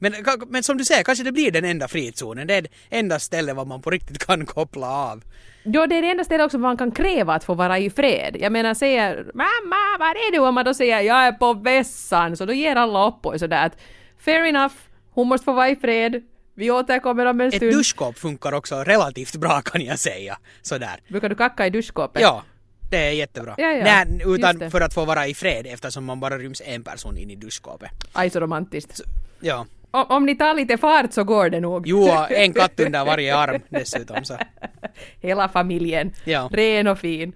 Men, 0.02 0.14
men 0.48 0.62
som 0.62 0.76
du 0.78 0.84
säger, 0.84 1.02
kanske 1.04 1.24
det 1.24 1.32
blir 1.32 1.50
den 1.50 1.64
enda 1.64 1.88
frizonen. 1.88 2.46
Det 2.46 2.54
är 2.54 2.62
det 2.62 2.68
enda 2.90 3.18
stället 3.18 3.56
var 3.56 3.64
man 3.64 3.82
på 3.82 3.90
riktigt 3.90 4.26
kan 4.26 4.46
koppla 4.56 4.86
av. 4.90 5.22
Ja, 5.62 5.86
det 5.86 5.98
är 5.98 6.02
det 6.02 6.10
enda 6.10 6.24
stället 6.24 6.44
också 6.46 6.58
man 6.58 6.76
kan 6.76 6.90
kräva 6.92 7.34
att 7.34 7.44
få 7.44 7.54
vara 7.54 7.78
i 7.78 7.90
fred. 7.90 8.36
Jag 8.40 8.52
menar, 8.52 8.74
säger 8.74 9.30
”Mamma, 9.34 9.98
var 9.98 10.10
är 10.10 10.32
du?” 10.32 10.38
och 10.38 10.54
man 10.54 10.64
då 10.64 10.74
säger 10.74 11.00
”Jag 11.00 11.16
är 11.16 11.32
på 11.32 11.54
vässan”, 11.54 12.36
så 12.36 12.44
då 12.44 12.52
ger 12.52 12.76
alla 12.76 13.08
upp 13.08 13.26
och 13.26 13.38
sådär 13.38 13.66
att 13.66 13.76
”Fair 14.18 14.44
enough, 14.44 14.74
hon 15.10 15.28
måste 15.28 15.44
få 15.44 15.52
vara 15.52 15.68
i 15.68 15.76
fred, 15.76 16.22
vi 16.54 16.70
återkommer 16.70 17.26
om 17.26 17.40
en 17.40 17.48
Ett 17.48 17.54
stund”. 17.54 17.72
duschskåp 17.72 18.18
funkar 18.18 18.52
också 18.52 18.76
relativt 18.76 19.36
bra 19.36 19.60
kan 19.60 19.84
jag 19.84 19.98
säga. 19.98 20.38
Sådär. 20.62 21.00
Brukar 21.08 21.28
du 21.28 21.34
kacka 21.34 21.66
i 21.66 21.70
duschskåpet? 21.70 22.22
Ja, 22.22 22.42
det 22.90 22.96
är 22.96 23.12
jättebra. 23.12 23.54
Ja, 23.58 23.72
ja, 23.72 23.84
Nej, 23.84 24.20
utan 24.26 24.70
för 24.70 24.80
att 24.80 24.94
få 24.94 25.04
vara 25.04 25.26
i 25.26 25.34
fred 25.34 25.66
eftersom 25.66 26.04
man 26.04 26.20
bara 26.20 26.38
ryms 26.38 26.62
en 26.64 26.84
person 26.84 27.16
in 27.18 27.30
i 27.30 27.36
duschskåpet. 27.36 27.90
Aj, 28.12 28.30
så 28.30 28.40
romantiskt. 28.40 29.00
Ja. 29.40 29.66
Om, 29.92 30.06
om 30.08 30.26
ni 30.26 30.34
tar 30.34 30.54
lite 30.54 30.78
fart 30.78 31.12
så 31.12 31.24
går 31.24 31.50
det 31.50 31.60
nog. 31.60 31.86
Jo, 31.86 32.08
en 32.30 32.52
katt 32.52 32.80
under 32.80 33.04
varje 33.04 33.36
arm 33.36 33.62
dessutom. 33.68 34.24
Så. 34.24 34.38
Hela 35.20 35.48
familjen. 35.48 36.12
Ja. 36.24 36.48
Ren 36.52 36.86
och 36.86 36.98
fin. 36.98 37.32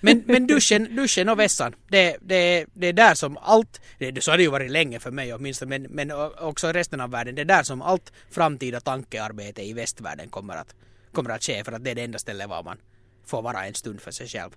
Men, 0.00 0.22
men 0.26 0.46
duschen, 0.46 0.96
duschen 0.96 1.28
och 1.28 1.38
vässan, 1.38 1.74
det, 1.88 2.16
det, 2.20 2.66
det 2.74 2.86
är 2.86 2.92
där 2.92 3.14
som 3.14 3.36
allt, 3.36 3.80
det, 3.98 4.24
så 4.24 4.30
har 4.30 4.36
det 4.36 4.42
ju 4.42 4.50
varit 4.50 4.70
länge 4.70 4.98
för 4.98 5.10
mig 5.10 5.34
åtminstone, 5.34 5.78
men, 5.78 5.82
men 5.90 6.12
också 6.38 6.72
resten 6.72 7.00
av 7.00 7.10
världen, 7.10 7.34
det 7.34 7.40
är 7.40 7.44
där 7.44 7.62
som 7.62 7.82
allt 7.82 8.12
framtida 8.30 8.80
tankearbete 8.80 9.62
i 9.62 9.72
västvärlden 9.72 10.28
kommer 10.28 10.56
att, 10.56 10.74
kommer 11.12 11.30
att 11.30 11.42
ske 11.42 11.64
för 11.64 11.72
att 11.72 11.84
det 11.84 11.90
är 11.90 11.94
det 11.94 12.04
enda 12.04 12.18
stället 12.18 12.48
var 12.48 12.62
man 12.62 12.78
får 13.26 13.42
vara 13.42 13.66
en 13.66 13.74
stund 13.74 14.00
för 14.00 14.10
sig 14.10 14.26
själv. 14.26 14.50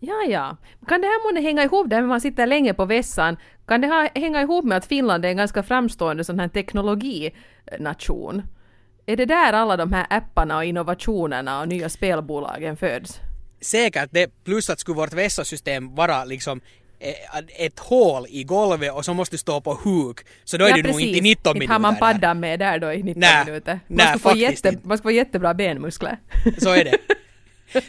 Ja, 0.00 0.22
ja. 0.28 0.56
Kan 0.88 1.00
det 1.00 1.06
här 1.06 1.28
månne 1.28 1.40
hänga 1.40 1.64
ihop 1.64 1.90
där 1.90 2.02
man 2.02 2.20
sitter 2.20 2.46
länge 2.46 2.74
på 2.74 2.84
vässan? 2.84 3.36
Kan 3.66 3.80
det 3.80 3.88
ha, 3.88 4.08
hänga 4.14 4.42
ihop 4.42 4.64
med 4.64 4.78
att 4.78 4.86
Finland 4.86 5.24
är 5.24 5.28
en 5.28 5.36
ganska 5.36 5.62
framstående 5.62 6.24
sån 6.24 6.40
här 6.40 6.48
teknologination? 6.48 8.42
Är 9.06 9.16
det 9.16 9.24
där 9.24 9.52
alla 9.52 9.76
de 9.76 9.92
här 9.92 10.06
apparna 10.10 10.56
och 10.56 10.64
innovationerna 10.64 11.60
och 11.60 11.68
nya 11.68 11.88
spelbolagen 11.88 12.76
föds? 12.76 13.20
Säkert 13.60 14.08
det, 14.12 14.44
plus 14.44 14.70
att 14.70 14.80
skulle 14.80 14.96
vårt 14.96 15.12
vässasystem 15.12 15.94
vara 15.94 16.24
liksom 16.24 16.60
eh, 16.98 17.64
ett 17.66 17.78
hål 17.78 18.26
i 18.28 18.44
golvet 18.44 18.92
och 18.92 19.04
så 19.04 19.14
måste 19.14 19.34
du 19.34 19.38
stå 19.38 19.60
på 19.60 19.74
huk. 19.74 20.20
Så 20.44 20.56
då 20.56 20.64
är 20.64 20.68
ja, 20.68 20.76
du 20.76 20.82
nog 20.82 21.00
inte 21.00 21.18
i 21.18 21.20
19 21.20 21.50
Inte 21.50 21.58
minuter 21.58 21.72
har 21.72 21.80
man 21.80 21.96
paddan 21.96 22.40
med 22.40 22.58
där 22.58 22.78
då 22.78 22.92
i 22.92 23.02
19 23.02 23.20
Nä. 23.20 23.44
minuter. 23.46 23.80
Man 23.86 23.96
Nä, 23.96 24.08
ska, 24.08 24.18
få 24.18 24.36
jätte, 24.36 24.68
inte. 24.68 24.88
man 24.88 24.98
ska 24.98 25.02
få 25.02 25.10
jättebra 25.10 25.54
benmuskler. 25.54 26.18
Så 26.58 26.70
är 26.70 26.84
det. 26.84 26.98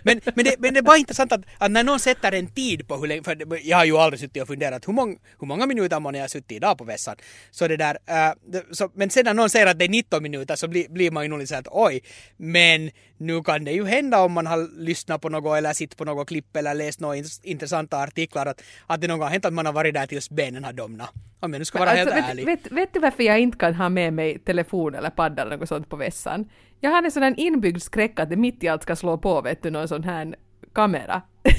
men, 0.04 0.22
men, 0.36 0.46
det, 0.46 0.56
men 0.60 0.74
det 0.74 0.80
är 0.80 0.84
bara 0.84 0.98
intressant 0.98 1.32
att, 1.32 1.42
att 1.58 1.72
när 1.72 1.84
någon 1.84 2.00
sätter 2.00 2.32
en 2.32 2.48
tid 2.48 2.88
på 2.88 2.96
hur 2.96 3.08
länge, 3.08 3.24
för 3.24 3.68
jag 3.68 3.78
har 3.78 3.86
ju 3.86 3.98
aldrig 3.98 4.20
suttit 4.20 4.42
och 4.42 4.48
funderat 4.48 4.88
hur 4.88 4.94
många, 4.94 5.16
hur 5.40 5.48
många 5.48 5.66
minuter 5.66 6.00
man 6.00 6.16
har 6.16 6.28
suttit 6.28 6.52
idag 6.52 6.78
på 6.78 6.84
vässan. 6.84 7.16
Så 7.52 7.68
det 7.68 7.78
där, 7.78 7.98
äh, 8.06 8.62
så, 8.72 8.90
men 8.94 9.10
sen 9.10 9.26
när 9.26 9.34
någon 9.34 9.50
säger 9.50 9.68
att 9.68 9.80
det 9.80 9.86
är 9.86 9.90
19 9.90 10.24
minuter 10.24 10.56
så 10.56 10.68
blir, 10.68 10.90
blir 10.90 11.12
man 11.12 11.24
ju 11.24 11.30
nog 11.30 11.40
lite 11.40 11.50
så 11.50 11.56
att 11.56 11.68
oj, 11.72 12.02
men 12.38 12.92
nu 13.18 13.44
kan 13.44 13.66
det 13.66 13.72
ju 13.72 13.86
hända 13.86 14.22
om 14.22 14.32
man 14.32 14.48
har 14.48 14.80
lyssnat 14.80 15.22
på 15.22 15.30
något 15.30 15.58
eller 15.58 15.74
sitt 15.74 15.98
på 15.98 16.06
något 16.06 16.28
klipp 16.28 16.56
eller 16.56 16.74
läst 16.74 17.00
några 17.00 17.16
intressanta 17.44 17.98
artiklar 17.98 18.46
att, 18.46 18.64
att 18.88 19.02
det 19.02 19.08
någon 19.08 19.20
gång 19.20 19.26
har 19.26 19.32
hänt 19.32 19.46
att 19.46 19.54
man 19.54 19.66
har 19.66 19.74
varit 19.74 19.94
där 19.94 20.08
tills 20.08 20.30
benen 20.30 20.64
har 20.64 20.74
domnat. 20.74 21.10
Om 21.40 21.54
jag 21.54 21.60
nu 21.60 21.66
ska 21.66 21.80
vara 21.80 21.90
alltså, 21.90 22.14
helt 22.14 22.26
vet, 22.26 22.32
ärlig. 22.32 22.46
vet, 22.46 22.72
vet 22.72 22.94
du 22.94 23.00
varför 23.00 23.24
jag 23.24 23.40
inte 23.40 23.58
kan 23.58 23.74
ha 23.74 23.90
med 23.90 24.14
mig 24.14 24.40
telefon 24.40 24.96
eller 24.96 25.10
padda 25.10 25.42
eller 25.42 25.58
något 25.58 25.70
sånt 25.70 25.90
på 25.90 25.96
vässan? 25.96 26.50
Jag 26.80 26.92
har 26.92 27.04
en 27.04 27.12
sån 27.12 27.24
här 27.24 27.34
inbyggd 27.38 27.82
skräck 27.82 28.20
att 28.20 28.30
det 28.30 28.36
mitt 28.36 28.64
i 28.64 28.68
allt 28.68 28.84
ska 28.84 28.96
slå 28.96 29.18
på 29.18 29.42
vet 29.42 29.64
du 29.64 29.70
någon 29.70 29.88
sån 29.88 30.04
här 30.04 30.36
kamera. 30.74 31.22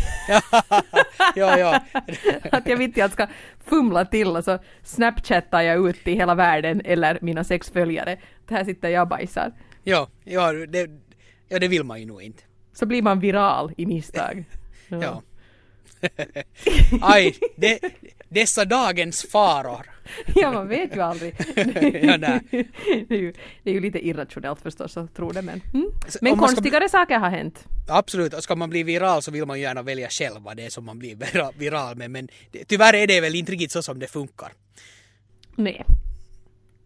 ja, 1.35 1.59
ja. 1.59 1.81
att 2.53 2.69
jag 2.69 2.79
mitt 2.79 2.99
i 2.99 3.01
allt 3.01 3.13
ska 3.13 3.27
fumla 3.65 4.05
till 4.05 4.37
och 4.37 4.45
så 4.45 4.59
snapchattar 4.83 5.63
jag 5.63 5.89
ut 5.89 6.05
till 6.05 6.15
hela 6.15 6.35
världen 6.35 6.83
eller 6.85 7.19
mina 7.23 7.45
sex 7.45 7.71
följare. 7.71 8.19
Det 8.49 8.55
här 8.55 8.65
sitter 8.65 8.89
jag 8.89 9.03
och 9.03 9.09
bajsar. 9.09 9.53
Ja, 9.83 10.09
ja, 10.25 10.53
det, 10.53 10.91
ja, 11.49 11.59
det 11.59 11.69
vill 11.69 11.85
man 11.85 12.01
ju 12.01 12.07
nog 12.07 12.23
inte. 12.23 12.43
Så 12.73 12.87
blir 12.87 13.03
man 13.03 13.21
viral 13.21 13.73
i 13.77 13.87
misstag. 13.87 14.45
Ja. 14.91 15.03
ja. 15.03 15.23
Aj, 17.01 17.35
det, 17.57 17.81
dessa 18.29 18.65
dagens 18.65 19.23
faror. 19.23 19.87
ja, 20.35 20.53
man 20.53 20.69
vet 20.69 20.97
ju 20.97 21.01
aldrig. 21.01 21.35
ja, 22.03 22.17
nej. 22.17 22.41
det, 23.09 23.15
är 23.15 23.21
ju, 23.21 23.33
det 23.63 23.71
är 23.71 23.75
ju 23.75 23.81
lite 23.81 24.07
irrationellt 24.07 24.61
förstås 24.61 24.97
att 24.97 25.15
tro 25.15 25.31
det, 25.31 25.43
men, 25.43 25.63
mm. 25.75 25.91
men 26.21 26.37
konstigare 26.37 26.81
bli... 26.81 26.89
saker 26.89 27.19
har 27.19 27.31
hänt. 27.31 27.65
Absolut, 27.89 28.35
och 28.35 28.43
ska 28.43 28.57
man 28.57 28.71
bli 28.71 28.83
viral 28.83 29.23
så 29.23 29.31
vill 29.31 29.47
man 29.47 29.57
ju 29.57 29.63
gärna 29.63 29.83
välja 29.83 30.09
själv 30.09 30.43
vad 30.43 30.57
det 30.57 30.65
är 30.65 30.71
som 30.71 30.85
man 30.85 30.99
blir 30.99 31.17
viral 31.59 31.97
med, 31.97 32.11
men 32.11 32.29
det, 32.51 32.65
tyvärr 32.65 32.95
är 32.95 33.07
det 33.07 33.21
väl 33.21 33.35
inte 33.35 33.53
riktigt 33.53 33.73
så 33.73 33.83
som 33.83 33.99
det 33.99 34.07
funkar. 34.07 34.53
Nej. 35.57 35.85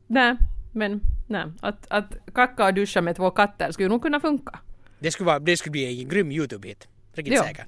Nej, 0.06 0.36
men 0.72 1.00
nej. 1.28 1.44
Att, 1.60 1.86
att 1.90 2.14
kacka 2.34 2.66
och 2.66 2.74
duscha 2.74 3.00
med 3.00 3.16
två 3.16 3.30
katter 3.30 3.72
skulle 3.72 3.88
nog 3.88 4.02
kunna 4.02 4.20
funka. 4.20 4.58
Det 4.98 5.10
skulle, 5.10 5.26
vara, 5.26 5.38
det 5.38 5.56
skulle 5.56 5.70
bli 5.70 6.02
en 6.02 6.08
grym 6.08 6.32
YouTube-hit. 6.32 6.88
Riktigt 7.12 7.38
säkert. 7.38 7.66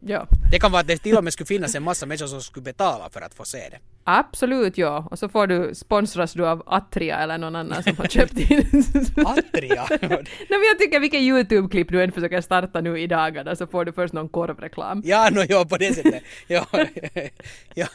Ja. 0.00 0.26
Det 0.50 0.58
kan 0.58 0.72
vara 0.72 0.80
att 0.80 0.86
det 0.86 0.96
till 0.96 1.16
och 1.16 1.24
med 1.24 1.32
skulle 1.32 1.46
finnas 1.46 1.74
en 1.74 1.82
massa 1.82 2.06
människor 2.06 2.26
som 2.26 2.40
skulle 2.42 2.64
betala 2.64 3.10
för 3.10 3.20
att 3.20 3.34
få 3.34 3.44
se 3.44 3.58
det. 3.58 3.78
Absolut, 4.04 4.78
ja. 4.78 5.08
Och 5.10 5.18
så 5.18 5.28
får 5.28 5.46
du 5.46 5.74
sponsras 5.74 6.32
du 6.32 6.46
av 6.46 6.62
Atria 6.66 7.16
eller 7.16 7.38
någon 7.38 7.56
annan 7.56 7.82
som 7.82 7.96
har 7.96 8.06
köpt 8.06 8.38
in. 8.50 8.84
Atria? 9.26 9.86
Nej 10.00 10.26
men 10.48 10.64
jag 10.70 10.78
tycker 10.78 11.00
vilken 11.00 11.20
YouTube-klipp 11.20 11.88
du 11.88 12.02
än 12.02 12.12
försöker 12.12 12.40
starta 12.40 12.80
nu 12.80 13.00
i 13.00 13.06
dagarna 13.06 13.56
så 13.56 13.66
får 13.66 13.84
du 13.84 13.92
först 13.92 14.14
någon 14.14 14.28
korvreklam. 14.28 15.02
Ja, 15.04 15.28
no, 15.32 15.40
ja, 15.48 15.64
på 15.64 15.76
det 15.76 15.94
sättet. 15.94 16.22
Ja. 16.46 16.66
ja. 17.74 17.86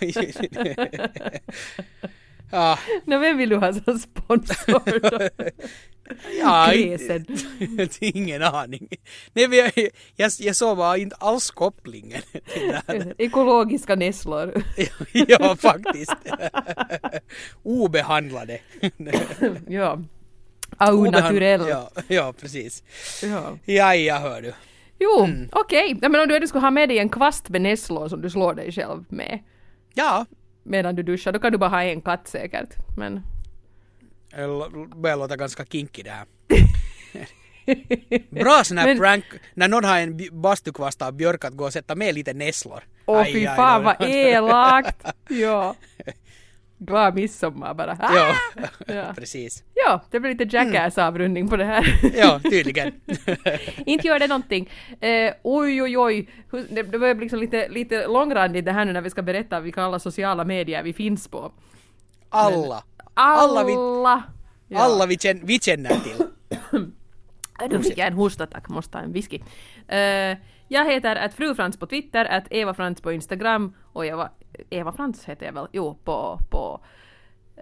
Ja. 2.54 2.80
No, 3.06 3.18
vem 3.18 3.38
vill 3.38 3.50
du 3.50 3.56
ha 3.56 3.74
som 3.74 4.00
sponsor 4.00 5.10
då? 5.10 5.46
Ja, 6.40 6.72
Gräsen. 6.74 7.26
ingen 8.00 8.44
aning. 8.44 8.88
Nej, 9.34 9.48
men 9.48 9.58
jag, 9.58 9.72
jag, 10.16 10.32
jag 10.40 10.56
såg 10.56 10.78
bara 10.78 10.98
inte 10.98 11.16
alls 11.16 11.52
kopplingen 11.52 12.22
Ekologiska 13.18 13.96
nässlor. 13.96 14.64
ja, 15.12 15.56
faktiskt. 15.56 16.16
Obehandlade. 17.64 18.60
ja. 19.68 20.00
Au 20.78 21.12
naturell. 21.12 21.68
Ja, 21.70 21.92
ja, 22.08 22.34
precis. 22.34 22.84
Ja, 23.24 23.58
ja, 23.66 23.96
ja 23.96 24.18
hör 24.18 24.42
du. 24.42 24.54
Jo, 25.00 25.24
mm. 25.24 25.50
okej. 25.52 25.96
Okay. 25.96 26.10
Men 26.10 26.22
om 26.22 26.28
du 26.42 26.48
skulle 26.48 26.62
ha 26.62 26.72
med 26.72 26.90
dig 26.90 27.00
en 27.00 27.10
kvast 27.10 27.50
med 27.50 27.62
nässlor 27.62 28.08
som 28.08 28.22
du 28.22 28.30
slår 28.30 28.54
dig 28.54 28.72
själv 28.72 29.06
med. 29.10 29.40
Ja. 29.94 30.26
Medan 30.64 30.96
du 30.96 31.04
duschar, 31.04 31.32
då 31.32 31.40
kan 31.40 31.52
du 31.52 31.58
bara 31.58 31.70
ha 31.70 31.84
en 31.84 32.02
katt 32.02 32.28
säkert. 32.28 32.70
Men 32.98 33.22
börjar 34.96 35.18
låta 35.18 35.36
ganska 35.36 35.66
kinky 35.66 36.04
det 36.04 36.10
här. 36.10 36.26
Bra 38.30 38.64
sån 38.64 38.78
här 38.78 38.88
Men... 38.88 38.98
prank 38.98 39.26
när 39.54 39.68
någon 39.68 39.84
har 39.84 40.00
en 40.00 40.42
bastukvast 40.42 41.02
av 41.02 41.14
björk 41.14 41.46
att 41.46 41.54
gå 41.54 41.66
och 41.66 41.74
sätta 41.74 41.96
med 41.96 42.16
lite 42.16 42.34
nässlor. 42.34 42.84
Åh 43.06 43.24
fy 43.24 43.46
fan 43.46 43.84
vad 43.84 43.96
elakt! 44.02 45.06
ja. 45.30 45.76
Glad 46.86 47.16
midsommar 47.16 47.74
bara. 47.74 47.98
Ah! 48.00 48.16
Ja, 48.16 48.36
ja, 48.88 49.14
precis. 49.16 49.64
Ja, 49.74 50.02
det 50.12 50.20
blir 50.20 50.32
lite 50.32 50.58
jackass-avrundning 50.58 51.50
på 51.50 51.58
det 51.58 51.66
här. 51.66 52.00
ja, 52.18 52.40
tydligen. 52.40 52.94
Inte 53.86 54.08
gör 54.08 54.20
det 54.20 54.28
någonting. 54.28 54.70
Eh, 55.00 55.34
oj, 55.44 55.84
oj, 55.84 55.98
oj. 55.98 56.30
Det, 56.70 56.84
det 56.84 57.00
börjar 57.00 57.16
liksom 57.16 57.40
lite, 57.40 57.70
lite 57.70 58.08
långrandigt 58.08 58.66
det 58.66 58.72
här 58.72 58.86
nu 58.86 58.94
när 58.94 59.02
vi 59.02 59.10
ska 59.10 59.22
berätta 59.22 59.60
vilka 59.60 59.84
alla 59.84 60.00
sociala 60.00 60.44
medier 60.46 60.84
vi 60.84 60.94
finns 60.94 61.28
på. 61.28 61.52
Alla. 62.30 62.84
Alla, 63.14 63.42
alla 63.42 63.64
vi, 63.64 63.74
ja. 64.68 64.80
alla 64.80 65.06
vi, 65.06 65.18
känner, 65.18 65.42
vi 65.44 65.60
känner 65.60 65.90
till. 65.90 66.26
Nu 67.70 67.84
fick 67.84 67.98
jag 67.98 68.08
en 68.08 68.14
hostattack, 68.14 68.70
måste 68.70 68.98
ha 68.98 69.06
en 69.06 69.12
whisky. 69.14 69.40
Uh, 69.92 70.38
jag 70.68 70.92
heter 70.92 71.16
att 71.16 71.34
frufrans 71.34 71.78
på 71.78 71.88
Twitter, 71.88 72.26
att 72.26 72.44
Eva 72.50 72.74
Frans 72.74 73.02
på 73.02 73.12
Instagram 73.12 73.74
och 73.94 74.06
Eva, 74.06 74.30
Eva 74.70 74.92
Frans 74.92 75.26
heter 75.26 75.46
jag 75.46 75.54
väl, 75.54 75.68
jo, 75.72 75.98
på, 76.04 76.40
på 76.50 76.82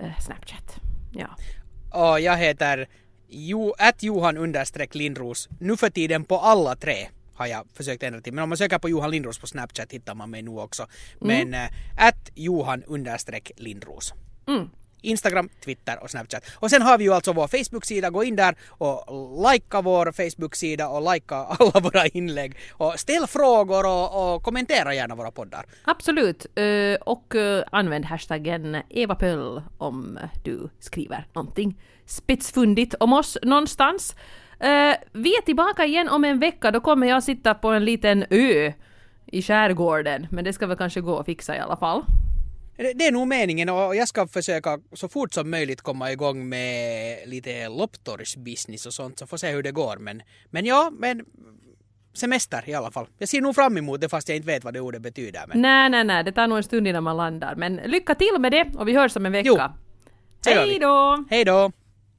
uh, 0.02 0.20
Snapchat. 0.20 0.76
Ja. 1.12 1.28
Och 1.94 2.20
jag 2.20 2.38
heter 2.38 2.88
jo, 3.28 3.74
att 3.78 4.04
Johan 4.04 4.38
understreck 4.38 4.96
Lindros, 4.96 5.50
nu 5.60 5.78
för 5.78 5.90
tiden 5.90 6.24
på 6.24 6.38
alla 6.38 6.76
tre 6.76 7.08
har 7.34 7.48
jag 7.48 7.68
försökt 7.74 8.04
ändra 8.04 8.22
till. 8.22 8.34
Men 8.34 8.44
om 8.44 8.50
man 8.50 8.58
söker 8.58 8.80
på 8.80 8.90
Johan 8.90 9.12
Lindros 9.12 9.40
på 9.40 9.48
Snapchat 9.48 9.92
hittar 9.92 10.16
man 10.16 10.30
mig 10.30 10.42
nu 10.42 10.52
också. 10.52 10.88
Men 11.20 11.48
mm. 11.48 11.74
att 11.98 12.30
uh, 12.30 12.44
Johan 12.44 12.84
understreck 12.84 13.52
Lindros. 13.56 14.14
Mm. 14.48 14.70
Instagram, 15.02 15.50
Twitter 15.66 16.04
och 16.04 16.10
Snapchat. 16.10 16.44
Och 16.56 16.70
sen 16.70 16.82
har 16.82 16.98
vi 16.98 17.04
ju 17.04 17.14
alltså 17.14 17.34
vår 17.34 17.48
Facebook-sida, 17.48 18.10
gå 18.10 18.24
in 18.24 18.36
där 18.36 18.56
och 18.70 19.52
likea 19.52 19.82
vår 19.82 20.12
Facebook-sida 20.12 20.88
och 20.88 21.14
likea 21.14 21.38
alla 21.38 21.80
våra 21.80 22.08
inlägg 22.08 22.58
och 22.72 23.00
ställ 23.00 23.28
frågor 23.28 23.86
och, 23.86 24.36
och 24.36 24.44
kommentera 24.44 24.94
gärna 24.94 25.16
våra 25.16 25.32
poddar. 25.32 25.66
Absolut, 25.84 26.46
eh, 26.56 26.96
och 27.02 27.36
eh, 27.36 27.64
använd 27.72 28.06
hashtaggen 28.06 28.78
EvaPöll 28.90 29.62
om 29.78 30.20
du 30.44 30.70
skriver 30.80 31.28
någonting 31.34 31.78
spetsfundigt 32.06 32.96
om 33.00 33.14
oss 33.14 33.38
någonstans. 33.44 34.16
Eh, 34.60 34.96
vi 35.12 35.36
är 35.36 35.42
tillbaka 35.42 35.86
igen 35.86 36.10
om 36.10 36.24
en 36.24 36.40
vecka, 36.40 36.72
då 36.72 36.80
kommer 36.80 37.08
jag 37.08 37.24
sitta 37.24 37.54
på 37.54 37.70
en 37.70 37.86
liten 37.86 38.26
ö 38.30 38.74
i 39.26 39.42
skärgården, 39.42 40.28
men 40.32 40.44
det 40.44 40.54
ska 40.54 40.68
väl 40.68 40.78
kanske 40.78 41.02
gå 41.02 41.20
att 41.20 41.26
fixa 41.26 41.56
i 41.56 41.60
alla 41.60 41.78
fall. 41.78 42.04
Det 42.76 43.08
är 43.08 43.12
nog 43.12 43.28
meningen 43.28 43.70
och 43.70 43.96
jag 43.96 44.08
ska 44.08 44.28
försöka 44.28 44.80
så 44.94 45.10
fort 45.10 45.34
som 45.34 45.50
möjligt 45.50 45.82
komma 45.82 46.12
igång 46.12 46.50
med 46.50 47.18
lite 47.26 47.70
lopptorgsbusiness 47.70 48.86
och 48.86 48.94
sånt 48.94 49.20
så 49.20 49.28
får 49.28 49.38
se 49.38 49.52
hur 49.52 49.64
det 49.64 49.72
går. 49.72 49.98
Men, 49.98 50.22
men 50.50 50.66
ja, 50.66 50.92
men 51.00 51.26
semester 52.14 52.70
i 52.70 52.74
alla 52.74 52.92
fall. 52.92 53.08
Jag 53.18 53.30
ser 53.30 53.42
nog 53.42 53.56
fram 53.56 53.78
emot 53.78 54.02
det 54.02 54.10
fast 54.10 54.30
jag 54.30 54.36
inte 54.36 54.48
vet 54.48 54.64
vad 54.64 54.74
det 54.74 54.80
ordet 54.80 55.02
betyder. 55.02 55.44
Men... 55.48 55.62
Nej, 55.62 55.90
nej, 55.90 56.04
nej, 56.04 56.24
det 56.24 56.32
tar 56.32 56.48
nog 56.48 56.58
en 56.58 56.64
stund 56.64 56.88
innan 56.88 57.04
man 57.04 57.18
landar. 57.18 57.56
Men 57.56 57.76
lycka 57.76 58.16
till 58.16 58.36
med 58.40 58.52
det 58.52 58.66
och 58.76 58.88
vi 58.88 58.96
hörs 58.96 59.16
om 59.16 59.26
en 59.26 59.32
vecka. 59.32 59.50
Jo, 59.50 59.58
Hej 60.46 60.80
då! 60.80 61.26
Hej 61.30 61.46
då! 61.46 61.72